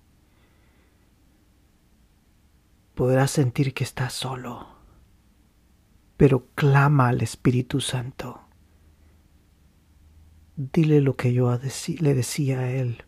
Podrás 2.95 3.31
sentir 3.31 3.73
que 3.73 3.83
estás 3.83 4.13
solo, 4.13 4.75
pero 6.17 6.45
clama 6.55 7.07
al 7.07 7.21
Espíritu 7.21 7.81
Santo 7.81 8.50
dile 10.55 11.01
lo 11.01 11.15
que 11.15 11.33
yo 11.33 11.57
le 11.99 12.13
decía 12.13 12.59
a 12.59 12.71
él. 12.71 13.03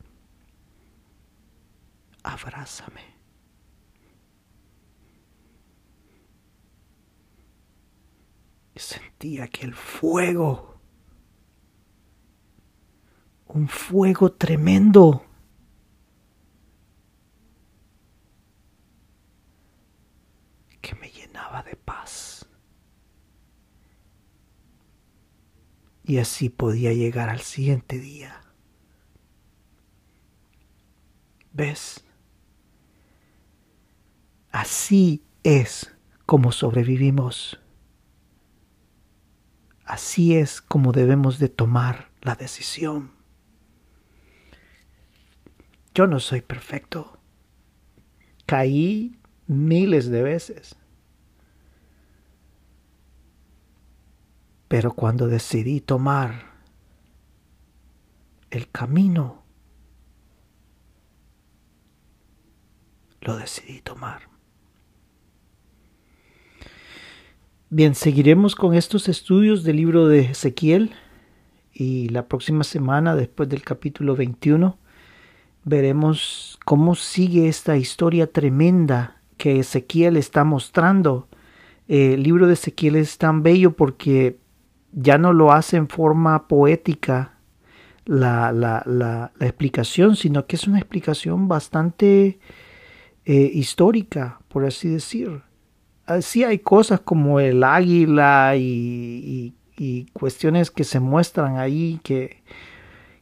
Abrázame. 2.24 3.02
Sentía 8.76 9.48
que 9.48 9.66
el 9.66 9.74
fuego, 9.76 10.80
un 13.48 13.68
fuego 13.68 14.32
tremendo, 14.32 15.24
que 20.82 20.96
me 20.96 21.10
llenaba 21.10 21.62
de 21.64 21.76
paz. 21.76 22.33
Y 26.06 26.18
así 26.18 26.50
podía 26.50 26.94
llegar 26.94 27.30
al 27.30 27.42
siguiente 27.42 28.00
día. 28.00 28.42
¿Ves? 31.54 32.04
Así 34.52 35.24
es 35.44 35.96
como 36.26 36.52
sobrevivimos. 36.52 37.60
Así 39.86 40.36
es 40.36 40.62
como 40.62 40.92
debemos 40.92 41.40
de 41.40 41.50
tomar 41.50 42.10
la 42.22 42.36
decisión. 42.36 43.12
Yo 45.94 46.08
no 46.08 46.20
soy 46.20 46.42
perfecto. 46.42 47.20
Caí 48.46 49.20
miles 49.48 50.10
de 50.10 50.24
veces. 50.24 50.76
Pero 54.74 54.92
cuando 54.92 55.28
decidí 55.28 55.82
tomar 55.82 56.46
el 58.50 58.72
camino, 58.72 59.44
lo 63.22 63.38
decidí 63.38 63.82
tomar. 63.82 64.24
Bien, 67.70 67.94
seguiremos 67.94 68.56
con 68.56 68.74
estos 68.74 69.10
estudios 69.10 69.64
del 69.64 69.76
libro 69.76 70.08
de 70.08 70.22
Ezequiel 70.22 70.96
y 71.72 72.10
la 72.10 72.28
próxima 72.28 72.64
semana, 72.64 73.16
después 73.16 73.50
del 73.50 73.62
capítulo 73.62 74.16
21, 74.16 74.80
veremos 75.66 76.58
cómo 76.66 76.96
sigue 76.96 77.48
esta 77.48 77.78
historia 77.78 78.26
tremenda 78.26 79.22
que 79.38 79.60
Ezequiel 79.60 80.18
está 80.18 80.44
mostrando. 80.44 81.28
el 81.88 82.24
libro 82.24 82.48
de 82.48 82.54
Ezequiel 82.54 82.96
es 82.96 83.20
tan 83.20 83.44
bello 83.44 83.76
porque 83.76 84.42
ya 84.94 85.18
no 85.18 85.34
lo 85.34 85.52
hace 85.52 85.78
en 85.78 85.88
forma 85.88 86.48
poética 86.48 87.34
la, 88.06 88.52
la, 88.52 88.84
la, 88.86 89.32
explicación, 89.40 90.16
sino 90.16 90.46
que 90.46 90.56
es 90.56 90.68
una 90.68 90.78
explicación 90.78 91.48
bastante 91.48 92.40
eh, 93.26 93.52
histórica, 93.54 94.40
por 94.50 94.66
así 94.66 94.90
decir. 94.90 95.42
Sí 96.22 96.44
hay 96.44 96.60
cosas 96.60 97.00
como 97.00 97.40
el 97.40 97.64
águila 97.64 98.56
y, 98.58 99.54
y, 99.78 100.06
cuestiones 100.12 100.70
que 100.70 100.84
se 100.84 101.00
muestran 101.00 101.58
ahí 101.58 102.00
que, 102.04 102.44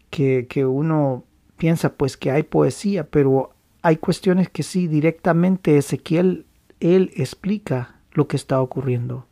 que, 0.09 0.47
que 0.49 0.65
uno 0.65 1.23
piensa 1.57 1.93
pues 1.93 2.17
que 2.17 2.31
hay 2.31 2.41
poesía, 2.41 3.07
pero 3.07 3.53
hay 3.83 3.97
cuestiones 3.97 4.49
que 4.49 4.63
sí 4.63 4.87
directamente 4.87 5.77
Ezequiel, 5.77 6.45
él 6.79 7.11
explica 7.15 7.99
lo 8.13 8.27
que 8.27 8.35
está 8.35 8.59
ocurriendo. 8.59 9.27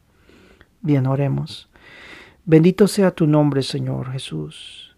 Bien, 0.81 1.07
oremos. 1.07 1.68
Bendito 2.49 2.87
sea 2.87 3.11
tu 3.11 3.27
nombre, 3.27 3.61
Señor 3.61 4.11
Jesús. 4.11 4.95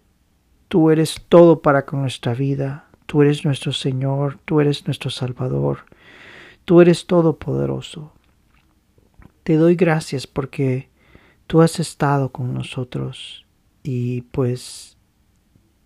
Tú 0.70 0.90
eres 0.90 1.22
todo 1.28 1.62
para 1.62 1.86
con 1.86 2.00
nuestra 2.00 2.34
vida. 2.34 2.88
Tú 3.08 3.24
eres 3.24 3.44
nuestro 3.44 3.74
Señor, 3.74 4.40
tú 4.46 4.62
eres 4.62 4.88
nuestro 4.88 5.10
Salvador. 5.10 5.80
Tú 6.64 6.80
eres 6.80 7.08
todopoderoso. 7.08 8.14
Te 9.44 9.58
doy 9.58 9.76
gracias 9.76 10.28
porque 10.28 10.88
tú 11.46 11.62
has 11.62 11.82
estado 11.82 12.32
con 12.32 12.54
nosotros 12.54 13.46
y 13.84 14.22
pues 14.32 14.96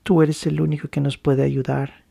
tú 0.04 0.22
eres 0.22 0.46
el 0.46 0.62
único 0.62 0.90
que 0.90 1.02
nos 1.02 1.18
puede 1.18 1.42
ayudar. 1.42 2.04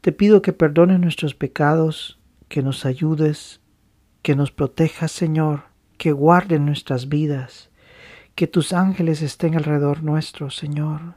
Te 0.00 0.10
pido 0.10 0.42
que 0.42 0.52
perdones 0.52 0.98
nuestros 0.98 1.36
pecados, 1.36 2.18
que 2.48 2.64
nos 2.64 2.84
ayudes, 2.84 3.60
que 4.22 4.34
nos 4.34 4.50
protejas, 4.50 5.12
Señor, 5.12 5.66
que 5.98 6.10
guarde 6.10 6.58
nuestras 6.58 7.08
vidas, 7.08 7.67
que 8.38 8.46
tus 8.46 8.72
ángeles 8.72 9.20
estén 9.20 9.56
alrededor 9.56 10.04
nuestro, 10.04 10.48
Señor, 10.48 11.16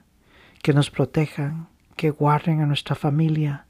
que 0.63 0.73
nos 0.73 0.89
protejan, 0.89 1.67
que 1.95 2.09
guarden 2.09 2.61
a 2.61 2.65
nuestra 2.65 2.95
familia, 2.95 3.67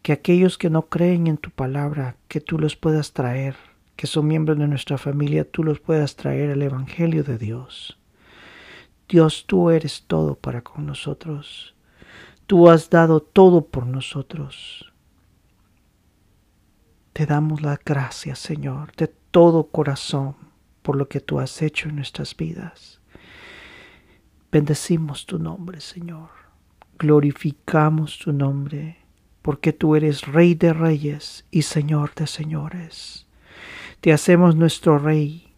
que 0.00 0.14
aquellos 0.14 0.56
que 0.56 0.70
no 0.70 0.88
creen 0.88 1.26
en 1.26 1.36
tu 1.36 1.50
palabra, 1.50 2.16
que 2.28 2.40
tú 2.40 2.58
los 2.58 2.76
puedas 2.76 3.12
traer, 3.12 3.56
que 3.94 4.06
son 4.06 4.26
miembros 4.26 4.56
de 4.56 4.68
nuestra 4.68 4.96
familia, 4.96 5.46
tú 5.46 5.64
los 5.64 5.80
puedas 5.80 6.16
traer 6.16 6.50
al 6.50 6.62
Evangelio 6.62 7.24
de 7.24 7.36
Dios. 7.36 7.98
Dios, 9.06 9.44
tú 9.46 9.68
eres 9.68 10.04
todo 10.06 10.34
para 10.36 10.62
con 10.62 10.86
nosotros. 10.86 11.74
Tú 12.46 12.70
has 12.70 12.88
dado 12.88 13.20
todo 13.20 13.66
por 13.66 13.86
nosotros. 13.86 14.90
Te 17.12 17.26
damos 17.26 17.60
la 17.60 17.78
gracia, 17.84 18.34
Señor, 18.34 18.96
de 18.96 19.08
todo 19.30 19.64
corazón 19.64 20.47
por 20.88 20.96
lo 20.96 21.06
que 21.06 21.20
tú 21.20 21.38
has 21.38 21.60
hecho 21.60 21.90
en 21.90 21.96
nuestras 21.96 22.34
vidas. 22.34 23.02
Bendecimos 24.50 25.26
tu 25.26 25.38
nombre, 25.38 25.82
Señor. 25.82 26.30
Glorificamos 26.98 28.18
tu 28.18 28.32
nombre, 28.32 28.96
porque 29.42 29.74
tú 29.74 29.96
eres 29.96 30.26
Rey 30.26 30.54
de 30.54 30.72
reyes 30.72 31.44
y 31.50 31.60
Señor 31.60 32.14
de 32.14 32.26
señores. 32.26 33.26
Te 34.00 34.14
hacemos 34.14 34.56
nuestro 34.56 34.98
Rey 34.98 35.52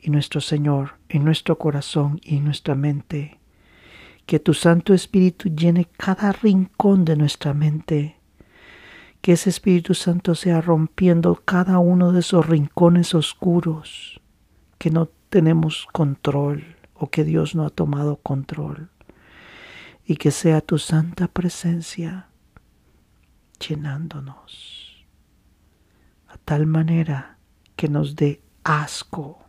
y 0.00 0.10
nuestro 0.10 0.40
Señor 0.40 1.00
en 1.08 1.24
nuestro 1.24 1.58
corazón 1.58 2.20
y 2.22 2.36
en 2.36 2.44
nuestra 2.44 2.76
mente. 2.76 3.40
Que 4.24 4.38
tu 4.38 4.54
Santo 4.54 4.94
Espíritu 4.94 5.48
llene 5.48 5.88
cada 5.96 6.30
rincón 6.30 7.04
de 7.04 7.16
nuestra 7.16 7.54
mente. 7.54 8.20
Que 9.20 9.32
ese 9.32 9.50
Espíritu 9.50 9.94
Santo 9.94 10.36
sea 10.36 10.60
rompiendo 10.60 11.42
cada 11.44 11.80
uno 11.80 12.12
de 12.12 12.20
esos 12.20 12.46
rincones 12.46 13.16
oscuros 13.16 14.20
que 14.84 14.90
no 14.90 15.08
tenemos 15.30 15.88
control 15.94 16.76
o 16.92 17.08
que 17.08 17.24
Dios 17.24 17.54
no 17.54 17.64
ha 17.64 17.70
tomado 17.70 18.16
control. 18.16 18.90
Y 20.04 20.16
que 20.16 20.30
sea 20.30 20.60
tu 20.60 20.76
santa 20.76 21.26
presencia 21.26 22.28
llenándonos 23.58 25.06
a 26.28 26.36
tal 26.36 26.66
manera 26.66 27.38
que 27.76 27.88
nos 27.88 28.14
dé 28.14 28.42
asco 28.62 29.42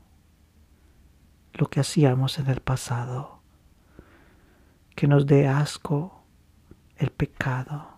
lo 1.51 1.69
que 1.69 1.81
hacíamos 1.81 2.39
en 2.39 2.47
el 2.47 2.61
pasado, 2.61 3.41
que 4.95 5.05
nos 5.05 5.25
dé 5.25 5.49
asco 5.49 6.23
el 6.95 7.09
pecado 7.09 7.89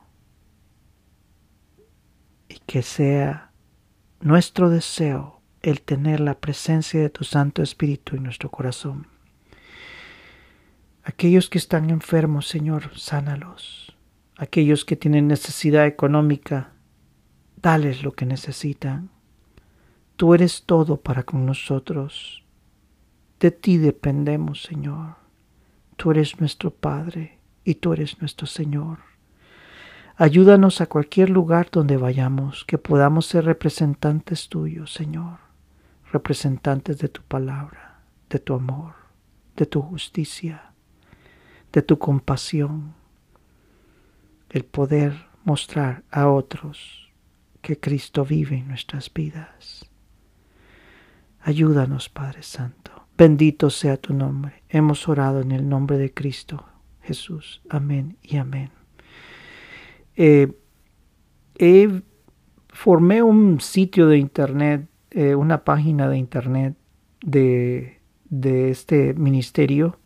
y 2.50 2.58
que 2.66 2.82
sea 2.82 3.52
nuestro 4.22 4.72
deseo 4.72 5.37
el 5.62 5.82
tener 5.82 6.20
la 6.20 6.40
presencia 6.40 7.00
de 7.02 7.10
tu 7.10 7.24
Santo 7.24 7.62
Espíritu 7.62 8.16
en 8.16 8.24
nuestro 8.24 8.50
corazón. 8.50 9.08
Aquellos 11.04 11.50
que 11.50 11.58
están 11.58 11.90
enfermos, 11.90 12.48
Señor, 12.48 12.92
sánalos. 12.98 13.96
Aquellos 14.38 14.86
que 14.86 14.96
tienen 14.96 15.28
necesidad 15.28 15.88
económica, 15.88 16.74
dales 17.56 18.04
lo 18.04 18.12
que 18.12 18.26
necesitan. 18.26 19.10
Tú 20.16 20.34
eres 20.34 20.64
todo 20.66 20.98
para 20.98 21.24
con 21.24 21.46
nosotros. 21.46 22.44
De 23.40 23.52
ti 23.52 23.78
dependemos, 23.78 24.64
Señor. 24.64 25.16
Tú 25.96 26.12
eres 26.12 26.40
nuestro 26.40 26.72
Padre 26.72 27.40
y 27.64 27.76
tú 27.76 27.94
eres 27.94 28.20
nuestro 28.20 28.46
Señor. 28.46 29.00
Ayúdanos 30.18 30.82
a 30.82 30.88
cualquier 30.88 31.30
lugar 31.30 31.70
donde 31.72 31.98
vayamos, 31.98 32.66
que 32.66 32.78
podamos 32.78 33.28
ser 33.28 33.46
representantes 33.46 34.50
tuyos, 34.50 34.94
Señor 34.94 35.47
representantes 36.12 37.00
de 37.00 37.10
tu 37.10 37.22
palabra, 37.22 38.02
de 38.30 38.40
tu 38.40 38.54
amor, 38.54 38.94
de 39.56 39.66
tu 39.66 39.82
justicia, 39.82 40.72
de 41.74 41.82
tu 41.82 41.98
compasión, 41.98 42.94
el 44.50 44.64
poder 44.64 45.28
mostrar 45.44 46.04
a 46.12 46.28
otros 46.30 47.10
que 47.62 47.80
Cristo 47.80 48.24
vive 48.24 48.58
en 48.58 48.68
nuestras 48.68 49.14
vidas. 49.14 49.90
Ayúdanos, 51.42 52.10
Padre 52.10 52.44
Santo. 52.44 53.08
Bendito 53.18 53.70
sea 53.70 53.98
tu 53.98 54.14
nombre. 54.14 54.64
Hemos 54.70 55.08
orado 55.08 55.42
en 55.42 55.52
el 55.52 55.68
nombre 55.68 55.98
de 55.98 56.14
Cristo 56.14 56.66
Jesús. 57.02 57.62
Amén 57.70 58.18
y 58.22 58.38
amén. 58.38 58.70
Eh, 60.16 60.52
formé 62.70 63.24
un 63.24 63.60
sitio 63.60 64.08
de 64.08 64.18
internet 64.18 64.88
eh, 65.18 65.34
una 65.34 65.64
página 65.64 66.08
de 66.08 66.20
internet 66.20 66.76
de, 67.22 68.02
de 68.30 68.70
este 68.70 69.16
ministerio 69.16 69.98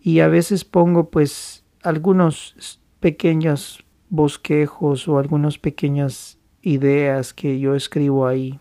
y 0.00 0.18
a 0.18 0.26
veces 0.26 0.64
pongo 0.64 1.10
pues 1.10 1.64
algunos 1.84 2.80
pequeños 2.98 3.84
bosquejos 4.08 5.06
o 5.06 5.20
algunas 5.20 5.58
pequeñas 5.58 6.40
ideas 6.60 7.32
que 7.32 7.60
yo 7.60 7.76
escribo 7.76 8.26
ahí. 8.26 8.58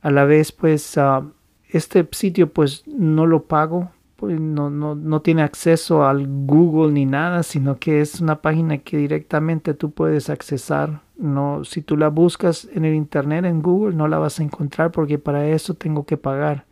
A 0.00 0.10
la 0.10 0.24
vez 0.24 0.50
pues 0.50 0.98
ah, 0.98 1.24
este 1.68 2.08
sitio 2.10 2.52
pues 2.52 2.82
no 2.88 3.26
lo 3.26 3.44
pago, 3.44 3.92
pues 4.16 4.40
no, 4.40 4.70
no, 4.70 4.96
no 4.96 5.22
tiene 5.22 5.42
acceso 5.42 6.04
al 6.04 6.26
Google 6.26 6.90
ni 6.90 7.06
nada, 7.06 7.44
sino 7.44 7.78
que 7.78 8.00
es 8.00 8.20
una 8.20 8.42
página 8.42 8.78
que 8.78 8.96
directamente 8.96 9.72
tú 9.72 9.92
puedes 9.92 10.30
accesar 10.30 11.00
no, 11.22 11.64
si 11.64 11.82
tú 11.82 11.96
la 11.96 12.08
buscas 12.08 12.68
en 12.74 12.84
el 12.84 12.94
internet, 12.94 13.44
en 13.44 13.62
Google, 13.62 13.94
no 13.94 14.08
la 14.08 14.18
vas 14.18 14.40
a 14.40 14.42
encontrar 14.42 14.90
porque 14.90 15.18
para 15.20 15.46
eso 15.46 15.74
tengo 15.74 16.04
que 16.04 16.16
pagar. 16.16 16.66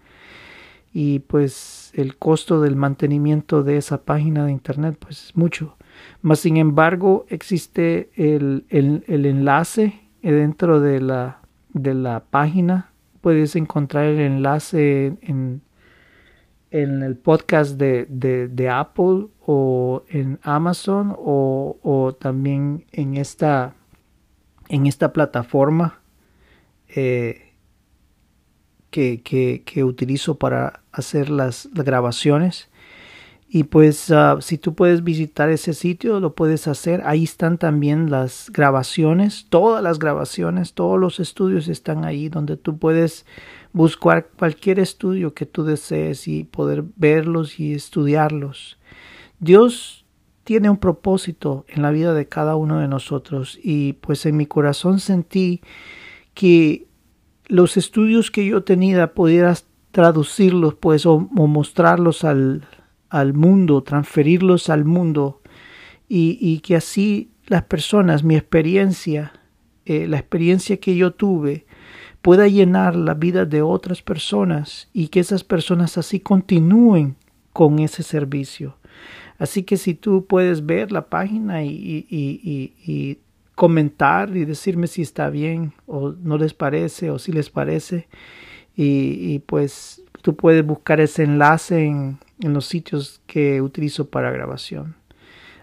Y 0.93 1.21
pues 1.21 1.93
el 1.95 2.17
costo 2.17 2.61
del 2.61 2.75
mantenimiento 2.75 3.63
de 3.63 3.77
esa 3.77 4.03
página 4.03 4.45
de 4.45 4.51
internet 4.51 4.97
pues 4.99 5.27
es 5.27 5.37
mucho. 5.37 5.77
Mas 6.21 6.41
sin 6.41 6.57
embargo 6.57 7.27
existe 7.29 8.11
el, 8.17 8.65
el, 8.71 9.05
enlace 9.07 10.01
dentro 10.21 10.81
de 10.81 11.01
la, 11.01 11.39
de 11.73 11.95
la 11.95 12.25
página. 12.29 12.91
Puedes 13.21 13.55
encontrar 13.55 14.07
el 14.07 14.19
enlace 14.19 15.17
en, 15.23 15.63
en 16.73 17.03
el 17.05 17.15
podcast 17.17 17.79
de, 17.79 18.07
de, 18.09 18.49
de, 18.49 18.69
Apple 18.69 19.29
o 19.47 20.03
en 20.09 20.41
Amazon 20.43 21.15
o, 21.17 21.79
o 21.83 22.15
también 22.15 22.85
en 22.91 23.17
esta 23.17 23.77
en 24.71 24.87
esta 24.87 25.13
plataforma 25.13 26.01
eh, 26.89 27.53
que, 28.91 29.21
que, 29.23 29.85
utilizo 29.85 30.37
para 30.37 30.81
hacer 30.93 31.29
las, 31.29 31.69
grabaciones. 31.73 32.69
Y 33.49 33.65
pues 33.65 34.13
ah, 34.13 34.39
si 34.41 34.59
tú 34.59 34.75
puedes 34.75 35.03
visitar 35.03 35.51
ese 35.51 35.75
sitio, 35.75 36.21
lo 36.21 36.35
puedes 36.37 36.69
hacer. 36.69 37.03
Ahí 37.05 37.25
están 37.25 37.59
también 37.59 38.11
las 38.11 38.49
grabaciones, 38.53 39.47
todas 39.49 39.83
las 39.83 39.99
grabaciones, 39.99 40.73
todos 40.73 41.01
los 41.01 41.19
estudios 41.19 41.67
están 41.67 42.05
ahí 42.05 42.29
donde 42.29 42.57
tú 42.57 42.79
puedes 42.79 43.27
buscar 43.73 44.29
cualquier 44.39 44.79
estudio 44.79 45.35
que 45.35 45.47
tú 45.47 45.65
desees 45.65 46.29
y 46.29 46.45
poder 46.45 46.85
verlos 46.97 47.59
y 47.59 47.75
estudiarlos. 47.75 48.79
Dios 49.41 50.00
tiene 50.51 50.69
un 50.69 50.79
propósito 50.79 51.65
en 51.69 51.81
la 51.81 51.93
vida 51.93 52.13
de 52.13 52.27
cada 52.27 52.57
uno 52.57 52.81
de 52.81 52.89
nosotros 52.89 53.57
y 53.63 53.93
pues 53.93 54.27
en 54.27 54.37
mi 54.37 54.47
corazón 54.47 54.99
sentí 54.99 55.61
que 56.35 56.89
los 57.47 57.77
estudios 57.77 58.33
que 58.33 58.45
yo 58.45 58.65
tenía 58.65 59.15
pudieras 59.15 59.67
traducirlos 59.93 60.75
pues 60.75 61.07
o, 61.07 61.21
mostrarlos 61.21 62.25
al, 62.25 62.67
al, 63.11 63.33
mundo, 63.33 63.85
transferirlos 63.85 64.71
al 64.71 64.85
mundo 64.85 65.41
y, 66.09 66.37
y, 66.41 66.59
que 66.59 66.75
así 66.75 67.31
las 67.47 67.63
personas, 67.63 68.25
mi 68.25 68.35
experiencia, 68.35 69.33
eh, 69.85 70.09
la 70.09 70.19
experiencia 70.19 70.79
que 70.79 70.97
yo 70.97 71.13
tuve, 71.13 71.65
pueda 72.23 72.49
llenar 72.49 72.97
la 72.97 73.15
vida 73.15 73.45
de 73.45 73.63
otras 73.63 74.03
personas 74.03 74.89
y 74.93 75.07
que 75.11 75.21
esas 75.21 75.45
personas 75.45 75.97
así 75.97 76.19
continúen 76.19 77.15
con 77.53 77.79
ese 77.79 78.03
servicio. 78.03 78.80
Así 79.41 79.63
que 79.63 79.79
si 79.79 79.95
tú 79.95 80.27
puedes 80.27 80.67
ver 80.67 80.93
la 80.93 81.07
página 81.07 81.65
y, 81.65 82.07
y, 82.09 82.75
y, 82.87 83.19
comentar 83.55 84.37
y 84.37 84.45
decirme 84.45 84.87
si 84.87 85.03
está 85.03 85.29
bien 85.29 85.73
o 85.87 86.11
no 86.13 86.39
les 86.39 86.55
parece 86.55 87.11
o 87.11 87.19
si 87.19 87.33
les 87.33 87.51
parece 87.51 88.09
y, 88.75 89.41
pues 89.41 90.03
tú 90.23 90.35
puedes 90.37 90.65
buscar 90.65 91.01
ese 91.01 91.25
enlace 91.25 91.85
en, 91.85 92.19
en 92.41 92.55
los 92.55 92.67
sitios 92.67 93.21
que 93.27 93.61
utilizo 93.61 94.09
para 94.09 94.31
grabación. 94.31 94.97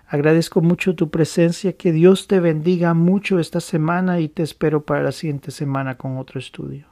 Agradezco 0.08 0.62
mucho 0.62 0.96
tu 0.96 1.10
presencia, 1.10 1.74
que 1.74 1.92
Dios 1.92 2.28
te 2.28 2.40
bendiga 2.40 2.94
mucho 2.94 3.40
esta 3.40 3.60
semana 3.60 4.20
y 4.20 4.28
te 4.28 4.44
espero 4.44 4.86
para 4.86 5.04
la 5.04 5.12
siguiente 5.12 5.52
semana 5.52 5.98
con 5.98 6.18
otro 6.18 6.40
estudio. 6.40 6.88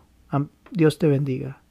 Dios 0.72 0.98
te 0.98 1.08
bendiga. 1.08 1.62